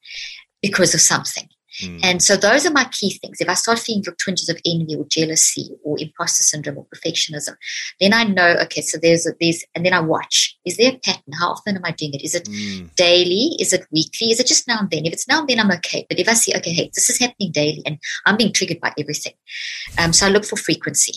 [0.62, 1.48] because of something.
[1.82, 2.00] Mm.
[2.04, 3.38] And so those are my key things.
[3.40, 7.56] If I start feeling twinges of envy or jealousy or imposter syndrome or perfectionism,
[7.98, 10.56] then I know, okay, so there's a, there's, and then I watch.
[10.66, 11.32] Is there a pattern?
[11.38, 12.22] How often am I doing it?
[12.22, 12.94] Is it mm.
[12.94, 13.52] daily?
[13.58, 14.30] Is it weekly?
[14.30, 15.06] Is it just now and then?
[15.06, 16.06] If it's now and then, I'm okay.
[16.08, 18.92] But if I see, okay, hey, this is happening daily and I'm being triggered by
[18.98, 19.32] everything.
[19.98, 21.14] Um, so I look for frequency.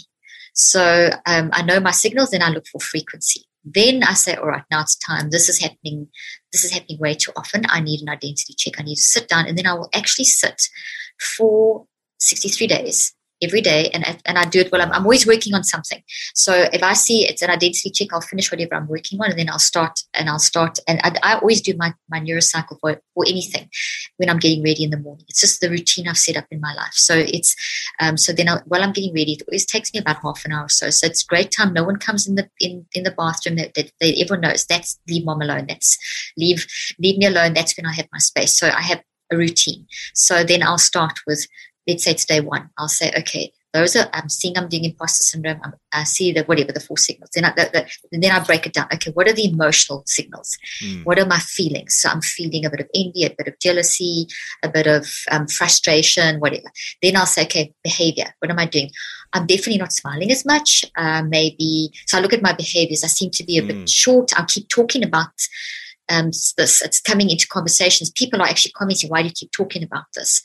[0.53, 3.41] So um, I know my signals, then I look for frequency.
[3.65, 5.31] Then I say, all right, now it's time.
[5.31, 6.07] This is happening
[6.56, 7.64] this is happening way too often.
[7.68, 8.80] I need an identity check.
[8.80, 9.45] I need to sit down.
[9.45, 10.64] And then I will actually sit
[11.19, 11.86] for
[12.19, 14.82] 63 days every day and, and I do it well.
[14.82, 16.02] I'm, I'm, always working on something.
[16.34, 19.40] So if I see it's an identity check, I'll finish whatever I'm working on and
[19.40, 20.80] then I'll start and I'll start.
[20.88, 23.70] And I, I always do my, my neurocycle for, for anything
[24.18, 25.26] when I'm getting ready in the morning.
[25.28, 26.94] It's just the routine I've set up in my life.
[26.94, 27.56] So it's,
[27.99, 30.53] um, so then I'll, while I'm getting ready, it always takes me about half an
[30.53, 30.90] hour or so.
[30.90, 31.74] So it's great time.
[31.74, 34.98] No one comes in the, in, in the bathroom that, that, that everyone knows that's
[35.10, 35.66] leave mom alone.
[35.68, 35.98] That's
[36.38, 36.66] leave,
[36.99, 37.53] leave me alone.
[37.53, 38.57] That's when I have my space.
[38.57, 39.02] So I have
[39.32, 39.88] a routine.
[40.14, 41.48] So then I'll start with
[41.88, 42.70] let's say it's day one.
[42.78, 45.60] I'll say, okay, those are I'm um, seeing I'm doing imposter syndrome.
[45.62, 47.30] I'm, um, i see the whatever the four signals.
[47.36, 47.70] Then I the,
[48.12, 48.88] the, then I break it down.
[48.94, 50.57] Okay, what are the emotional signals?
[50.82, 51.03] Mm.
[51.06, 51.95] What are my feelings?
[51.95, 54.28] So I'm feeling a bit of envy, a bit of jealousy,
[54.64, 56.70] a bit of um, frustration, whatever.
[57.02, 58.34] Then I'll say, okay, behavior.
[58.40, 58.91] What am I doing?
[59.34, 60.86] I'm definitely not smiling as much.
[60.95, 62.18] Uh, maybe so.
[62.18, 63.03] I look at my behaviors.
[63.03, 63.68] I seem to be a mm.
[63.68, 63.86] bit hmm.
[63.86, 64.40] short.
[64.40, 65.32] I keep talking about
[66.10, 66.82] um, this.
[66.82, 68.10] It's coming into conversations.
[68.11, 70.41] People are actually commenting, "Why do you keep talking about this?"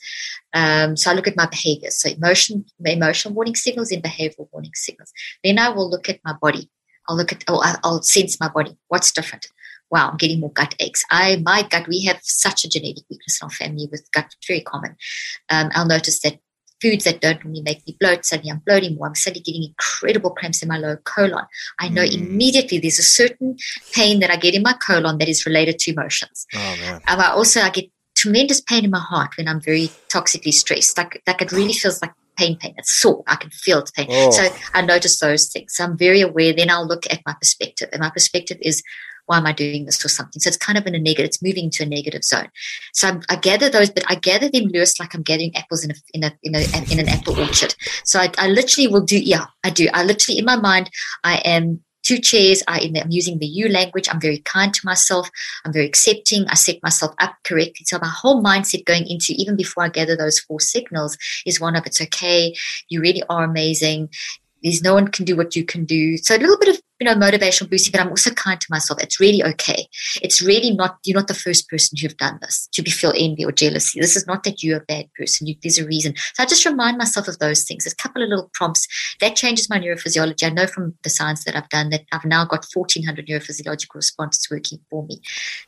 [0.53, 4.71] Um, so I look at my behaviour, So emotion, emotional warning signals, and behavioral warning
[4.75, 5.11] signals.
[5.43, 6.69] Then I will look at my body.
[7.07, 7.43] I'll look at.
[7.47, 8.75] Oh, I'll sense my body.
[8.87, 9.47] What's different?
[9.89, 11.03] Wow, I'm getting more gut aches.
[11.11, 11.87] I my gut.
[11.87, 14.33] We have such a genetic weakness in our family with gut.
[14.47, 14.95] very common.
[15.49, 16.39] Um, I'll notice that
[16.81, 19.07] foods that don't really make me bloat, suddenly I'm bloating more.
[19.07, 21.45] I'm suddenly getting incredible cramps in my lower colon.
[21.79, 22.13] I know mm.
[22.13, 23.55] immediately there's a certain
[23.93, 26.45] pain that I get in my colon that is related to emotions.
[26.53, 26.95] Oh, man.
[26.95, 27.85] Um, I also I get
[28.15, 30.97] tremendous pain in my heart when I'm very toxically stressed.
[30.97, 32.73] Like like it really feels like pain, pain.
[32.77, 33.23] It's sore.
[33.27, 34.07] I can feel the pain.
[34.09, 34.31] Oh.
[34.31, 35.75] So I notice those things.
[35.75, 36.51] So I'm very aware.
[36.53, 38.81] Then I'll look at my perspective, and my perspective is
[39.31, 40.41] why am I doing this or something?
[40.41, 42.49] So it's kind of in a negative, it's moving to a negative zone.
[42.93, 45.91] So i i gather those, but I gather them loose like I'm gathering apples in
[45.91, 47.73] a, in a, in, a, in an apple orchard.
[48.03, 49.87] So I, I literally will do, yeah, I do.
[49.93, 50.89] I literally, in my mind,
[51.23, 52.61] I am two chairs.
[52.67, 54.09] I am using the you language.
[54.11, 55.29] I'm very kind to myself.
[55.63, 56.45] I'm very accepting.
[56.49, 57.85] I set myself up correctly.
[57.85, 61.77] So my whole mindset going into even before I gather those four signals is one
[61.77, 62.53] of it's okay.
[62.89, 64.09] You really are amazing.
[64.61, 66.17] There's no one can do what you can do.
[66.17, 69.01] So a little bit of you know, motivational boosting, but I'm also kind to myself.
[69.01, 69.87] It's really okay.
[70.21, 73.51] It's really not, you're not the first person who've done this to feel envy or
[73.51, 73.99] jealousy.
[73.99, 75.47] This is not that you're a bad person.
[75.47, 76.13] You, there's a reason.
[76.35, 77.83] So I just remind myself of those things.
[77.85, 78.85] There's a couple of little prompts
[79.19, 80.45] that changes my neurophysiology.
[80.45, 84.47] I know from the science that I've done that I've now got 1400 neurophysiological responses
[84.51, 85.21] working for me.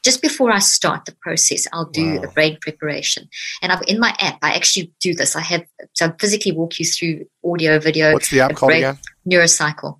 [0.05, 2.21] Just before I start the process, I'll do wow.
[2.21, 3.27] the brain preparation.
[3.63, 5.35] And I've in my app, I actually do this.
[5.35, 8.13] I have, so I physically walk you through audio, video.
[8.13, 8.99] What's the app called brain, again?
[9.27, 9.99] Neurocycle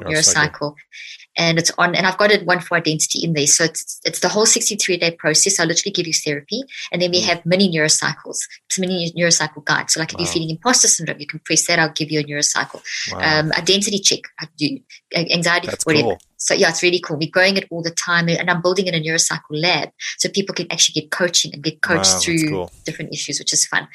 [0.00, 0.52] called Neurocycle.
[0.52, 0.74] Neurocycle.
[1.36, 3.46] And it's on, and I've got it one for identity in there.
[3.46, 5.58] So it's, it's the whole 63 day process.
[5.58, 6.62] I literally give you therapy.
[6.92, 7.26] And then we mm.
[7.26, 8.38] have mini neurocycles.
[8.68, 9.90] It's mini neurocycle guide.
[9.90, 10.16] So, like wow.
[10.16, 11.78] if you're feeling imposter syndrome, you can press that.
[11.78, 12.82] I'll give you a neurocycle.
[13.12, 13.40] Wow.
[13.40, 14.20] Um, identity check.
[14.40, 14.78] I do
[15.16, 16.08] uh, anxiety, That's whatever.
[16.08, 16.18] Cool.
[16.44, 17.16] So yeah, it's really cool.
[17.18, 20.54] We're growing it all the time, and I'm building in a neurocycle lab so people
[20.54, 22.72] can actually get coaching and get coached wow, through cool.
[22.84, 23.86] different issues, which is fun.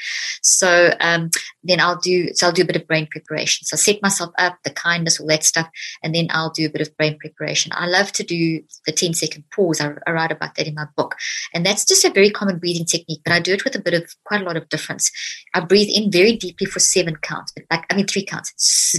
[0.42, 1.30] So um,
[1.64, 3.66] then I'll do so I'll do a bit of brain preparation.
[3.66, 5.70] So I set myself up, the kindness, all that stuff,
[6.04, 7.72] and then I'll do a bit of brain preparation.
[7.76, 9.82] I love to do the 10 second pause.
[9.82, 11.16] I, I write about that in my book,
[11.54, 13.94] and that's just a very common breathing technique, but I do it with a bit
[13.94, 15.12] of quite a lot of difference.
[15.54, 18.54] I breathe in very deeply for seven counts, like I mean three counts,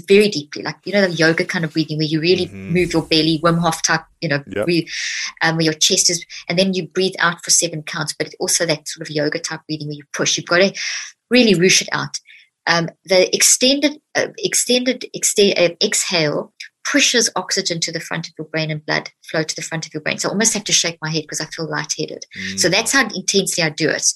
[0.07, 2.75] very deeply, like you know the yoga kind of breathing where you really mm-hmm.
[2.75, 4.65] move your belly Wim Hof type, you know, yep.
[4.65, 4.87] breathe,
[5.43, 8.13] um, where your chest is, and then you breathe out for seven counts.
[8.19, 10.37] But also that sort of yoga type breathing where you push.
[10.37, 10.75] You've got to
[11.31, 12.19] really whoosh it out.
[12.67, 16.53] Um, the extended, uh, extended extend, uh, exhale
[16.91, 19.93] pushes oxygen to the front of your brain and blood flow to the front of
[19.93, 20.19] your brain.
[20.19, 22.25] So I almost have to shake my head because I feel lightheaded.
[22.39, 22.59] Mm.
[22.61, 24.07] So that's how intensely I do it.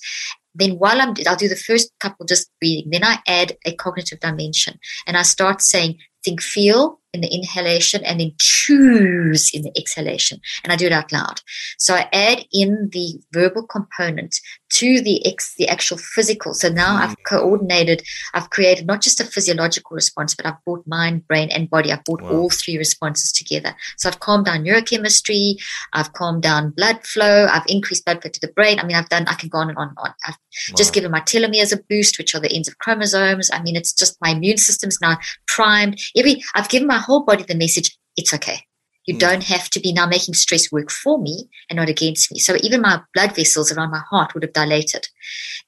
[0.55, 2.90] Then while I'm, I'll do the first couple just breathing.
[2.90, 8.05] Then I add a cognitive dimension and I start saying, think, feel, in the inhalation
[8.05, 10.41] and then choose in the exhalation.
[10.65, 11.41] And I do it out loud.
[11.79, 14.37] So I add in the verbal component
[14.77, 16.55] to the ex, the actual physical.
[16.55, 17.01] So now mm.
[17.03, 18.03] I've coordinated,
[18.33, 21.93] I've created not just a physiological response, but I've brought mind, brain, and body.
[21.93, 22.31] I've brought wow.
[22.31, 23.75] all three responses together.
[23.99, 25.57] So I've calmed down neurochemistry,
[25.93, 28.79] I've calmed down blood flow, I've increased blood flow to the brain.
[28.81, 30.15] I mean, I've done, I can go on and on and on.
[30.27, 30.39] I've
[30.71, 30.75] wow.
[30.79, 33.51] just given my telomeres a boost, which are the ends of chromosomes.
[33.53, 35.19] I mean, it's just my immune system's now
[35.49, 35.99] primed.
[36.17, 38.61] Every I've given my whole body the message it's okay.
[39.07, 39.19] You mm.
[39.19, 42.39] don't have to be now making stress work for me and not against me.
[42.39, 45.09] So even my blood vessels around my heart would have dilated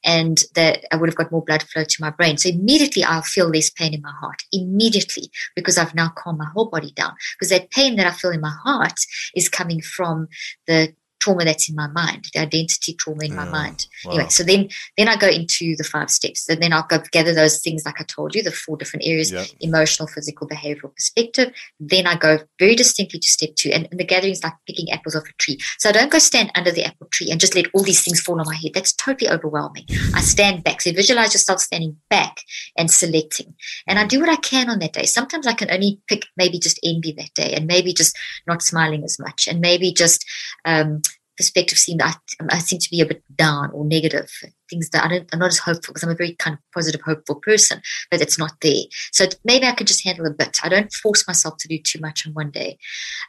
[0.05, 2.37] and that I would have got more blood flow to my brain.
[2.37, 6.47] So immediately I'll feel less pain in my heart immediately because I've now calmed my
[6.53, 8.99] whole body down because that pain that I feel in my heart
[9.35, 10.27] is coming from
[10.67, 10.93] the
[11.25, 13.87] trauma that's in my mind, the identity trauma in my mm, mind.
[14.05, 14.13] Wow.
[14.13, 16.47] Anyway, so then then I go into the five steps.
[16.47, 19.31] And then I'll go gather those things like I told you, the four different areas,
[19.31, 19.47] yep.
[19.61, 21.51] emotional, physical, behavioral perspective.
[21.79, 23.69] Then I go very distinctly to step two.
[23.69, 25.57] And, and the is like picking apples off a tree.
[25.79, 28.19] So I don't go stand under the apple tree and just let all these things
[28.21, 28.71] fall on my head.
[28.73, 29.85] That's totally overwhelming.
[30.13, 30.81] I stand back.
[30.81, 32.39] So visualize yourself standing back
[32.77, 33.55] and selecting.
[33.87, 34.09] And I mm.
[34.09, 35.05] do what I can on that day.
[35.05, 38.15] Sometimes I can only pick maybe just envy that day and maybe just
[38.47, 40.23] not smiling as much and maybe just
[40.65, 41.01] um,
[41.37, 42.13] perspective seemed I,
[42.49, 44.29] I seemed to be a bit down or negative
[44.69, 47.35] things that I am not as hopeful because I'm a very kind of positive, hopeful
[47.35, 48.83] person, but it's not there.
[49.11, 50.59] So maybe I can just handle a bit.
[50.63, 52.77] I don't force myself to do too much in one day.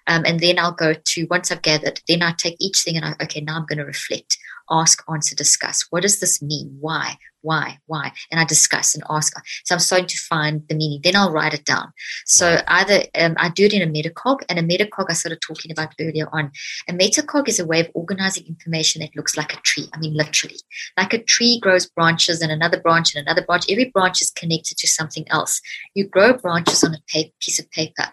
[0.06, 3.04] Um, and then I'll go to, once I've gathered, then I take each thing and
[3.04, 4.36] I, okay, now I'm going to reflect,
[4.70, 5.84] ask, answer, discuss.
[5.90, 6.76] What does this mean?
[6.80, 7.18] Why?
[7.42, 7.78] Why?
[7.86, 8.12] Why?
[8.32, 9.32] And I discuss and ask.
[9.64, 10.98] So I'm starting to find the meaning.
[11.04, 11.92] Then I'll write it down.
[12.24, 15.70] So either um, I do it in a metacog, and a metacog I started talking
[15.70, 16.50] about earlier on.
[16.88, 19.86] A metacog is a way of organizing information that looks like a tree.
[19.94, 20.56] I mean, literally,
[20.96, 24.78] like a tree grows branches and another branch and another branch, every branch is connected
[24.78, 25.60] to something else.
[25.94, 28.04] You grow branches on a piece of paper,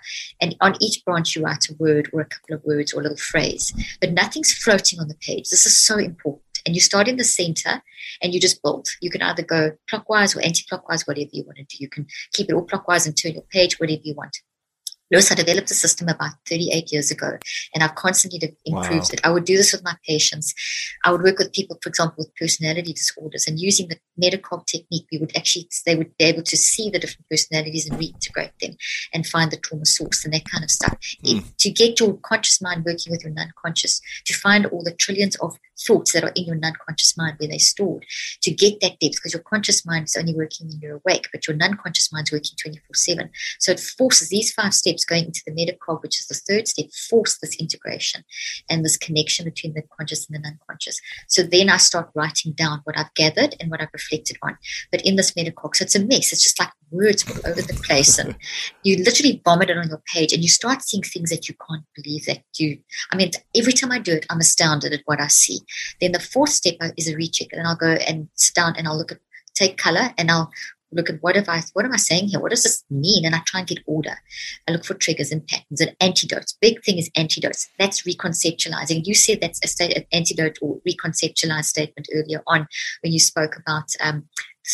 [0.41, 3.03] and on each branch, you write a word or a couple of words or a
[3.03, 3.72] little phrase,
[4.02, 5.49] but nothing's floating on the page.
[5.49, 6.41] This is so important.
[6.65, 7.84] And you start in the center
[8.22, 8.88] and you just bolt.
[9.02, 11.76] You can either go clockwise or anti clockwise, whatever you want to do.
[11.77, 14.38] You can keep it all clockwise and turn your page, whatever you want.
[15.14, 17.38] Lewis, I developed the system about 38 years ago,
[17.76, 19.14] and I've constantly improved wow.
[19.14, 19.22] it.
[19.23, 20.56] I would do this with my patients.
[21.06, 25.06] I would work with people, for example, with personality disorders, and using the metaCog technique,
[25.11, 28.76] we would actually they would be able to see the different personalities and reintegrate them,
[29.14, 30.98] and find the trauma source and that kind of stuff.
[31.23, 31.45] Mm.
[31.60, 35.56] to get your conscious mind working with your non-conscious, to find all the trillions of
[35.80, 38.06] thoughts that are in your non-conscious mind where they're stored
[38.41, 41.48] to get that depth because your conscious mind is only working when you're awake but
[41.48, 42.56] your non-conscious mind's working
[42.95, 43.30] 24-7
[43.60, 46.86] so it forces these five steps going into the metacog which is the third step
[47.10, 48.24] force this integration
[48.70, 52.82] and this connection between the conscious and the non-conscious so then i start writing down
[52.84, 54.58] what i've gathered and what i've reflected on
[54.91, 57.82] but in this metacog so it's a mess it's just like words all over the
[57.86, 58.36] place and
[58.84, 61.84] you literally vomit it on your page and you start seeing things that you can't
[61.95, 62.78] believe that you
[63.11, 65.60] i mean every time i do it i'm astounded at what i see
[65.99, 68.98] then the fourth step is a recheck and i'll go and sit down and i'll
[68.98, 69.20] look at
[69.56, 70.52] take color and i'll
[70.91, 73.34] look at what have i what am i saying here what does this mean and
[73.34, 74.15] i try and get order
[74.68, 79.15] i look for triggers and patterns and antidotes big thing is antidotes that's reconceptualizing you
[79.15, 82.68] said that's a state of antidote or reconceptualized statement earlier on
[83.02, 84.24] when you spoke about um,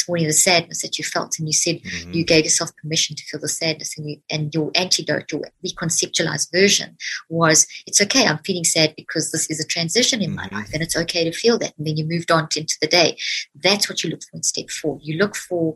[0.08, 2.14] morning, the sadness that you felt, and you said mm-hmm.
[2.14, 6.52] you gave yourself permission to feel the sadness, and, you, and your antidote, your reconceptualized
[6.52, 6.96] version,
[7.30, 8.26] was it's okay.
[8.26, 10.54] I'm feeling sad because this is a transition in mm-hmm.
[10.54, 11.74] my life, and it's okay to feel that.
[11.78, 13.18] And then you moved on into the day.
[13.56, 15.00] That's what you look for in step four.
[15.02, 15.76] You look for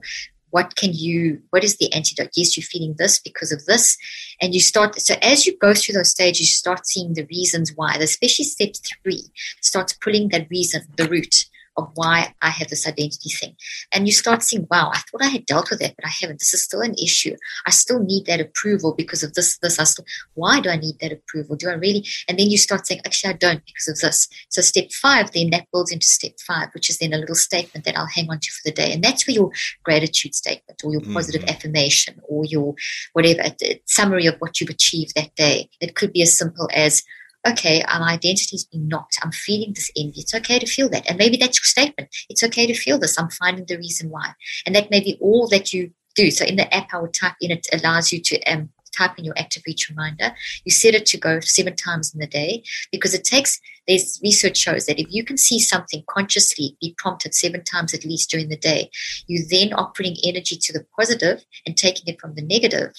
[0.50, 3.98] what can you what is the antidote yes you're feeling this because of this
[4.40, 7.72] and you start so as you go through those stages you start seeing the reasons
[7.76, 8.70] why especially step
[9.04, 9.32] three
[9.62, 11.46] starts pulling that reason the root
[11.78, 13.56] of why I have this identity thing.
[13.92, 16.40] And you start seeing, wow, I thought I had dealt with that, but I haven't.
[16.40, 17.36] This is still an issue.
[17.66, 20.06] I still need that approval because of this, this, I still,
[20.36, 21.56] why do I need that approval?
[21.56, 22.06] Do I really?
[22.28, 24.28] And then you start saying, actually, I don't because of this.
[24.50, 27.86] So step five, then that builds into step five, which is then a little statement
[27.86, 28.92] that I'll hang on to for the day.
[28.94, 29.52] And that's where your
[29.84, 31.50] gratitude statement or your positive mm-hmm.
[31.50, 32.76] affirmation or your
[33.14, 33.44] whatever
[33.86, 35.70] summary of what you've achieved that day.
[35.82, 37.02] It could be as simple as,
[37.48, 39.20] okay, my identity's been knocked.
[39.22, 40.22] I'm feeling this envy.
[40.22, 41.08] It's okay to feel that.
[41.10, 42.10] And maybe that's your statement.
[42.30, 43.20] It's okay to feel this.
[43.20, 44.34] I'm finding the reason why.
[44.66, 46.32] And that may be all that you do.
[46.32, 49.26] So in the app, I would type in, it allows you to um, type in
[49.26, 50.34] your active reach reminder.
[50.64, 52.64] You set it to go seven times in the day
[52.94, 57.34] because it takes, there's research shows that if you can see something consciously be prompted
[57.34, 58.90] seven times at least during the day,
[59.28, 62.94] you then are putting energy to the positive and taking it from the negative.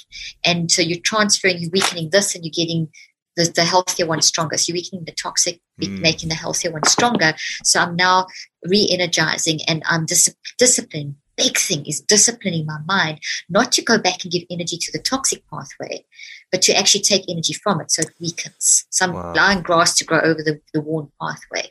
[0.44, 2.88] And so you're transferring, you're weakening this and you're getting
[3.36, 4.56] the, the healthier one stronger.
[4.56, 6.00] So you're weakening the toxic, mm.
[6.00, 7.34] making the healthier one stronger.
[7.62, 8.26] So I'm now
[8.66, 11.16] re-energizing and I'm dis- disciplined.
[11.36, 15.00] Big thing is disciplining my mind not to go back and give energy to the
[15.00, 16.04] toxic pathway,
[16.54, 18.86] but to actually take energy from it so it weakens.
[18.90, 19.32] So I'm wow.
[19.32, 21.68] allowing grass to grow over the, the worn pathway.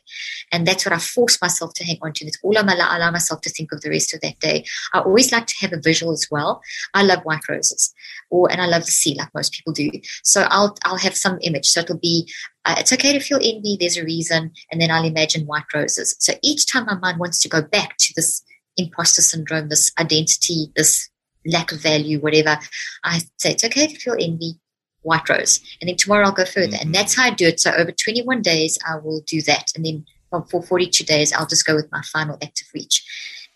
[0.52, 2.26] And that's what I force myself to hang on to.
[2.26, 4.66] That's all i allow, allow myself to think of the rest of that day.
[4.94, 6.62] I always like to have a visual as well.
[6.94, 7.94] I love white roses
[8.30, 9.90] or and I love the sea like most people do.
[10.22, 11.68] So I'll I'll have some image.
[11.68, 12.30] So it'll be
[12.66, 16.14] uh, it's okay to feel envy, there's a reason, and then I'll imagine white roses.
[16.20, 18.44] So each time my mind wants to go back to this
[18.76, 21.10] imposter syndrome, this identity, this
[21.46, 22.60] lack of value, whatever,
[23.06, 24.56] I say it's okay to feel envy.
[25.04, 25.60] White Rose.
[25.80, 26.78] And then tomorrow I'll go further.
[26.78, 26.88] Mm-hmm.
[26.88, 27.60] And that's how I do it.
[27.60, 29.72] So over 21 days, I will do that.
[29.76, 33.06] And then from for 42 days, I'll just go with my final active reach.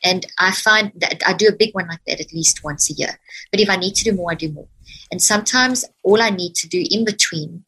[0.03, 2.93] And I find that I do a big one like that at least once a
[2.93, 3.17] year.
[3.51, 4.67] But if I need to do more, I do more.
[5.11, 7.63] And sometimes all I need to do in between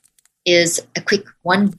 [0.46, 1.74] is a quick one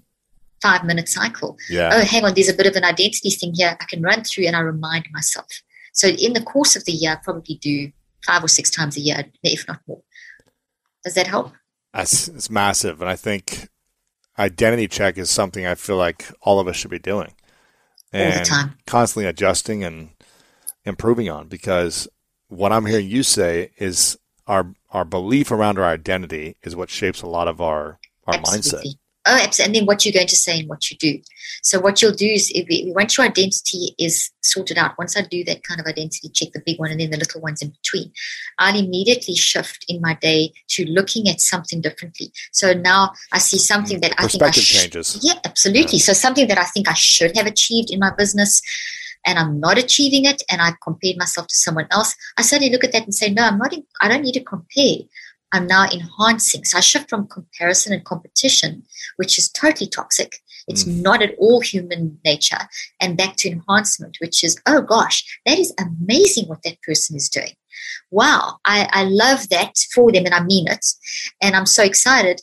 [0.61, 1.57] five minute cycle.
[1.71, 1.91] Yeah.
[1.95, 3.77] Oh, hang on, there's a bit of an identity thing here.
[3.81, 5.47] I can run through and I remind myself.
[5.95, 7.91] So in the course of the year, I probably do
[8.27, 10.03] five or six times a year, if not more.
[11.05, 11.53] Does that help?
[11.95, 13.69] It's, it's massive, and I think
[14.39, 17.33] identity check is something I feel like all of us should be doing,
[18.13, 18.49] and
[18.87, 20.11] constantly adjusting and
[20.85, 21.49] improving on.
[21.49, 22.07] Because
[22.49, 27.23] what I'm hearing you say is our our belief around our identity is what shapes
[27.23, 28.91] a lot of our our Absolutely.
[28.93, 28.97] mindset.
[29.27, 29.65] Oh, absolutely.
[29.65, 31.19] And then what you're going to say and what you do.
[31.63, 32.65] So what you'll do is if
[32.95, 36.63] once your identity is sorted out, once I do that kind of identity check, the
[36.65, 38.11] big one and then the little ones in between,
[38.59, 42.33] I'll immediately shift in my day to looking at something differently.
[42.53, 43.61] So now I see mm.
[43.61, 45.19] something that I think I sh- changes.
[45.23, 45.99] Yeah, absolutely.
[45.99, 46.05] Yeah.
[46.05, 48.63] So something that I think I should have achieved in my business
[49.27, 52.85] and I'm not achieving it and I compared myself to someone else, I suddenly look
[52.85, 55.07] at that and say, no, I'm not, in, I don't need to compare.
[55.53, 56.65] I'm now enhancing.
[56.65, 58.83] So I shift from comparison and competition,
[59.17, 60.37] which is totally toxic.
[60.69, 61.03] It's mm.
[61.03, 62.69] not at all human nature,
[63.01, 67.29] and back to enhancement, which is, oh gosh, that is amazing what that person is
[67.29, 67.53] doing.
[68.11, 70.85] Wow, I, I love that for them, and I mean it.
[71.43, 72.43] And I'm so excited.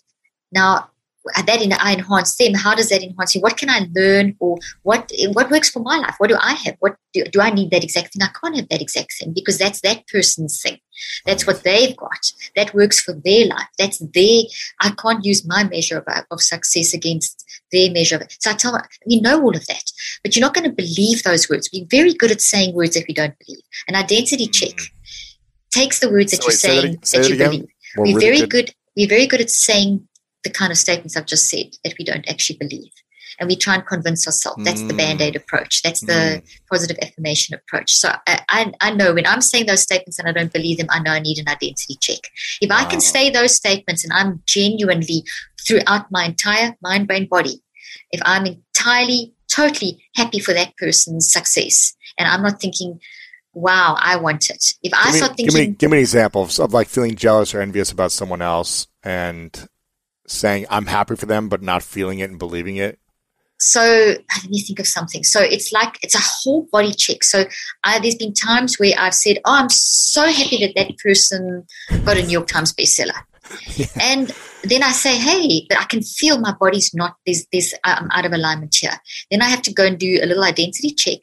[0.52, 0.90] Now,
[1.36, 2.54] uh, that in I enhance them?
[2.54, 3.41] How does that enhance you?
[3.41, 6.16] What can I learn, or what what works for my life?
[6.18, 6.76] What do I have?
[6.80, 8.22] What do, do I need that exact thing?
[8.22, 10.80] I can't have that exact thing because that's that person's thing.
[11.26, 12.32] That's what they've got.
[12.56, 13.68] That works for their life.
[13.78, 14.44] That's their.
[14.80, 18.38] I can't use my measure of, of success against their measure of it.
[18.40, 19.91] So I tell we know all of that,
[20.24, 21.70] but you're not going to believe those words.
[21.74, 23.64] We're very good at saying words that we don't believe.
[23.88, 24.54] An identity mm.
[24.54, 24.80] check
[25.74, 27.66] takes the words that you're saying that, say that, you believe.
[27.98, 28.49] We're, we're really very good.
[28.68, 28.74] good.
[28.95, 30.07] We're very good at saying
[30.48, 32.91] the kind of statements I've just said that we don't actually believe.
[33.40, 34.64] And we try and convince ourselves.
[34.64, 34.88] That's mm.
[34.88, 35.84] the band aid approach.
[35.84, 36.07] That's mm.
[36.07, 36.41] the
[36.72, 37.94] positive affirmation approach.
[37.94, 40.88] So I, I, I, know when I'm saying those statements and I don't believe them,
[40.90, 42.18] I know I need an identity check.
[42.61, 42.78] If wow.
[42.78, 45.24] I can say those statements and I'm genuinely
[45.68, 47.61] throughout my entire mind, brain, body,
[48.11, 52.99] if I'm entirely, totally happy for that person's success and I'm not thinking,
[53.53, 54.74] wow, I want it.
[54.82, 57.14] If I me, start thinking, give me, give me, an example of, of, like feeling
[57.15, 59.68] jealous or envious about someone else, and
[60.28, 62.99] saying I'm happy for them, but not feeling it and believing it?
[63.60, 65.24] So let me think of something.
[65.24, 67.24] So it's like it's a whole body check.
[67.24, 67.45] So
[67.84, 71.66] I, there's been times where I've said, "Oh, I'm so happy that that person
[72.06, 73.18] got a New York Times bestseller,"
[73.76, 73.88] yeah.
[73.99, 74.32] and
[74.64, 77.16] then I say, "Hey," but I can feel my body's not.
[77.26, 77.74] There's this.
[77.84, 78.99] I'm out of alignment here.
[79.32, 81.22] Then I have to go and do a little identity check,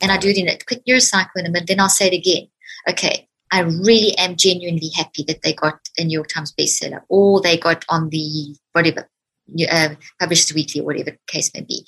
[0.00, 2.48] and I do it in a quick neurocycle in Then I'll say it again.
[2.88, 7.40] Okay, I really am genuinely happy that they got a New York Times bestseller, or
[7.40, 9.08] they got on the whatever
[9.70, 11.84] uh, Publishers Weekly, or whatever case may be,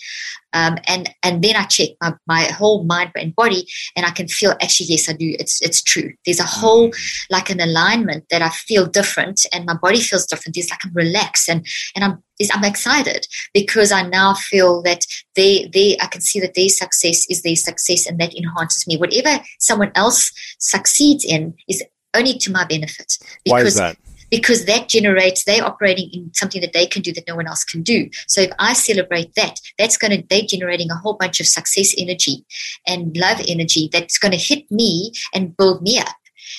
[0.52, 3.66] um, and and then I check my, my whole mind and body,
[3.96, 5.34] and I can feel actually yes, I do.
[5.38, 6.12] It's it's true.
[6.26, 7.34] There's a whole mm-hmm.
[7.34, 10.54] like an alignment that I feel different, and my body feels different.
[10.54, 12.22] There's like I'm relaxed, and and I'm
[12.52, 13.24] I'm excited
[13.54, 17.56] because I now feel that they they I can see that their success is their
[17.56, 18.98] success, and that enhances me.
[18.98, 21.82] Whatever someone else succeeds in is
[22.14, 23.18] only to my benefit.
[23.46, 23.96] Why is that?
[24.30, 27.62] Because that generates they're operating in something that they can do that no one else
[27.62, 28.10] can do.
[28.26, 31.94] So if I celebrate that, that's going to they're generating a whole bunch of success
[31.96, 32.44] energy
[32.88, 36.08] and love energy that's going to hit me and build me up.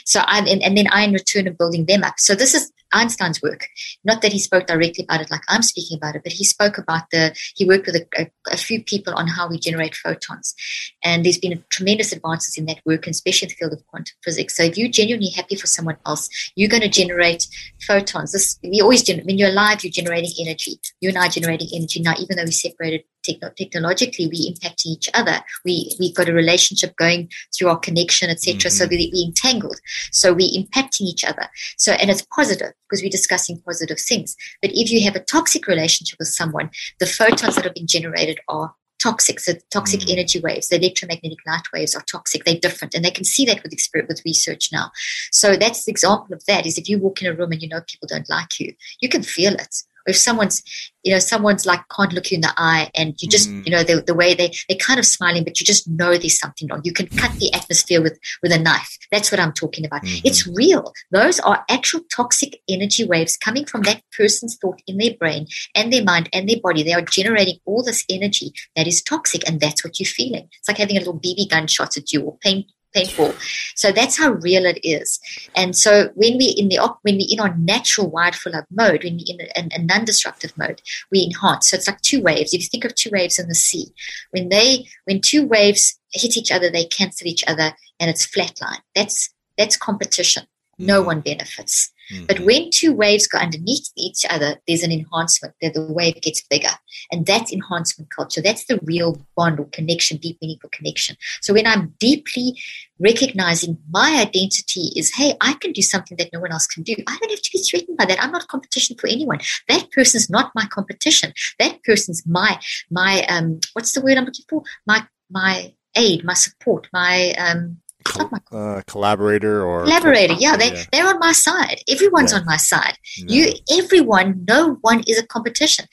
[0.06, 2.16] So I'm, and, and then I in return am building them up.
[2.18, 3.68] So this is Einstein's work.
[4.06, 6.78] Not that he spoke directly about it like I'm speaking about it, but he spoke
[6.78, 10.56] about the, he worked with a, a, a, few people on how we generate photons.
[11.04, 14.16] And there's been tremendous advances in that work, and especially in the field of quantum
[14.24, 14.56] physics.
[14.56, 17.48] So if you're genuinely happy for someone else, you're going to generate
[17.86, 18.32] photons.
[18.32, 20.80] This, we always, generate when you're alive, you're generating energy.
[21.02, 24.86] You and I are generating energy now, even though we're separated techno- technologically we impact
[24.86, 28.70] each other we we got a relationship going through our connection etc mm-hmm.
[28.70, 29.80] so we, we entangled
[30.12, 31.48] so we're impacting each other
[31.78, 35.68] so and it's positive because we're discussing positive things but if you have a toxic
[35.68, 39.40] relationship with someone the photons that have been generated are toxic.
[39.40, 40.14] So toxic mm-hmm.
[40.18, 42.44] energy waves, the electromagnetic light waves are toxic.
[42.46, 44.90] They're different, and they can see that with experience, with research now.
[45.32, 46.66] So that's the example of that.
[46.66, 49.08] Is if you walk in a room and you know people don't like you, you
[49.08, 50.64] can feel it if someone's
[51.04, 53.64] you know someone's like can't look you in the eye and you just mm.
[53.66, 56.40] you know the, the way they they're kind of smiling but you just know there's
[56.40, 59.86] something wrong you can cut the atmosphere with with a knife that's what i'm talking
[59.86, 60.26] about mm-hmm.
[60.26, 65.14] it's real those are actual toxic energy waves coming from that person's thought in their
[65.20, 69.02] brain and their mind and their body they are generating all this energy that is
[69.04, 72.12] toxic and that's what you're feeling it's like having a little bb gun shot at
[72.12, 73.36] you or paint Painful,
[73.76, 75.20] So that's how real it is.
[75.56, 79.04] And so when we in the when we in our natural wide full up mode,
[79.04, 80.82] when we are in a, a non-destructive mode,
[81.12, 81.70] we enhance.
[81.70, 82.54] So it's like two waves.
[82.54, 83.88] If you think of two waves in the sea,
[84.32, 88.80] when they when two waves hit each other, they cancel each other, and it's flatline.
[88.96, 90.44] That's that's competition.
[90.80, 91.08] No mm-hmm.
[91.08, 91.92] one benefits.
[92.12, 92.26] Mm-hmm.
[92.26, 95.54] But when two waves go underneath each other, there's an enhancement.
[95.62, 96.70] The, the wave gets bigger.
[97.12, 98.42] And that's enhancement culture.
[98.42, 101.18] That's the real bond or connection, deep, meaningful connection.
[101.42, 102.60] So when I'm deeply
[103.00, 106.94] recognizing my identity is, hey, I can do something that no one else can do.
[106.94, 108.22] I don't have to be threatened by that.
[108.24, 109.40] I'm not competition for anyone.
[109.68, 111.34] That person's not my competition.
[111.60, 112.60] That person's my,
[112.90, 114.64] my, um, what's the word I'm looking for?
[114.88, 117.78] My, my aid, my support, my, um,
[118.08, 120.34] col- oh uh, collaborator or collaborator.
[120.40, 120.84] yeah, they yeah.
[120.92, 121.78] they're on my side.
[121.90, 122.40] Everyone's yeah.
[122.40, 122.98] on my side.
[123.16, 125.86] You, everyone, no one is a competition.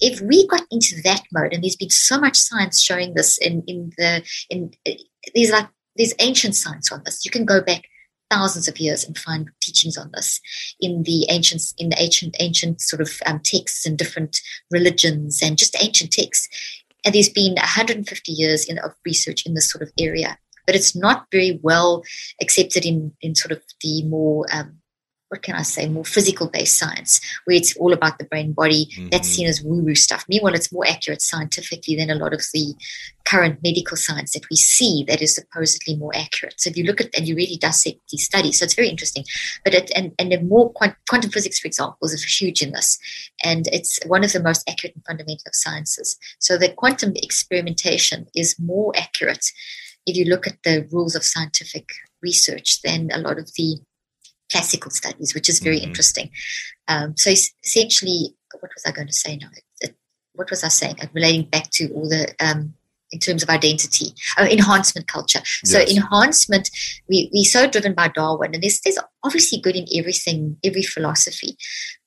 [0.00, 3.62] If we got into that mode, and there's been so much science showing this in
[3.66, 5.04] in the in uh, there's
[5.34, 7.24] these like there's ancient science on this.
[7.24, 7.82] You can go back
[8.30, 10.40] thousands of years and find teachings on this
[10.80, 14.40] in the ancient in the ancient ancient sort of um, texts and different
[14.70, 16.46] religions and just ancient texts
[17.06, 20.36] and there's been 150 years in, of research in this sort of area
[20.68, 22.04] but it's not very well
[22.42, 24.74] accepted in, in sort of the more um,
[25.30, 28.86] what can I say, more physical based science, where it's all about the brain body.
[28.92, 29.08] Mm-hmm.
[29.10, 30.24] That's seen as woo woo stuff.
[30.28, 32.74] Meanwhile, it's more accurate scientifically than a lot of the
[33.26, 36.54] current medical science that we see that is supposedly more accurate.
[36.58, 39.24] So if you look at and you really dissect these studies, so it's very interesting.
[39.64, 42.98] But it, and and the more quant, quantum physics, for example, is huge in this,
[43.44, 46.16] and it's one of the most accurate and fundamental of sciences.
[46.40, 49.46] So the quantum experimentation is more accurate
[50.08, 51.88] if you look at the rules of scientific
[52.22, 53.78] research, then a lot of the
[54.50, 55.88] classical studies, which is very mm-hmm.
[55.88, 56.30] interesting.
[56.88, 59.48] Um, so essentially, what was I going to say now?
[60.34, 61.00] what was I saying?
[61.02, 62.72] Uh, relating back to all the um,
[63.10, 65.40] in terms of identity, oh, enhancement culture.
[65.64, 65.96] So yes.
[65.96, 66.70] enhancement,
[67.08, 71.56] we we're so driven by Darwin, and there's there's obviously good in everything, every philosophy,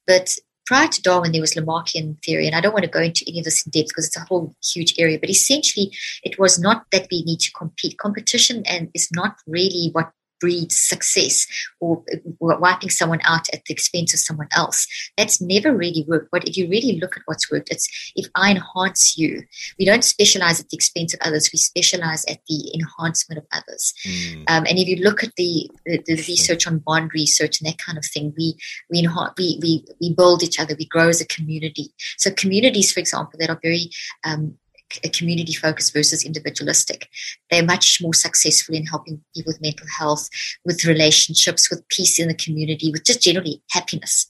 [0.07, 3.25] but prior to Darwin, there was Lamarckian theory, and I don't want to go into
[3.27, 5.19] any of this in depth because it's a whole huge area.
[5.19, 5.91] But essentially,
[6.23, 7.97] it was not that we need to compete.
[7.97, 10.11] Competition and is not really what
[10.41, 11.45] breeds success
[11.79, 12.03] or
[12.39, 14.87] wiping someone out at the expense of someone else.
[15.17, 16.31] That's never really worked.
[16.31, 19.43] But if you really look at what's worked, it's if I enhance you,
[19.79, 23.93] we don't specialize at the expense of others, we specialize at the enhancement of others.
[24.05, 24.43] Mm.
[24.49, 27.77] Um, and if you look at the, the, the, research on bond research and that
[27.77, 28.55] kind of thing, we,
[28.89, 31.89] we, enha- we, we, we build each other, we grow as a community.
[32.17, 33.91] So, communities, for example, that are very
[34.23, 34.55] um,
[35.03, 37.07] a community focus versus individualistic.
[37.49, 40.29] They're much more successful in helping people with mental health,
[40.65, 44.27] with relationships, with peace in the community, with just generally happiness,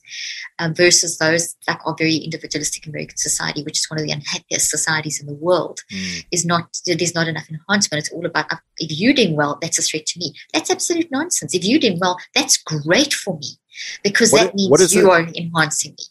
[0.58, 4.70] um, versus those like our very individualistic American society, which is one of the unhappiest
[4.70, 5.80] societies in the world.
[5.90, 6.24] Mm.
[6.32, 8.04] Is not there's not enough enhancement.
[8.04, 8.46] It's all about
[8.78, 10.34] if you doing well, that's a threat to me.
[10.52, 11.54] That's absolute nonsense.
[11.54, 13.58] If you doing well, that's great for me
[14.04, 16.04] because what, that means you it, are enhancing me.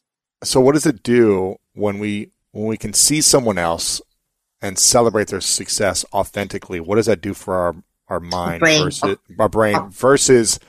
[0.43, 4.01] So what does it do when we when we can see someone else
[4.61, 7.75] and celebrate their success authentically, what does that do for our
[8.07, 8.83] our mind brain.
[8.83, 10.59] versus our brain versus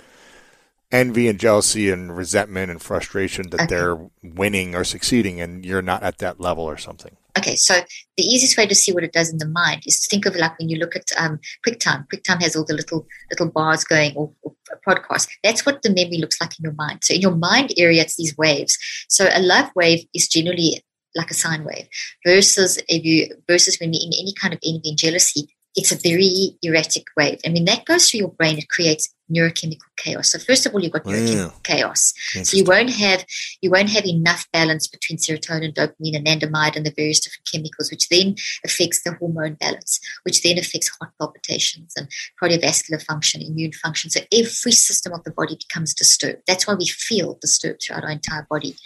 [0.93, 3.67] envy and jealousy and resentment and frustration that okay.
[3.67, 7.17] they're winning or succeeding and you're not at that level or something?
[7.37, 7.75] Okay, so
[8.17, 10.57] the easiest way to see what it does in the mind is think of like
[10.61, 12.07] when you look at um, QuickTime.
[12.15, 14.53] QuickTime has all the little little bars going or, or
[14.87, 15.29] podcasts.
[15.43, 17.01] That's what the memory looks like in your mind.
[17.03, 18.79] So in your mind area, it's these waves.
[19.09, 20.85] So a love wave is generally
[21.15, 21.89] like a sine wave
[22.25, 25.97] versus if you versus when you're in any kind of envy and jealousy it's a
[26.03, 30.31] very erratic wave i mean that goes through your brain it creates neurochemical chaos.
[30.31, 32.13] So first of all, you've got oh, neurochemical chaos.
[32.43, 33.25] So you won't have
[33.61, 37.91] you won't have enough balance between serotonin, dopamine, and anandamide, and the various different chemicals,
[37.91, 42.09] which then affects the hormone balance, which then affects heart palpitations and
[42.43, 44.11] cardiovascular function, immune function.
[44.11, 46.43] So every system of the body becomes disturbed.
[46.47, 48.77] That's why we feel disturbed throughout our entire body.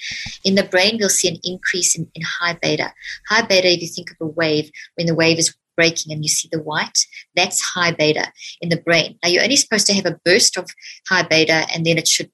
[0.44, 2.92] In the brain, we'll see an increase in, in high beta.
[3.28, 6.28] High beta, if you think of a wave, when the wave is breaking and you
[6.28, 9.18] see the white, that's high beta in the brain.
[9.22, 10.68] Now, you're only supposed to have a burst of
[11.08, 12.30] high beta and then it should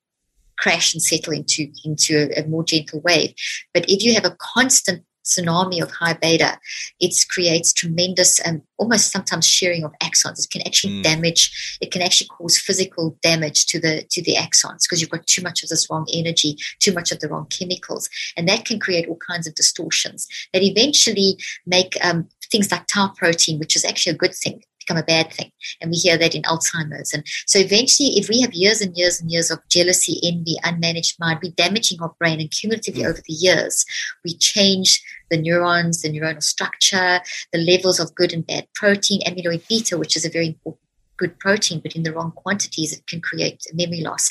[0.59, 3.35] crash and settle into, into a, a more gentle wave.
[3.75, 6.59] But if you have a constant tsunami of high beta,
[7.01, 10.45] it creates tremendous and um, almost sometimes shearing of axons.
[10.45, 11.03] It can actually mm.
[11.05, 15.29] damage, it can actually cause physical damage to the to the axons because you've got
[15.29, 18.11] too much of this wrong energy, too much of the wrong chemicals.
[18.37, 21.37] And that can create all kinds of distortions that eventually
[21.67, 25.33] make um, things like tau protein, which is actually a good thing, become a bad
[25.33, 25.51] thing.
[25.81, 27.13] And we hear that in Alzheimer's.
[27.13, 31.19] And so eventually, if we have years and years and years of jealousy, envy, unmanaged
[31.19, 32.41] mind, we're damaging our brain.
[32.41, 33.09] And cumulatively mm.
[33.09, 33.85] over the years,
[34.25, 37.21] we change the neurons, the neuronal structure,
[37.53, 40.79] the levels of good and bad protein, amyloid beta, which is a very important
[41.19, 44.29] good protein, but in the wrong quantities, it can create memory loss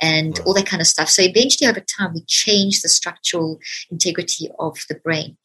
[0.00, 1.08] and all that kind of stuff.
[1.08, 3.58] So eventually, over time, we change the structural
[3.90, 5.36] integrity of the brain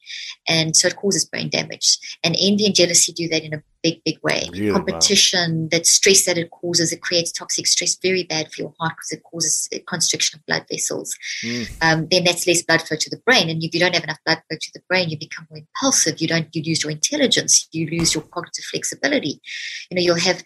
[0.48, 1.98] and so it causes brain damage.
[2.22, 4.48] And envy and jealousy do that in a big, big way.
[4.52, 4.72] Really?
[4.72, 5.68] Competition, wow.
[5.72, 9.12] that stress that it causes, it creates toxic stress, very bad for your heart because
[9.12, 11.16] it causes constriction of blood vessels.
[11.44, 11.72] Mm.
[11.82, 14.18] Um, then that's less blood flow to the brain, and if you don't have enough
[14.24, 16.20] blood flow to the brain, you become more impulsive.
[16.20, 19.40] You don't you lose your intelligence, you lose your cognitive flexibility.
[19.90, 20.42] You know, you'll have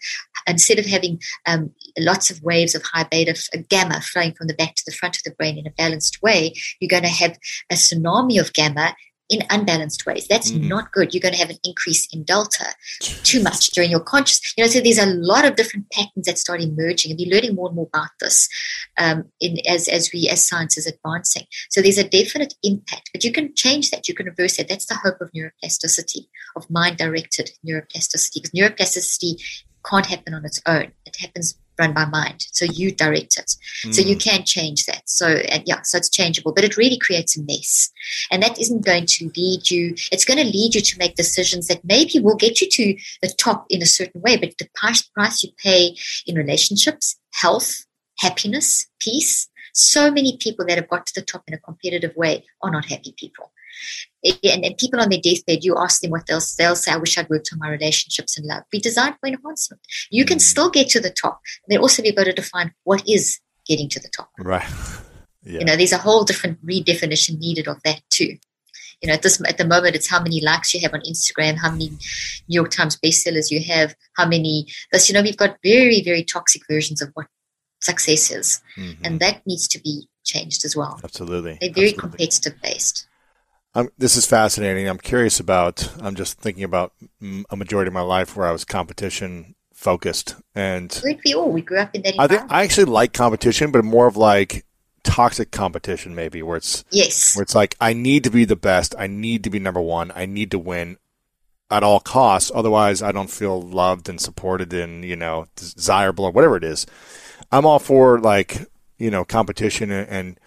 [0.47, 3.37] instead of having um, lots of waves of high beta
[3.69, 6.53] gamma flowing from the back to the front of the brain in a balanced way,
[6.79, 7.37] you're going to have
[7.69, 8.95] a tsunami of gamma
[9.29, 10.27] in unbalanced ways.
[10.27, 10.67] That's mm.
[10.67, 11.13] not good.
[11.13, 12.65] You're going to have an increase in delta
[12.99, 14.41] too much during your conscious.
[14.57, 17.55] You know, so there's a lot of different patterns that start emerging, and we're learning
[17.55, 18.49] more and more about this
[18.97, 21.43] um, in, as as we as science is advancing.
[21.69, 24.07] So there's a definite impact, but you can change that.
[24.07, 24.67] You can reverse that.
[24.67, 29.41] That's the hope of neuroplasticity, of mind-directed neuroplasticity, because neuroplasticity
[29.89, 30.91] can't happen on its own.
[31.05, 32.45] It happens run by mind.
[32.51, 33.53] So you direct it.
[33.87, 33.93] Mm.
[33.95, 34.23] So you mm.
[34.23, 35.01] can change that.
[35.05, 37.89] So and yeah, so it's changeable, but it really creates a mess,
[38.29, 39.95] and that isn't going to lead you.
[40.11, 43.29] It's going to lead you to make decisions that maybe will get you to the
[43.29, 45.95] top in a certain way, but the price price you pay
[46.27, 47.85] in relationships, health,
[48.19, 49.47] happiness, peace.
[49.73, 52.85] So many people that have got to the top in a competitive way are not
[52.85, 53.51] happy people.
[54.23, 54.33] Eh,
[54.63, 57.29] and, people on their deathbed, you ask them what they'll, they'll say, I wish I'd
[57.29, 58.63] worked on my relationships and love.
[58.71, 59.81] Be designed for enhancement.
[60.11, 60.41] You can mm.
[60.41, 61.39] still get to the top.
[61.67, 64.29] Then also you've got to define what is getting to the top.
[64.39, 64.65] Right.
[65.43, 65.59] Yeah.
[65.59, 68.37] You know, there's a whole different redefinition needed of that too.
[69.01, 71.55] You know, at this at the moment, it's how many likes you have on Instagram,
[71.57, 71.97] how many New
[72.49, 74.67] York Times bestsellers you have, how many.
[74.91, 77.27] Thus, you know, we've got very very toxic versions of what
[77.79, 78.99] success is, mm-hmm.
[79.05, 80.99] and that needs to be changed as well.
[81.01, 82.09] Absolutely, they're very Absolutely.
[82.27, 83.07] competitive based.
[83.75, 84.87] I'm, this is fascinating.
[84.87, 85.91] I'm curious about.
[86.01, 86.93] I'm just thinking about
[87.51, 91.79] a majority of my life where I was competition focused, and like you, we grew
[91.79, 92.15] up in that.
[92.17, 94.65] I think I actually like competition, but more of like
[95.03, 98.95] toxic competition, maybe where it's yes, where it's like I need to be the best,
[98.97, 100.97] I need to be number one, I need to win
[101.69, 102.51] at all costs.
[102.53, 106.87] Otherwise, I don't feel loved and supported and you know desirable or whatever it is.
[107.51, 108.65] I'm all for like
[108.97, 110.39] you know competition and, and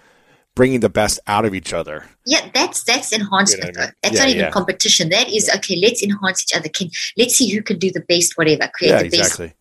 [0.54, 2.04] bringing the best out of each other.
[2.26, 3.64] Yeah, that's that's enhancement.
[3.64, 3.92] You know I mean?
[4.02, 4.50] That's yeah, not even yeah.
[4.50, 5.08] competition.
[5.08, 5.76] That is okay.
[5.80, 6.68] Let's enhance each other.
[6.68, 8.70] Can let's see who can do the best, whatever.
[8.72, 9.46] Create yeah, the exactly.
[9.48, 9.56] best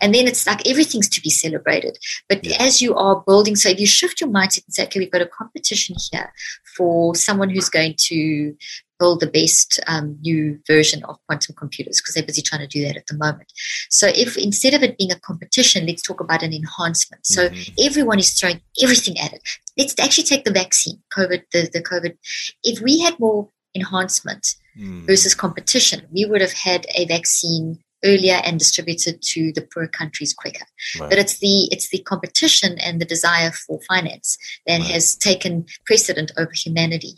[0.00, 1.98] and then it's like everything's to be celebrated.
[2.28, 2.56] But yeah.
[2.60, 5.22] as you are building, so if you shift your mindset and say, okay, we've got
[5.22, 6.32] a competition here
[6.76, 8.56] for someone who's going to
[8.98, 12.86] build the best um, new version of quantum computers because they're busy trying to do
[12.86, 13.50] that at the moment.
[13.90, 17.26] So, if instead of it being a competition, let's talk about an enhancement.
[17.26, 17.74] So, mm-hmm.
[17.84, 19.42] everyone is throwing everything at it.
[19.76, 22.16] Let's actually take the vaccine, COVID, the, the COVID.
[22.62, 25.04] If we had more enhancement mm.
[25.06, 30.34] versus competition, we would have had a vaccine earlier and distributed to the poor countries
[30.34, 30.64] quicker.
[30.98, 31.10] Right.
[31.10, 34.90] But it's the it's the competition and the desire for finance that right.
[34.90, 37.14] has taken precedent over humanity.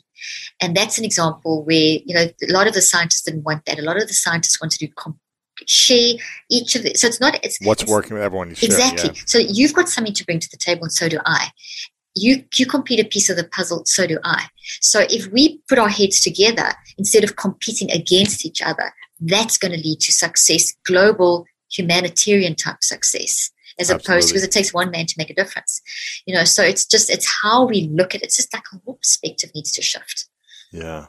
[0.61, 3.78] And that's an example where you know a lot of the scientists didn't want that.
[3.78, 5.19] A lot of the scientists wanted to comp-
[5.66, 6.15] share
[6.51, 6.98] each of it.
[6.98, 9.23] so it's not it's what's it's, working with everyone share, exactly yeah.
[9.24, 11.47] so you've got something to bring to the table and so do i
[12.16, 14.47] you you complete a piece of the puzzle so do i
[14.81, 19.73] so if we put our heads together instead of competing against each other that's going
[19.73, 24.05] to lead to success, global humanitarian type success, as Absolutely.
[24.05, 25.81] opposed because it takes one man to make a difference.
[26.27, 28.27] You know, so it's just it's how we look at it.
[28.27, 30.27] It's just like our perspective needs to shift.
[30.73, 31.07] Yeah.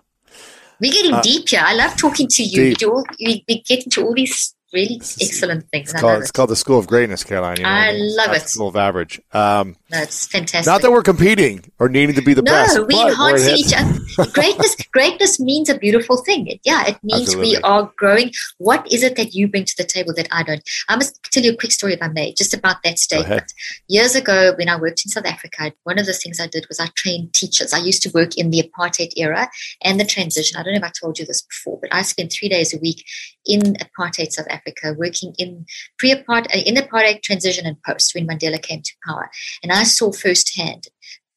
[0.79, 1.61] We're getting uh, deep here.
[1.63, 2.61] I love talking to you.
[2.63, 5.91] We, do all, we, we get into all these really it's, excellent things.
[5.91, 7.57] It's called, it's called, the School of Greatness, Caroline.
[7.57, 8.41] You know, I love it.
[8.47, 9.21] School of Average.
[9.31, 10.65] Um, That's fantastic.
[10.69, 12.75] Not that we're competing or needing to be the no, best.
[12.77, 14.29] No, we enhance each other.
[14.31, 16.59] greatness, greatness means a beautiful thing.
[16.63, 17.55] yeah, it means Absolutely.
[17.55, 18.31] we are growing.
[18.57, 20.61] What is it that you bring to the table that I don't?
[20.89, 23.51] I must tell you a quick story, if I may, just about that statement.
[23.87, 26.79] Years ago, when I worked in South Africa, one of the things I did was
[26.79, 27.73] I trained teachers.
[27.73, 29.49] I used to work in the apartheid era
[29.81, 30.59] and the transition.
[30.59, 32.77] I don't know if I told you this before, but I spent three days a
[32.79, 33.05] week
[33.45, 35.65] in apartheid South Africa, working in
[35.99, 39.29] pre-apartheid, uh, in apartheid transition and post when Mandela came to power,
[39.63, 40.87] and I saw firsthand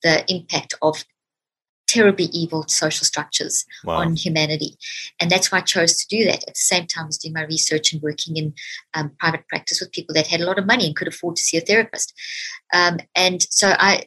[0.03, 1.05] the impact of
[1.89, 3.95] terribly evil social structures wow.
[3.95, 4.77] on humanity.
[5.19, 7.45] And that's why I chose to do that at the same time as doing my
[7.45, 8.53] research and working in
[8.93, 11.43] um, private practice with people that had a lot of money and could afford to
[11.43, 12.13] see a therapist.
[12.75, 14.05] Um, and so I,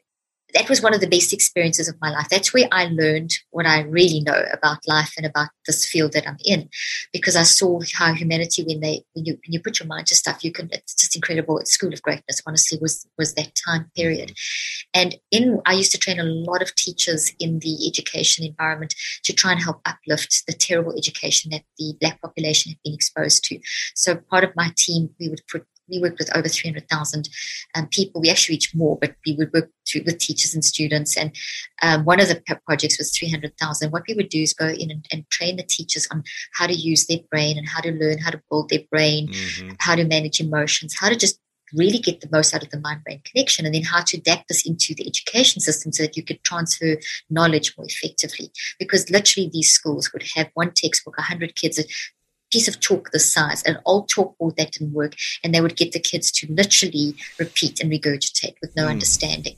[0.54, 2.28] that was one of the best experiences of my life.
[2.30, 6.28] That's where I learned what I really know about life and about this field that
[6.28, 6.70] I'm in,
[7.14, 10.16] because I saw how humanity, when they when you, when you put your mind to
[10.16, 10.70] stuff, you can.
[10.72, 11.58] It's just incredible.
[11.60, 14.30] It's School of Greatness, honestly, was was that time period.
[14.30, 14.90] Mm-hmm.
[15.02, 19.34] And in I used to train a lot of teachers in the education environment to
[19.34, 23.60] try and help uplift the terrible education that the black population had been exposed to.
[23.96, 27.30] So part of my team, we would put we worked with over 300,000
[27.76, 28.22] um, people.
[28.22, 29.70] We actually reached more, but we would work
[30.06, 31.18] with teachers and students.
[31.18, 31.36] And
[31.82, 33.92] um, one of the projects was 300,000.
[33.92, 36.24] What we would do is go in and, and, train the teachers on
[36.56, 39.70] how to use their brain and how to learn how to build their brain, mm-hmm.
[39.80, 41.40] how to manage emotions, how to just
[41.74, 44.50] really get the most out of the mind brain connection and then how to adapt
[44.50, 46.98] this into the education system so that you could transfer
[47.30, 51.80] knowledge more effectively because literally these schools would have one textbook 100 kids
[52.52, 55.14] piece of chalk this size, an old chalkboard that didn't work,
[55.44, 58.90] and they would get the kids to literally repeat and regurgitate with no mm.
[58.90, 59.56] understanding.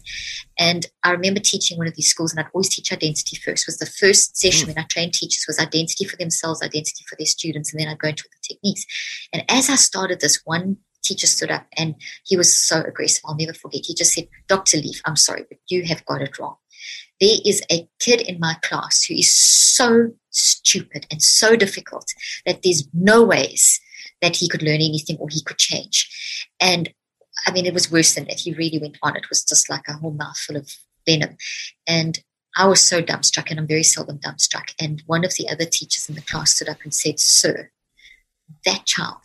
[0.59, 3.63] And I remember teaching one of these schools, and I'd always teach identity first.
[3.63, 4.75] It was the first session mm.
[4.75, 7.97] when I trained teachers was identity for themselves, identity for their students, and then I'd
[7.99, 8.83] go into the techniques.
[9.33, 11.95] And as I started this, one teacher stood up and
[12.25, 13.21] he was so aggressive.
[13.25, 13.81] I'll never forget.
[13.83, 14.77] He just said, Dr.
[14.77, 16.55] Leaf, I'm sorry, but you have got it wrong.
[17.19, 22.07] There is a kid in my class who is so stupid and so difficult
[22.45, 23.79] that there's no ways
[24.21, 26.47] that he could learn anything or he could change.
[26.59, 26.93] And
[27.47, 28.39] I mean, it was worse than that.
[28.39, 29.15] He really went on.
[29.15, 30.69] It was just like a whole mouthful of
[31.05, 31.37] venom.
[31.87, 32.23] And
[32.55, 34.73] I was so dumbstruck, and I'm very seldom dumbstruck.
[34.79, 37.71] And one of the other teachers in the class stood up and said, Sir,
[38.65, 39.17] that child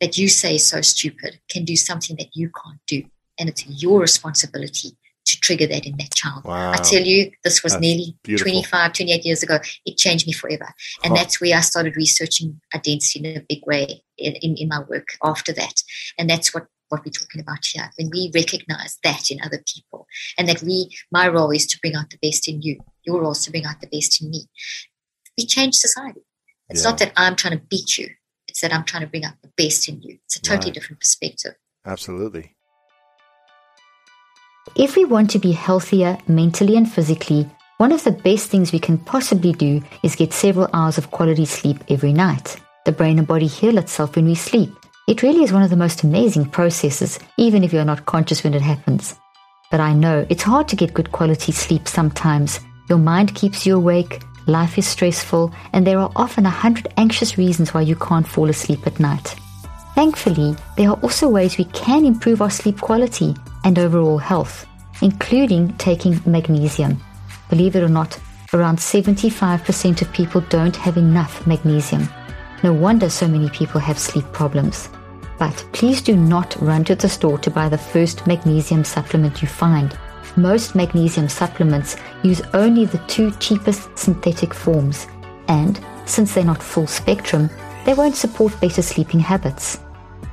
[0.00, 3.02] that you say is so stupid can do something that you can't do.
[3.38, 4.96] And it's your responsibility
[5.46, 6.42] trigger that in that child.
[6.44, 6.72] Wow.
[6.72, 8.50] I tell you, this was that's nearly beautiful.
[8.50, 9.58] 25, 28 years ago.
[9.84, 10.68] It changed me forever.
[11.04, 11.14] And huh.
[11.14, 15.06] that's where I started researching identity in a big way in, in, in my work
[15.22, 15.82] after that.
[16.18, 20.06] And that's what what we're talking about here when we recognize that in other people
[20.38, 23.32] and that we my role is to bring out the best in you your role
[23.32, 24.46] is to bring out the best in me
[25.36, 26.20] we change society
[26.70, 26.90] it's yeah.
[26.90, 28.06] not that i'm trying to beat you
[28.46, 30.74] it's that i'm trying to bring out the best in you it's a totally right.
[30.74, 31.54] different perspective
[31.84, 32.55] absolutely
[34.78, 37.48] if we want to be healthier mentally and physically,
[37.78, 41.46] one of the best things we can possibly do is get several hours of quality
[41.46, 42.56] sleep every night.
[42.84, 44.70] The brain and body heal itself when we sleep.
[45.08, 48.52] It really is one of the most amazing processes, even if you're not conscious when
[48.52, 49.14] it happens.
[49.70, 52.60] But I know it's hard to get good quality sleep sometimes.
[52.90, 57.38] Your mind keeps you awake, life is stressful, and there are often a hundred anxious
[57.38, 59.36] reasons why you can't fall asleep at night.
[59.94, 63.34] Thankfully, there are also ways we can improve our sleep quality
[63.66, 64.64] and overall health,
[65.02, 66.98] including taking magnesium.
[67.50, 68.16] Believe it or not,
[68.54, 72.08] around 75% of people don't have enough magnesium.
[72.62, 74.88] No wonder so many people have sleep problems.
[75.38, 79.48] But please do not run to the store to buy the first magnesium supplement you
[79.48, 79.98] find.
[80.36, 85.08] Most magnesium supplements use only the two cheapest synthetic forms,
[85.48, 87.50] and since they're not full spectrum,
[87.84, 89.80] they won't support better sleeping habits.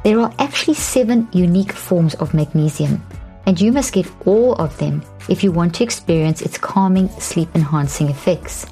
[0.04, 3.02] There are actually seven unique forms of magnesium,
[3.46, 7.50] and you must get all of them if you want to experience its calming, sleep
[7.56, 8.66] enhancing effects.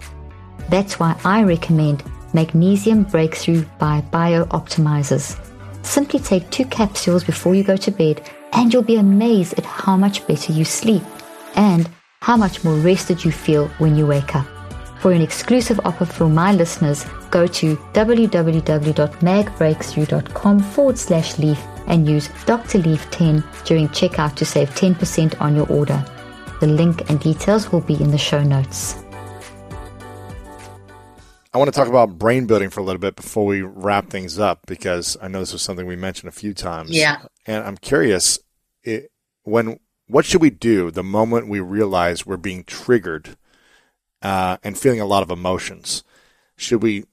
[0.69, 2.03] That's why I recommend
[2.33, 5.37] Magnesium Breakthrough by BiOptimizers.
[5.85, 9.97] Simply take two capsules before you go to bed, and you'll be amazed at how
[9.97, 11.01] much better you sleep
[11.55, 11.89] and
[12.21, 14.45] how much more rested you feel when you wake up.
[14.99, 22.29] For an exclusive offer for my listeners, go to www.magbreakthrough.com forward slash leaf and use
[22.45, 22.79] Dr.
[22.79, 26.03] Leaf 10 during checkout to save 10% on your order.
[26.59, 28.95] The link and details will be in the show notes.
[31.53, 34.39] I want to talk about brain building for a little bit before we wrap things
[34.39, 36.91] up because I know this was something we mentioned a few times.
[36.91, 37.17] Yeah.
[37.45, 38.39] And I'm curious
[38.83, 39.11] it,
[39.43, 43.35] when what should we do the moment we realize we're being triggered
[44.21, 46.03] uh, and feeling a lot of emotions?
[46.55, 47.03] Should we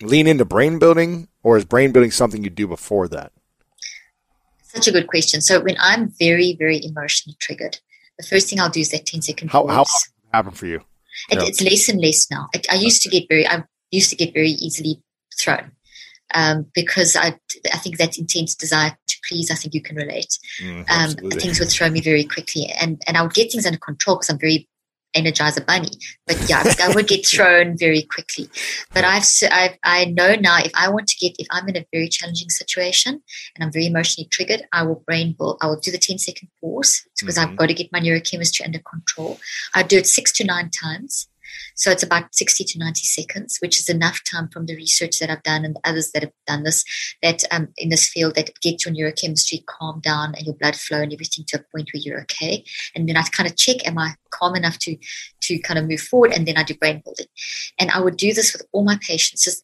[0.00, 3.30] lean into brain building or is brain building something you do before that?
[4.68, 5.40] Such a good question.
[5.40, 7.78] So when I'm very, very emotionally triggered,
[8.18, 9.70] the first thing I'll do is that 10 second how, pause.
[9.72, 10.76] How often happen for you?
[11.30, 11.44] It, yeah.
[11.46, 12.48] It's less and less now.
[12.54, 15.02] I, I, used to get very, I used to get very easily
[15.40, 15.72] thrown
[16.34, 17.38] um, because I,
[17.72, 20.38] I think that intense desire to please, I think you can relate.
[20.62, 23.78] Mm, um, things would throw me very quickly, and and I would get things under
[23.78, 24.68] control because I'm very
[25.16, 25.88] energizer bunny
[26.26, 28.48] but yeah i would get thrown very quickly
[28.92, 31.86] but I've, I've i know now if i want to get if i'm in a
[31.92, 33.14] very challenging situation
[33.54, 37.02] and i'm very emotionally triggered i will brain i will do the 10 second pause
[37.18, 37.50] because mm-hmm.
[37.50, 39.38] i've got to get my neurochemistry under control
[39.74, 41.28] i do it six to nine times
[41.78, 45.30] so it's about 60 to 90 seconds, which is enough time from the research that
[45.30, 46.84] I've done and others that have done this,
[47.22, 51.00] that um, in this field, that get your neurochemistry calmed down and your blood flow
[51.02, 52.64] and everything to a point where you're okay.
[52.96, 54.96] And then I kind of check, am I calm enough to,
[55.42, 56.32] to kind of move forward?
[56.32, 57.26] And then I do brain building.
[57.78, 59.44] And I would do this with all my patients.
[59.44, 59.62] Just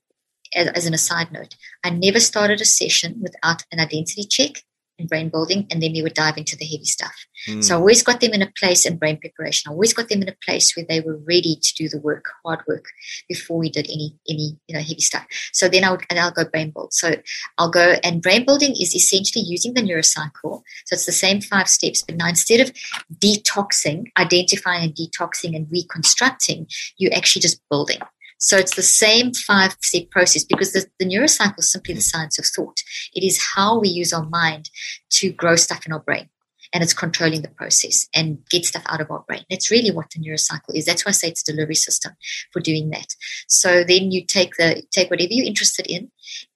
[0.55, 4.63] as, as an aside note, I never started a session without an identity check
[4.99, 7.15] in brain building, and then we would dive into the heavy stuff.
[7.49, 7.65] Mm.
[7.65, 7.83] So I hmm.
[7.83, 9.69] always got them in a place in brain preparation.
[9.69, 12.27] I always got them in a place where they were ready to do the work,
[12.45, 12.87] hard work,
[13.29, 15.27] before we did any any you know heavy stuff.
[15.53, 16.93] So then I would and I'll go brain build.
[16.93, 17.17] So
[17.59, 20.63] I'll go and brain building is essentially using the neurocycle.
[20.87, 22.73] So it's the same five steps, but now instead of
[23.19, 26.69] detoxing, identifying and detoxing and reconstructing,
[26.99, 27.99] you're actually just building.
[28.47, 32.11] So it's the same five step process because the, the neurocycle is simply the mm.
[32.11, 32.77] science of thought.
[33.15, 34.69] It is how we use our mind
[35.13, 36.29] to grow stuff in our brain.
[36.71, 39.45] And it's controlling the process and get stuff out of our brain.
[39.49, 40.85] That's really what the neurocycle is.
[40.85, 42.13] That's why I say it's a delivery system
[42.53, 43.15] for doing that.
[43.49, 46.11] So then you take the take whatever you're interested in,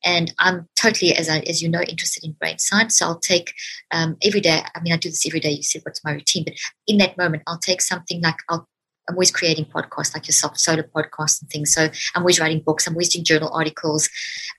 [0.05, 2.99] and I'm totally, as I, as you know, interested in brain science.
[2.99, 3.55] So I'll take
[3.93, 4.61] um, every day.
[4.75, 5.53] I mean, I do this every day.
[5.53, 6.55] You said, "What's my routine?" But
[6.87, 8.69] in that moment, I'll take something like I'll
[9.09, 11.73] I'm always creating podcasts like yourself, solo podcasts and things.
[11.73, 12.87] So I'm always writing books.
[12.87, 14.09] I'm always doing journal articles.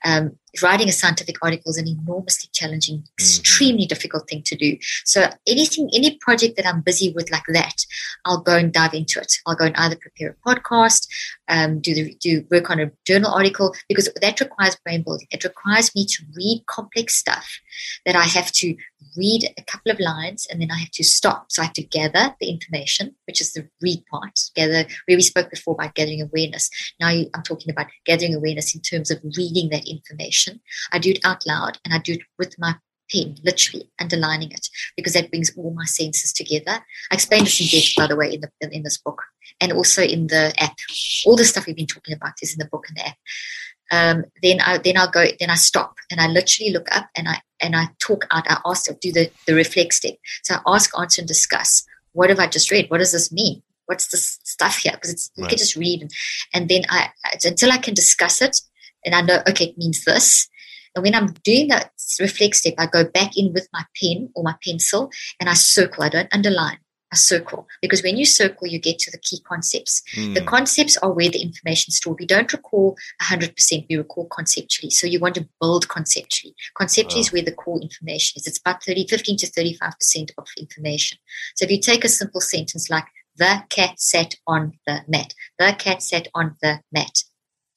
[0.03, 0.31] Um,
[0.63, 3.13] writing a scientific article is an enormously challenging, mm-hmm.
[3.23, 4.77] extremely difficult thing to do.
[5.05, 7.75] So anything, any project that I'm busy with like that,
[8.25, 9.33] I'll go and dive into it.
[9.45, 11.05] I'll go and either prepare a podcast
[11.49, 15.27] um, do the do work on a journal article because that requires brain building.
[15.31, 17.59] It requires me to read complex stuff
[18.05, 18.75] that I have to
[19.17, 21.47] read a couple of lines and then I have to stop.
[21.49, 24.39] So I have to gather the information, which is the read part.
[24.55, 26.69] Gather where we spoke before about gathering awareness.
[26.99, 30.61] Now I'm talking about gathering awareness in terms of reading that information.
[30.93, 32.75] I do it out loud and I do it with my
[33.11, 36.79] pen, literally underlining it, because that brings all my senses together.
[37.11, 39.23] I explain this in depth, by the way, in, the, in, this book
[39.59, 40.77] and also in the app.
[41.25, 43.17] All the stuff we've been talking about is in the book and the app.
[43.91, 47.27] Um, then I then I'll go then I stop and I literally look up and
[47.27, 48.45] I and I talk out.
[48.47, 50.13] I ask do the the reflect step.
[50.43, 51.85] So I ask, answer, and discuss.
[52.11, 52.91] What have I just read?
[52.91, 53.63] What does this mean?
[53.87, 54.91] What's this stuff here?
[54.93, 55.45] Because it's right.
[55.45, 56.11] you can just read and,
[56.53, 57.09] and then I
[57.43, 58.55] until I can discuss it
[59.03, 60.47] and I know okay it means this
[60.95, 64.43] and when I'm doing that reflect step, I go back in with my pen or
[64.43, 65.09] my pencil
[65.39, 66.03] and I circle.
[66.03, 66.79] I don't underline.
[67.11, 70.03] I circle because when you circle, you get to the key concepts.
[70.15, 70.35] Mm.
[70.35, 72.17] The concepts are where the information stored.
[72.19, 74.91] We don't recall 100%, we recall conceptually.
[74.91, 76.53] So you want to build conceptually.
[76.77, 77.21] Conceptually wow.
[77.21, 78.45] is where the core information is.
[78.45, 81.17] It's about 30, 15 to 35% of information.
[81.55, 83.05] So if you take a simple sentence like,
[83.35, 85.33] the cat sat on the mat.
[85.57, 87.23] The cat sat on the mat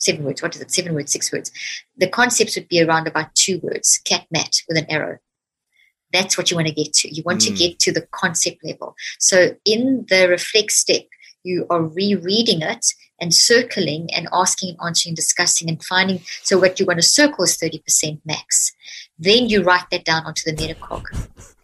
[0.03, 0.43] seven words.
[0.43, 0.71] What is it?
[0.71, 1.51] Seven words, six words.
[1.97, 5.19] The concepts would be around about two words, cat mat with an arrow.
[6.13, 7.15] That's what you want to get to.
[7.15, 7.45] You want mm.
[7.47, 7.57] to hmm.
[7.57, 8.95] get to the concept level.
[9.19, 11.05] So in the reflect step,
[11.45, 12.87] you are rereading it
[13.21, 16.21] and circling and asking and answering, and discussing and finding.
[16.43, 18.73] So what you want to circle is 30% max.
[19.19, 21.05] Then you write that down onto the metacog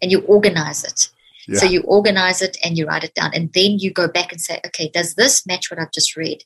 [0.01, 1.09] and you organize it.
[1.57, 3.31] So you organize it and you write it down.
[3.33, 6.43] And then you go back and say, okay, does this match what I've just read?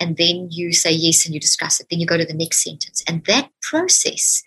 [0.00, 1.88] And then you say yes and you discuss it.
[1.90, 3.02] Then you go to the next sentence.
[3.06, 4.42] And that process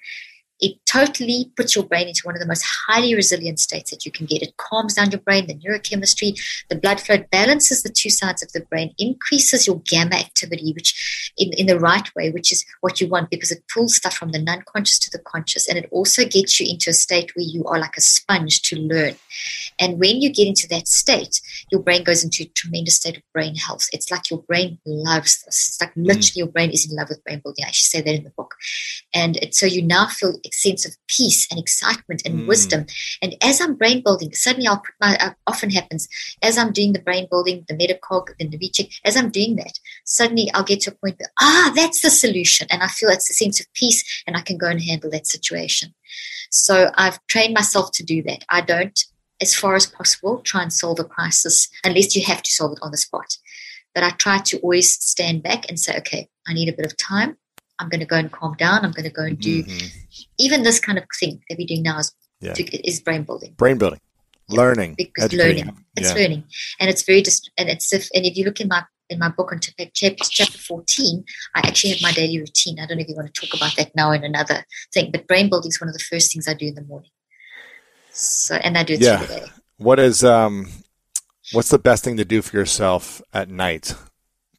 [0.61, 4.11] it totally puts your brain into one of the most highly resilient states that you
[4.11, 4.41] can get.
[4.41, 8.51] It calms down your brain, the neurochemistry, the blood flow balances the two sides of
[8.51, 12.99] the brain, increases your gamma activity, which in, in the right way, which is what
[12.99, 15.67] you want because it pulls stuff from the non-conscious to the conscious.
[15.69, 18.75] And it also gets you into a state where you are like a sponge to
[18.75, 19.15] learn.
[19.79, 21.39] And when you get into that state,
[21.71, 23.87] your brain goes into a tremendous state of brain health.
[23.93, 25.69] It's like your brain loves this.
[25.69, 26.05] It's like mm.
[26.07, 27.63] literally your brain is in love with brain building.
[27.65, 28.55] I should say that in the book.
[29.13, 32.47] And it, so you now feel sense of peace and excitement and mm.
[32.47, 32.85] wisdom.
[33.21, 36.07] And as I'm brain building, suddenly I'll put my, uh, often happens
[36.41, 40.49] as I'm doing the brain building, the metacog, the Novichik, as I'm doing that, suddenly
[40.53, 42.67] I'll get to a point where, ah, that's the solution.
[42.71, 45.27] And I feel it's a sense of peace and I can go and handle that
[45.27, 45.93] situation.
[46.51, 48.43] So I've trained myself to do that.
[48.49, 48.99] I don't,
[49.41, 52.79] as far as possible, try and solve a crisis unless you have to solve it
[52.81, 53.37] on the spot.
[53.95, 56.97] But I try to always stand back and say, okay, I need a bit of
[56.97, 57.37] time.
[57.79, 58.83] I'm going to go and calm down.
[58.83, 59.87] I'm going to go and do mm-hmm.
[60.37, 62.53] even this kind of thing that we're doing now is yeah.
[62.53, 63.53] to, is brain building.
[63.57, 64.01] Brain building,
[64.49, 64.57] yeah.
[64.57, 65.65] learning, because educating.
[65.65, 65.85] learning.
[65.95, 66.15] It's yeah.
[66.21, 66.43] learning,
[66.79, 69.29] and it's very dist- and it's if and if you look in my in my
[69.29, 71.23] book on chapter, chapter 14,
[71.55, 72.79] I actually have my daily routine.
[72.79, 75.25] I don't know if you want to talk about that now in another thing, but
[75.27, 77.09] brain building is one of the first things I do in the morning.
[78.11, 79.17] So, and I do it yeah.
[79.17, 79.45] through the day.
[79.77, 80.67] What is, um,
[81.53, 83.95] what's the best thing to do for yourself at night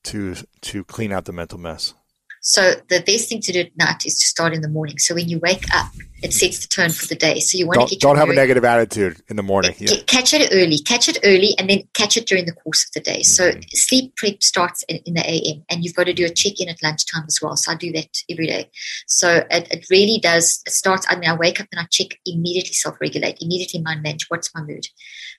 [0.04, 1.94] to, to clean out the mental mess?
[2.42, 4.98] So the best thing to do at night is to start in the morning.
[4.98, 5.92] So when you wake up,
[6.22, 7.38] it sets the tone for the day.
[7.40, 9.74] So you want don't, to don't have a negative attitude in the morning.
[9.78, 9.96] yeah.
[10.06, 13.00] catch it early, catch it early, and then catch it during the course of the
[13.10, 13.22] day.
[13.22, 13.60] So mm-hmm.
[13.72, 16.68] sleep prep starts in, in the AM, and you've got to do a check in
[16.68, 17.56] at lunchtime as well.
[17.56, 18.70] So I do that every day.
[19.06, 21.06] So it, it really does it starts.
[21.08, 24.26] I mean, I wake up and I check immediately, self regulate immediately, mind manage.
[24.28, 24.86] What's my mood?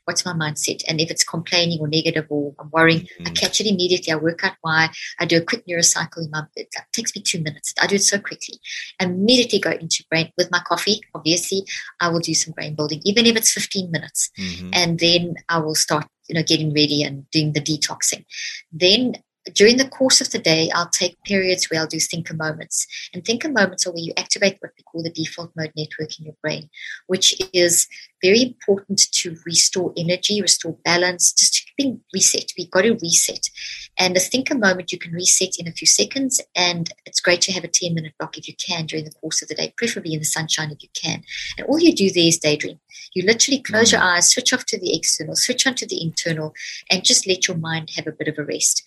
[0.06, 0.82] What's my mindset?
[0.88, 3.28] And if it's complaining or negative or I'm worrying, mm-hmm.
[3.28, 4.12] I catch it immediately.
[4.12, 4.90] I work out why.
[5.20, 6.44] I do a quick neurocycle in my.
[6.56, 7.74] It takes me two minutes.
[7.82, 8.56] I do it so quickly.
[9.00, 11.64] I immediately go into brain with my coffee, obviously,
[12.00, 14.30] I will do some brain building, even if it's 15 minutes.
[14.40, 14.70] Mm-hmm.
[14.74, 18.24] And then I will start, you know, getting ready and doing the detoxing.
[18.72, 19.14] Then
[19.54, 22.86] during the course of the day, I'll take periods where I'll do thinker moments.
[23.14, 26.26] And thinker moments are where you activate what we call the default mode network in
[26.26, 26.70] your brain,
[27.08, 27.88] which is
[28.22, 32.52] very important to restore energy, restore balance, just to think reset.
[32.56, 33.50] We've got to reset.
[33.98, 36.40] And the thinker moment you can reset in a few seconds.
[36.56, 39.42] And it's great to have a 10 minute block if you can during the course
[39.42, 41.24] of the day, preferably in the sunshine if you can.
[41.58, 42.80] And all you do there is daydream.
[43.16, 44.16] You literally close your mm.
[44.16, 46.54] eyes, switch off to the external, switch on to the internal,
[46.92, 48.84] and just let your mind have a bit of a rest.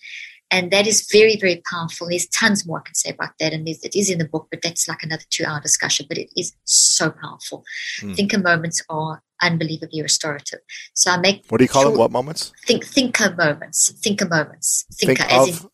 [0.51, 2.07] And that is very, very powerful.
[2.09, 3.53] There's tons more I can say about that.
[3.53, 6.05] And it is in the book, but that's like another two hour discussion.
[6.07, 7.63] But it is so powerful.
[8.01, 8.15] Mm.
[8.15, 10.59] Thinker moments are unbelievably restorative.
[10.93, 11.45] So I make.
[11.49, 11.99] What do you call short, them?
[11.99, 12.51] What moments?
[12.65, 13.91] Think Thinker moments.
[14.01, 14.85] Thinker moments.
[14.93, 15.69] Thinker Think as in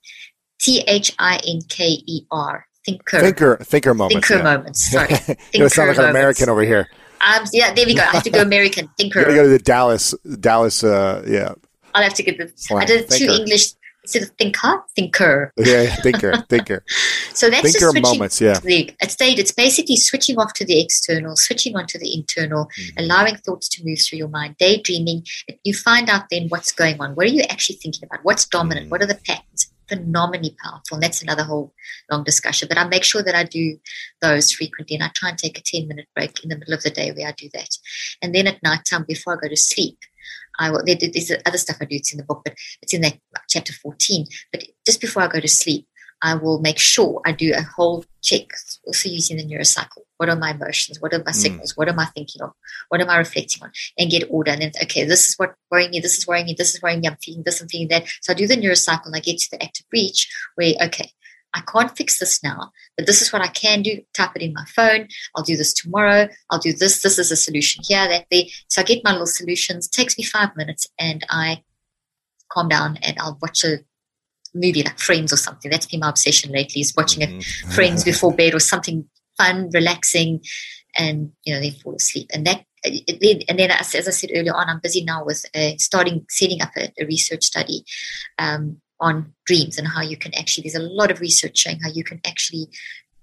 [0.62, 2.66] T H I N K E R.
[2.86, 3.20] Thinker.
[3.20, 3.58] Thinker.
[3.58, 4.28] Thinker moments.
[4.28, 4.56] Thinker yeah.
[4.58, 4.90] moments.
[4.90, 5.08] Sorry.
[5.16, 6.14] thinker you know, sound like moments.
[6.14, 6.88] an American over here.
[7.20, 8.02] Um, yeah, there we go.
[8.02, 8.90] I have to go American.
[8.98, 9.20] Thinker.
[9.20, 11.54] you got to go to the Dallas, Dallas, uh, yeah.
[11.94, 12.52] I'll have to get the.
[12.56, 12.82] Slang.
[12.82, 13.28] I did thinker.
[13.28, 13.74] two English
[14.04, 14.84] is it thinker?
[14.96, 15.54] Thinker.
[15.58, 16.84] Yeah, thinker, thinker.
[17.34, 18.58] so that's thinker just switching moments, yeah.
[18.60, 23.00] The, state, it's basically switching off to the external, switching on to the internal, mm-hmm.
[23.04, 25.26] allowing thoughts to move through your mind, daydreaming.
[25.64, 27.14] You find out then what's going on.
[27.16, 28.22] What are you actually thinking about?
[28.24, 28.86] What's dominant?
[28.86, 28.92] Mm-hmm.
[28.92, 29.72] What are the patterns?
[29.88, 30.96] Phenomenally powerful.
[30.96, 31.72] And that's another whole
[32.10, 32.68] long discussion.
[32.70, 33.78] But I make sure that I do
[34.22, 36.82] those frequently and I try and take a 10 minute break in the middle of
[36.82, 37.70] the day where I do that.
[38.22, 39.98] And then at nighttime, before I go to sleep,
[40.60, 43.18] I will, there's other stuff I do, it's in the book, but it's in that
[43.50, 44.26] chapter 14.
[44.52, 45.88] But just before I go to sleep,
[46.24, 48.46] I will make sure I do a whole check,
[48.86, 50.02] also using the neurocycle.
[50.18, 51.02] What are my emotions?
[51.02, 51.38] What are my hmm.
[51.38, 51.74] signals?
[51.74, 51.78] Mm.
[51.78, 52.52] What am I thinking of?
[52.90, 53.72] What am I reflecting on?
[53.98, 54.52] And get order.
[54.52, 56.00] And then, okay, this is what worrying me.
[56.00, 56.54] This is worrying me.
[56.56, 57.08] This is worrying me.
[57.08, 57.60] I'm feeling this.
[57.60, 58.06] I'm feeling that.
[58.22, 61.12] So I do the neurocycle and I get to the active reach where, okay,
[61.54, 64.02] I can't fix this now, but this is what I can do.
[64.14, 65.08] Type it in my phone.
[65.36, 66.30] I'll do this tomorrow.
[66.50, 67.02] I'll do this.
[67.02, 68.44] This is a solution here, that there.
[68.70, 69.88] So I get my little solutions.
[69.88, 71.64] It takes me five minutes and I
[72.52, 73.80] calm down and I'll watch a
[74.54, 75.70] movie like Friends or something.
[75.70, 79.06] That's been my obsession lately is watching mm Friends before bed or something
[79.38, 80.42] fun, relaxing,
[80.98, 82.30] and you know, then fall asleep.
[82.34, 85.74] And that and then as, as, I said earlier on, I'm busy now with uh,
[85.78, 87.86] starting setting up a, a research study
[88.40, 91.90] um, on dreams and how you can actually, there's a lot of research showing how
[91.90, 92.68] you can actually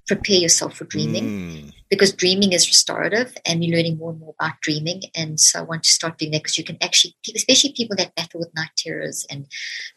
[0.08, 1.72] prepare yourself for dreaming mm.
[1.90, 5.62] because dreaming is restorative and we're learning more and more about dreaming and so i
[5.62, 8.70] want to start doing that because you can actually especially people that battle with night
[8.78, 9.46] terrors and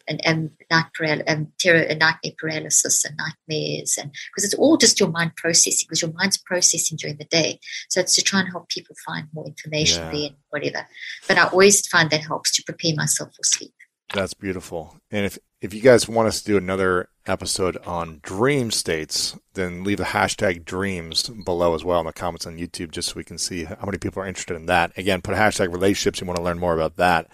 [0.06, 4.44] and, and um, night paral- um, terror and uh, nightmare paralysis and nightmares and because
[4.44, 8.14] it's all just your mind processing because your mind's processing during the day so it's
[8.14, 10.10] to try and help people find more information yeah.
[10.10, 10.86] there and whatever
[11.26, 13.72] but i always find that helps to prepare myself for sleep
[14.12, 18.72] that's beautiful and if if you guys want us to do another episode on dream
[18.72, 23.08] states, then leave the hashtag dreams below as well in the comments on YouTube, just
[23.10, 24.90] so we can see how many people are interested in that.
[24.98, 26.20] Again, put hashtag relationships.
[26.20, 27.28] You want to learn more about that.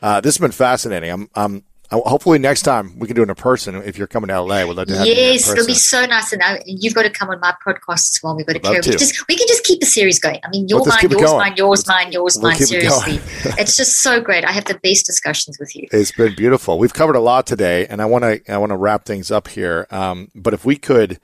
[0.00, 1.10] Uh, this has been fascinating.
[1.10, 1.64] I'm, I'm
[2.02, 3.76] Hopefully next time we can do it in person.
[3.76, 5.22] If you're coming to LA, we'd love to have yes, you.
[5.22, 8.10] Yes, it'll be so nice, and, I, uh, you've got to come on my podcast
[8.12, 8.36] as well.
[8.36, 8.76] We've got to carry.
[8.76, 10.40] We, just, we can just keep the series going.
[10.44, 12.80] I mean, your we'll mind, yours, mind, yours, mine, yours, we'll mine, yours, mine.
[12.80, 13.16] Seriously,
[13.52, 14.44] it it's just so great.
[14.44, 15.86] I have the best discussions with you.
[15.92, 16.78] It's been beautiful.
[16.78, 19.48] We've covered a lot today, and I want to I want to wrap things up
[19.48, 19.86] here.
[19.90, 21.18] Um, but if we could.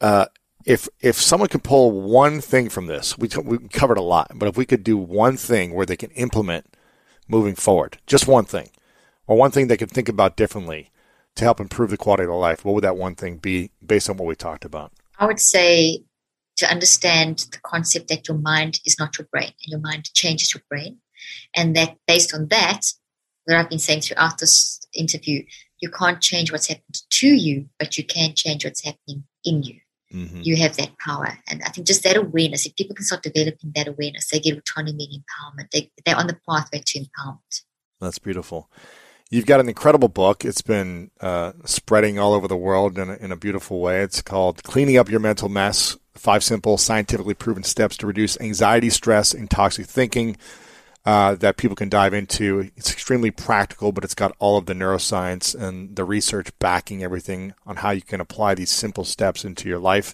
[0.00, 0.26] Uh,
[0.66, 4.30] if if someone could pull one thing from this, we, t- we covered a lot,
[4.34, 6.66] but if we could do one thing where they can implement
[7.26, 8.68] moving forward, just one thing,
[9.30, 10.90] or one thing they could think about differently
[11.36, 14.16] to help improve the quality of life, what would that one thing be based on
[14.16, 14.90] what we talked about?
[15.20, 16.00] I would say
[16.56, 20.52] to understand the concept that your mind is not your brain and your mind changes
[20.52, 20.98] your brain.
[21.54, 22.80] And that based on that,
[23.46, 25.44] that I've been saying throughout this interview,
[25.80, 29.78] you can't change what's happened to you, but you can change what's happening in you.
[30.12, 30.40] Mm-hmm.
[30.42, 31.38] You have that power.
[31.48, 34.58] And I think just that awareness, if people can start developing that awareness, they get
[34.58, 35.70] autonomy and empowerment.
[35.70, 37.62] They, they're on the pathway to empowerment.
[38.00, 38.68] That's beautiful
[39.30, 40.44] you've got an incredible book.
[40.44, 44.00] It's been uh, spreading all over the world in a, in a beautiful way.
[44.02, 48.90] It's called Cleaning Up Your Mental Mess Five Simple, Scientifically Proven Steps to Reduce Anxiety,
[48.90, 50.36] Stress, and Toxic Thinking.
[51.06, 52.70] Uh, that people can dive into.
[52.76, 57.54] It's extremely practical, but it's got all of the neuroscience and the research backing everything
[57.64, 60.12] on how you can apply these simple steps into your life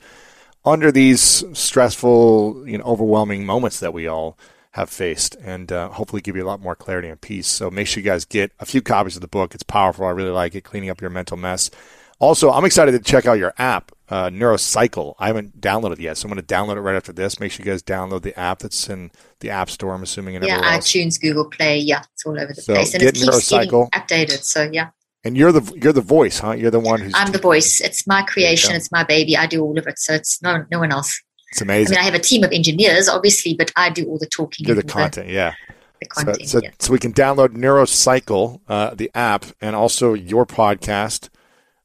[0.65, 4.39] under these stressful, you know, overwhelming moments that we all
[4.77, 7.47] have faced and uh, hopefully give you a lot more clarity and peace.
[7.47, 9.55] So make sure you guys get a few copies of the book.
[9.55, 10.05] It's powerful.
[10.07, 11.71] I really like it, cleaning up your mental mess.
[12.19, 15.15] Also, I'm excited to check out your app, uh, Neurocycle.
[15.19, 17.41] I haven't downloaded it yet, so I'm going to download it right after this.
[17.41, 20.37] Make sure you guys download the app that's in the App Store, I'm assuming.
[20.37, 21.79] And yeah, iTunes, Google Play.
[21.79, 22.93] Yeah, it's all over the so place.
[22.93, 23.91] And get it keeps Neurocycle.
[23.91, 24.43] getting updated.
[24.45, 24.91] So, yeah.
[25.25, 26.53] And you're the you're the voice, huh?
[26.53, 27.13] You're the one who's.
[27.17, 27.81] I'm the voice.
[27.81, 28.77] It's my creation.
[28.77, 29.37] It's my baby.
[29.37, 29.99] I do all of it.
[29.99, 31.21] So it's no no one else.
[31.57, 31.97] It's amazing.
[31.97, 34.67] I, mean, I have a team of engineers, obviously, but I do all the talking.
[34.67, 35.55] Do the content, the, yeah.
[36.01, 36.71] The content, so, so, yeah.
[36.79, 41.31] so, we can download Neurocycle, uh, the app, and also your podcast,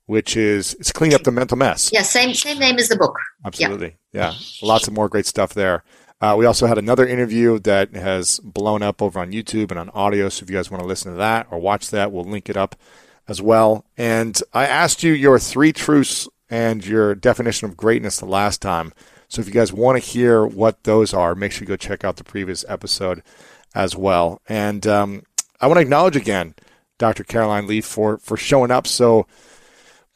[0.08, 1.90] which is it's clean up the mental mess.
[1.94, 3.16] Yeah, same same name as the book.
[3.46, 4.34] Absolutely, yeah.
[4.34, 4.38] yeah.
[4.68, 5.86] Lots of more great stuff there.
[6.20, 9.90] Uh, we also had another interview that has blown up over on YouTube and on
[9.92, 10.28] audio.
[10.28, 12.58] So if you guys want to listen to that or watch that, we'll link it
[12.58, 12.76] up
[13.26, 13.86] as well.
[13.98, 18.92] And I asked you your three truths and your definition of greatness the last time.
[19.32, 22.04] So if you guys want to hear what those are, make sure you go check
[22.04, 23.24] out the previous episode
[23.74, 24.42] as well.
[24.50, 25.24] And um,
[25.62, 26.54] I want to acknowledge again
[26.98, 27.24] Dr.
[27.24, 29.28] Caroline Leaf for for showing up so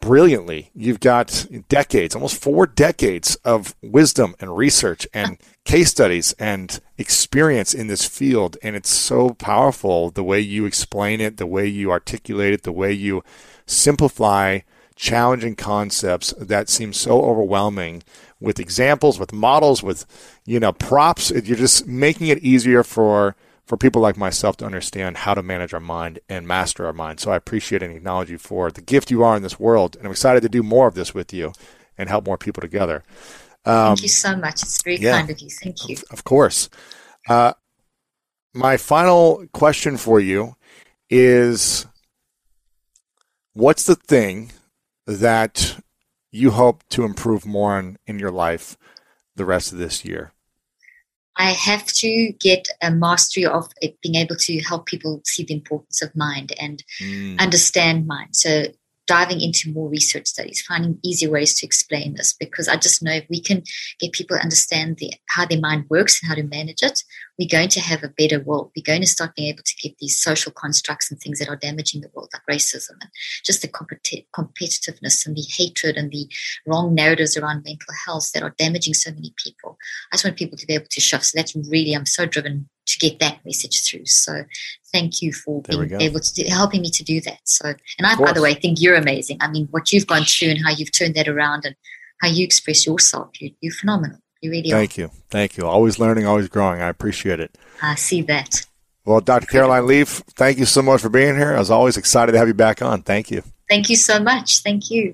[0.02, 0.70] brilliantly.
[0.76, 7.74] You've got decades, almost four decades of wisdom and research and case studies and experience
[7.74, 8.58] in this field.
[8.62, 12.74] And it's so powerful the way you explain it, the way you articulate it, the
[12.74, 13.24] way you
[13.66, 14.60] simplify
[14.96, 18.04] challenging concepts that seem so overwhelming
[18.40, 20.06] with examples, with models, with
[20.46, 21.32] you know props.
[21.32, 23.36] You're just making it easier for
[23.66, 27.20] for people like myself to understand how to manage our mind and master our mind.
[27.20, 30.06] So I appreciate and acknowledge you for the gift you are in this world, and
[30.06, 31.52] I'm excited to do more of this with you
[31.98, 33.04] and help more people together.
[33.66, 34.62] Um, Thank you so much.
[34.62, 35.50] It's very yeah, kind of you.
[35.50, 35.96] Thank you.
[35.98, 36.70] Of, of course.
[37.28, 37.54] Uh,
[38.54, 40.56] my final question for you
[41.10, 41.88] is
[43.54, 44.52] what's the thing
[45.06, 45.80] that
[46.32, 48.78] you hope to improve more in, in your life
[49.36, 50.32] the rest of this year?
[51.38, 55.54] I have to get a mastery of it, being able to help people see the
[55.54, 57.38] importance of mind and mm.
[57.40, 58.36] understand mind.
[58.36, 58.66] So
[59.08, 63.14] diving into more research studies, finding easier ways to explain this, because I just know
[63.14, 63.64] if we can
[64.00, 67.04] get people understand the, how their mind works and how to manage it,
[67.40, 68.72] we're going to have a better world.
[68.76, 71.56] We're going to start being able to get these social constructs and things that are
[71.56, 73.10] damaging the world, like racism and
[73.46, 76.28] just the competi- competitiveness and the hatred and the
[76.66, 79.78] wrong narratives around mental health that are damaging so many people.
[80.12, 81.26] I just want people to be able to shift.
[81.26, 84.06] So that's really, I'm so driven to get that message through.
[84.06, 84.44] So
[84.92, 87.40] thank you for there being able to do, helping me to do that.
[87.44, 89.38] So, and I, by the way, think you're amazing.
[89.42, 91.76] I mean, what you've gone through and how you've turned that around and
[92.22, 94.20] how you express yourself, you, you're phenomenal.
[94.42, 95.02] You really thank are.
[95.02, 95.12] you.
[95.30, 95.66] Thank you.
[95.66, 96.82] Always learning, always growing.
[96.82, 97.58] I appreciate it.
[97.82, 98.66] I see that.
[99.06, 99.46] Well, Dr.
[99.48, 101.56] Caroline Leaf, thank you so much for being here.
[101.56, 103.04] I was always excited to have you back on.
[103.04, 103.44] Thank you.
[103.70, 104.60] Thank you so much.
[104.62, 105.14] Thank you.